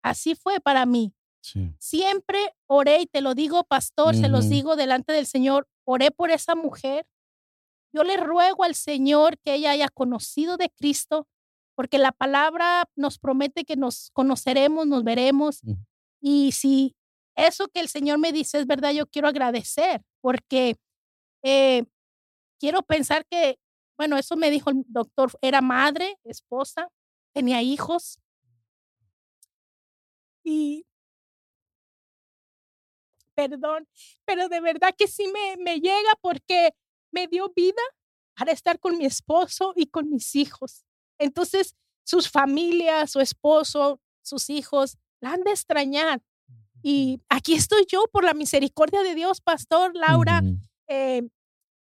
así 0.02 0.36
fue 0.36 0.62
para 0.62 0.86
mí. 0.86 1.14
Sí. 1.42 1.74
Siempre 1.80 2.40
oré, 2.66 3.02
y 3.02 3.06
te 3.08 3.20
lo 3.20 3.34
digo, 3.36 3.66
pastor, 3.66 4.16
se 4.16 4.30
los 4.30 4.48
digo 4.50 4.78
delante 4.78 5.12
del 5.12 5.26
Señor, 5.26 5.68
oré 5.86 6.12
por 6.12 6.32
esa 6.32 6.56
mujer. 6.56 7.06
Yo 7.98 8.04
le 8.04 8.18
ruego 8.18 8.64
al 8.64 8.76
Señor 8.76 9.40
que 9.40 9.56
ella 9.56 9.72
haya 9.72 9.90
conocido 9.90 10.56
de 10.56 10.70
Cristo, 10.70 11.28
porque 11.74 11.98
la 11.98 12.12
palabra 12.12 12.88
nos 12.96 13.18
promete 13.18 13.66
que 13.66 13.76
nos 13.76 14.12
conoceremos, 14.14 14.86
nos 14.86 15.04
veremos. 15.04 15.62
Y 16.22 16.52
si 16.52 16.96
eso 17.36 17.68
que 17.70 17.80
el 17.80 17.90
Señor 17.90 18.20
me 18.20 18.32
dice 18.32 18.60
es 18.60 18.68
verdad, 18.68 18.92
yo 18.92 19.08
quiero 19.08 19.28
agradecer, 19.28 20.04
porque 20.22 20.76
eh, 21.42 21.86
quiero 22.60 22.84
pensar 22.84 23.26
que, 23.26 23.58
bueno, 23.98 24.16
eso 24.16 24.36
me 24.36 24.52
dijo 24.52 24.70
el 24.70 24.84
doctor, 24.88 25.32
era 25.42 25.62
madre, 25.62 26.20
esposa, 26.24 26.90
tenía 27.34 27.64
hijos. 27.64 28.20
Y 30.44 30.86
perdón, 33.34 33.88
pero 34.24 34.50
de 34.50 34.62
verdad 34.62 34.94
que 34.96 35.08
sí 35.08 35.26
me, 35.34 35.58
me 35.58 35.80
llega 35.80 36.14
porque 36.22 36.76
me 37.12 37.28
dio 37.28 37.52
vida 37.56 37.82
para 38.36 38.52
estar 38.52 38.80
con 38.80 38.98
mi 38.98 39.06
esposo 39.06 39.74
y 39.76 39.88
con 39.88 40.10
mis 40.10 40.36
hijos. 40.36 40.86
Entonces, 41.20 41.76
sus 42.06 42.30
familias, 42.30 43.12
su 43.12 43.20
esposo, 43.20 44.00
sus 44.22 44.50
hijos, 44.50 44.98
la 45.22 45.34
han 45.34 45.44
de 45.44 45.52
extrañar. 45.52 46.22
Y 46.84 47.20
aquí 47.30 47.54
estoy 47.54 47.86
yo 47.88 48.06
por 48.12 48.24
la 48.24 48.34
misericordia 48.34 49.02
de 49.02 49.16
Dios, 49.16 49.42
Pastor 49.42 49.96
Laura, 49.96 50.42
eh, 50.88 51.24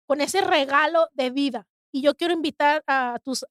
con 0.08 0.22
ese 0.22 0.42
regalo 0.42 1.10
de 1.14 1.30
vida. 1.32 1.68
Y 1.92 2.02
yo 2.02 2.16
quiero 2.16 2.34
invitar 2.34 2.84
a 2.88 3.20
tus 3.24 3.46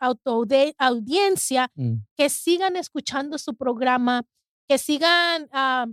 audiencia 0.78 1.70
Mm. 1.74 1.94
que 2.16 2.28
sigan 2.28 2.76
escuchando 2.76 3.38
su 3.38 3.54
programa, 3.54 4.24
que 4.68 4.78
sigan 4.78 5.48
ah, 5.52 5.86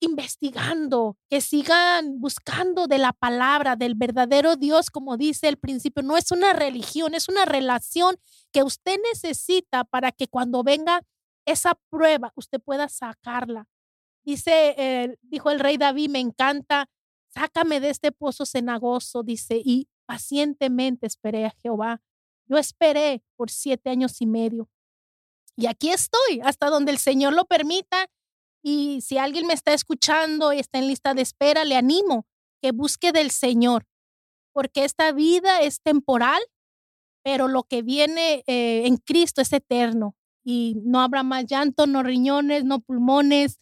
investigando, 0.00 1.16
que 1.28 1.40
sigan 1.40 2.20
buscando 2.20 2.86
de 2.86 2.98
la 2.98 3.12
palabra, 3.12 3.76
del 3.76 3.94
verdadero 3.94 4.56
Dios, 4.56 4.90
como 4.90 5.16
dice 5.16 5.48
el 5.48 5.58
principio. 5.58 6.02
No 6.02 6.16
es 6.16 6.32
una 6.32 6.52
religión, 6.52 7.14
es 7.14 7.28
una 7.28 7.44
relación 7.44 8.16
que 8.50 8.62
usted 8.62 8.98
necesita 9.12 9.84
para 9.84 10.10
que 10.10 10.26
cuando 10.26 10.62
venga 10.62 11.02
esa 11.46 11.78
prueba, 11.90 12.32
usted 12.34 12.60
pueda 12.60 12.88
sacarla. 12.88 13.66
Dice, 14.24 15.18
dijo 15.22 15.50
el 15.50 15.60
rey 15.60 15.76
David, 15.76 16.10
me 16.10 16.20
encanta, 16.20 16.88
sácame 17.28 17.80
de 17.80 17.90
este 17.90 18.12
pozo 18.12 18.46
cenagoso, 18.46 19.22
dice, 19.22 19.60
y 19.64 19.88
pacientemente 20.06 21.06
esperé 21.06 21.46
a 21.46 21.54
Jehová. 21.62 22.02
Yo 22.46 22.58
esperé 22.58 23.22
por 23.36 23.50
siete 23.50 23.90
años 23.90 24.20
y 24.20 24.26
medio. 24.26 24.68
Y 25.56 25.66
aquí 25.66 25.90
estoy, 25.90 26.40
hasta 26.42 26.70
donde 26.70 26.90
el 26.90 26.98
Señor 26.98 27.32
lo 27.32 27.44
permita. 27.44 28.06
Y 28.62 29.00
si 29.00 29.18
alguien 29.18 29.46
me 29.46 29.54
está 29.54 29.72
escuchando 29.72 30.52
y 30.52 30.58
está 30.58 30.78
en 30.78 30.88
lista 30.88 31.14
de 31.14 31.22
espera, 31.22 31.64
le 31.64 31.76
animo 31.76 32.26
que 32.60 32.72
busque 32.72 33.12
del 33.12 33.30
Señor, 33.30 33.86
porque 34.52 34.84
esta 34.84 35.12
vida 35.12 35.62
es 35.62 35.80
temporal, 35.80 36.42
pero 37.22 37.48
lo 37.48 37.64
que 37.64 37.82
viene 37.82 38.44
eh, 38.46 38.86
en 38.86 38.96
Cristo 38.96 39.40
es 39.40 39.52
eterno. 39.52 40.14
Y 40.44 40.74
no 40.82 41.00
habrá 41.00 41.22
más 41.22 41.44
llanto, 41.46 41.86
no 41.86 42.02
riñones, 42.02 42.64
no 42.64 42.80
pulmones. 42.80 43.60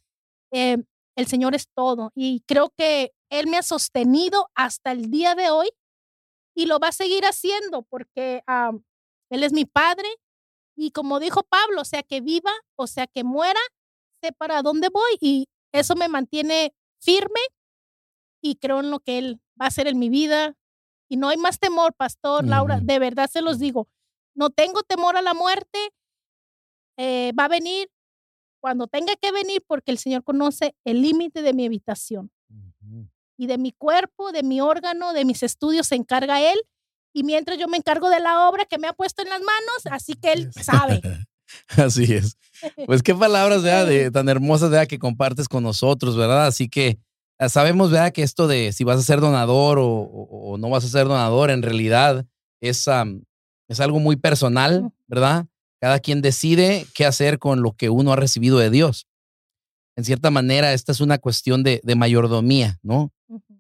Eh, 0.53 0.79
el 1.17 1.27
Señor 1.27 1.55
es 1.55 1.69
todo. 1.75 2.13
Y 2.15 2.43
creo 2.47 2.73
que 2.77 3.13
Él 3.31 3.49
me 3.49 3.59
ha 3.59 3.63
sostenido 3.63 4.49
hasta 4.55 4.93
el 4.93 5.11
día 5.11 5.35
de 5.35 5.51
hoy 5.51 5.69
y 6.55 6.67
lo 6.67 6.79
va 6.79 6.89
a 6.89 6.93
seguir 6.93 7.25
haciendo 7.25 7.83
porque 7.83 8.43
Él 9.31 9.43
es 9.43 9.53
mi 9.53 9.65
Padre. 9.65 10.09
Y 10.77 10.93
como 10.93 11.19
dijo 11.19 11.43
Pablo, 11.43 11.85
sea 11.85 12.05
que 12.05 12.21
viva, 12.21 12.53
o 12.77 12.87
sea 12.87 13.09
que 13.09 13.25
muera, 13.25 13.61
sé 14.23 14.33
para 14.33 14.63
dónde 14.63 14.89
voy. 14.89 15.17
Y 15.21 15.47
eso 15.73 15.95
me 15.97 16.09
mantiene 16.09 16.73
firme 17.01 17.41
y 18.43 18.57
creo 18.57 18.81
en 18.81 18.91
lo 18.91 19.01
que 19.01 19.19
Él 19.19 19.41
va 19.61 19.67
a 19.67 19.69
hacer 19.69 19.87
en 19.89 19.99
mi 19.99 20.09
vida. 20.09 20.55
Y 21.09 21.17
no 21.17 21.29
hay 21.29 21.37
más 21.39 21.59
temor, 21.59 21.95
Pastor 21.95 22.47
Laura, 22.47 22.77
Ujú. 22.77 22.87
de 22.87 22.99
verdad 22.99 23.31
se 23.31 23.41
los 23.43 23.59
digo. 23.59 23.89
No 24.35 24.51
tengo 24.51 24.83
temor 24.83 25.17
a 25.17 25.23
la 25.23 25.35
muerte. 25.35 25.79
eh, 27.01 27.33
va 27.39 27.45
a 27.45 27.49
venir 27.49 27.89
cuando 28.61 28.89
tenga 28.89 29.15
que 29.15 29.31
venir 29.31 29.63
porque 29.67 29.93
el 29.93 29.99
Señor 29.99 30.25
conoce 30.25 30.75
el 30.85 31.01
límite 31.01 31.43
de 31.43 31.53
mi 31.53 31.65
habitación 31.67 32.33
y 33.37 33.47
de 33.47 33.57
mi 33.57 33.71
cuerpo, 33.71 34.33
de 34.33 34.43
mi 34.43 34.61
órgano, 34.61 35.13
de 35.13 35.25
mis 35.25 35.45
estudios 35.45 35.87
se 35.87 35.95
encarga 35.95 36.41
Él. 36.43 36.59
Y 37.15 37.23
mientras 37.23 37.57
yo 37.57 37.69
me 37.69 37.77
encargo 37.77 38.11
de 38.11 38.19
la 38.19 38.49
obra 38.49 38.65
que 38.65 38.79
me 38.79 38.89
ha 38.89 38.93
puesto 38.93 39.23
en 39.23 39.29
las 39.29 39.41
manos, 39.41 39.87
así 39.93 40.15
que 40.15 40.33
Él 40.33 40.53
sabe. 40.53 41.01
Así 41.77 42.13
es. 42.15 42.37
Pues 42.87 43.03
qué 43.03 43.15
palabras, 43.15 43.63
¿verdad? 43.63 43.87
De, 43.87 44.11
tan 44.11 44.29
hermosas, 44.29 44.71
¿verdad? 44.71 44.87
Que 44.89 44.99
compartes 44.99 45.49
con 45.49 45.63
nosotros, 45.63 46.17
¿verdad? 46.17 46.47
Así 46.47 46.69
que 46.69 46.99
ah, 47.39 47.49
sabemos, 47.49 47.91
¿verdad? 47.91 48.13
Que 48.13 48.23
esto 48.23 48.49
de 48.49 48.73
si 48.73 48.85
vas 48.85 48.99
a 48.99 49.03
ser 49.03 49.21
donador 49.21 49.79
o, 49.79 49.87
o- 49.87 50.53
o 50.55 50.59
no 50.59 50.69
vas 50.71 50.85
a 50.85 50.89
ser 50.89 51.07
donador, 51.07 51.51
en 51.51 51.63
realidad 51.63 52.27
es, 52.61 52.87
es 53.69 53.81
algo 53.81 54.01
muy 54.01 54.17
personal, 54.17 54.91
¿verdad? 55.07 55.47
Cada 55.81 56.01
quien 56.01 56.23
decide 56.23 56.87
qué 56.95 57.07
hacer 57.07 57.39
con 57.39 57.63
lo 57.63 57.73
que 57.73 57.91
uno 57.91 58.13
ha 58.13 58.17
recibido 58.17 58.59
de 58.59 58.71
Dios. 58.71 59.07
En 59.97 60.05
cierta 60.05 60.31
manera, 60.31 60.73
esta 60.73 60.93
es 60.93 61.01
una 61.01 61.19
cuestión 61.19 61.63
de, 61.63 61.81
de 61.85 61.95
mayordomía, 61.95 62.79
¿no? 62.83 63.13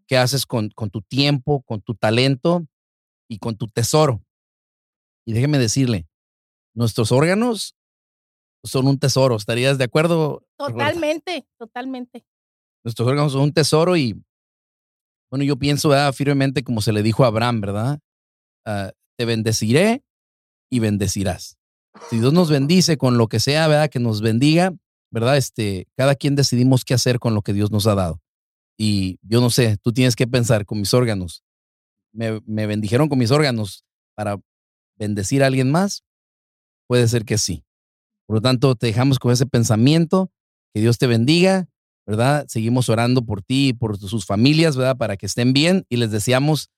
¿Qué 0.07 0.17
haces 0.17 0.47
con, 0.47 0.71
con 0.71 0.91
tu 0.91 1.03
tiempo, 1.03 1.63
con 1.63 1.81
tu 1.83 1.95
talento 1.95 2.67
y 3.29 3.39
con 3.39 3.57
tu 3.57 3.69
tesoro? 3.69 4.23
Y 5.27 5.33
déjeme 5.33 5.59
decirle, 5.59 6.09
nuestros 6.75 7.13
órganos 7.13 7.75
son 8.65 8.87
un 8.87 8.99
tesoro. 8.99 9.37
¿Estarías 9.37 9.79
de 9.79 9.85
acuerdo? 9.85 10.43
Roberta? 10.59 10.85
Totalmente, 10.85 11.47
totalmente. 11.59 12.25
Nuestros 12.85 13.09
órganos 13.09 13.33
son 13.33 13.43
un 13.43 13.53
tesoro 13.53 13.97
y, 13.97 14.23
bueno, 15.31 15.45
yo 15.45 15.57
pienso 15.57 15.89
¿verdad? 15.89 16.13
firmemente 16.13 16.63
como 16.63 16.81
se 16.81 16.93
le 16.93 17.03
dijo 17.03 17.25
a 17.25 17.29
Abraham, 17.29 17.61
¿verdad? 17.61 17.99
Ah, 18.65 18.93
te 19.17 19.25
bendeciré 19.25 20.03
y 20.71 20.79
bendecirás. 20.79 21.57
Si 22.11 22.19
Dios 22.19 22.33
nos 22.33 22.51
bendice 22.51 22.97
con 22.97 23.19
lo 23.19 23.29
que 23.29 23.41
sea, 23.41 23.67
¿verdad? 23.67 23.91
Que 23.91 23.99
nos 23.99 24.21
bendiga, 24.21 24.73
¿verdad? 25.11 25.37
Este, 25.37 25.89
cada 25.97 26.15
quien 26.15 26.37
decidimos 26.37 26.85
qué 26.85 26.95
hacer 26.95 27.19
con 27.19 27.35
lo 27.35 27.43
que 27.43 27.53
Dios 27.53 27.71
nos 27.71 27.87
ha 27.87 27.95
dado. 27.95 28.21
Y 28.77 29.19
yo 29.23 29.41
no 29.41 29.51
sé, 29.51 29.77
tú 29.79 29.93
tienes 29.93 30.15
que 30.15 30.27
pensar 30.27 30.65
con 30.65 30.79
mis 30.79 30.95
órganos. 30.95 31.43
¿Me, 32.13 32.41
me 32.47 32.67
bendijeron 32.67 33.09
con 33.09 33.19
mis 33.19 33.33
órganos 33.33 33.85
para 34.15 34.39
bendecir 34.97 35.43
a 35.43 35.47
alguien 35.47 35.71
más? 35.71 36.05
Puede 36.87 37.09
ser 37.09 37.25
que 37.25 37.39
sí. 37.39 37.65
Por 38.29 38.37
lo 38.37 38.41
tanto, 38.43 38.77
te 38.77 38.87
dejamos 38.87 39.19
con 39.19 39.33
ese 39.33 39.47
pensamiento. 39.47 40.31
Que 40.75 40.83
Dios 40.83 40.99
te 40.99 41.07
bendiga, 41.07 41.67
¿verdad? 42.07 42.45
Seguimos 42.47 42.91
orando 42.91 43.25
por 43.25 43.41
ti 43.41 43.69
y 43.69 43.73
por 43.73 43.97
sus 43.97 44.27
familias, 44.27 44.77
¿verdad? 44.77 44.99
Para 44.99 45.17
que 45.17 45.25
estén 45.25 45.55
bien 45.55 45.87
y 45.89 45.97
les 45.97 46.11
deseamos 46.11 46.69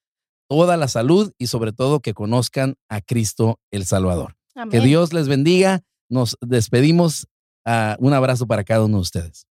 toda 0.48 0.76
la 0.76 0.86
salud 0.86 1.32
y 1.38 1.48
sobre 1.48 1.72
todo 1.72 1.98
que 1.98 2.14
conozcan 2.14 2.76
a 2.88 3.01
Cristo 3.01 3.59
el 3.72 3.84
Salvador. 3.84 4.36
Amén. 4.55 4.70
Que 4.70 4.80
Dios 4.80 5.12
les 5.12 5.26
bendiga. 5.26 5.82
Nos 6.09 6.36
despedimos. 6.40 7.26
Ah, 7.66 7.96
un 7.98 8.14
abrazo 8.14 8.46
para 8.46 8.62
cada 8.62 8.84
uno 8.84 8.98
de 8.98 9.03
ustedes. 9.03 9.46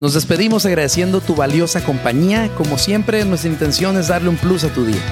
Nos 0.00 0.14
despedimos 0.14 0.66
agradeciendo 0.66 1.20
tu 1.20 1.36
valiosa 1.36 1.84
compañía. 1.84 2.52
Como 2.56 2.78
siempre, 2.78 3.24
nuestra 3.24 3.48
intención 3.48 3.96
es 3.96 4.08
darle 4.08 4.28
un 4.28 4.36
plus 4.36 4.64
a 4.64 4.74
tu 4.74 4.84
día. 4.84 5.02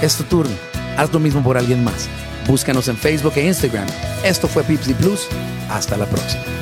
Es 0.00 0.16
tu 0.16 0.24
turno. 0.24 0.56
Haz 0.96 1.12
lo 1.12 1.20
mismo 1.20 1.42
por 1.44 1.58
alguien 1.58 1.84
más. 1.84 2.08
Búscanos 2.46 2.88
en 2.88 2.96
Facebook 2.96 3.34
e 3.36 3.46
Instagram. 3.46 3.86
Esto 4.24 4.48
fue 4.48 4.62
Pipsy 4.64 4.94
Plus. 4.94 5.28
Hasta 5.68 5.96
la 5.96 6.06
próxima. 6.06 6.61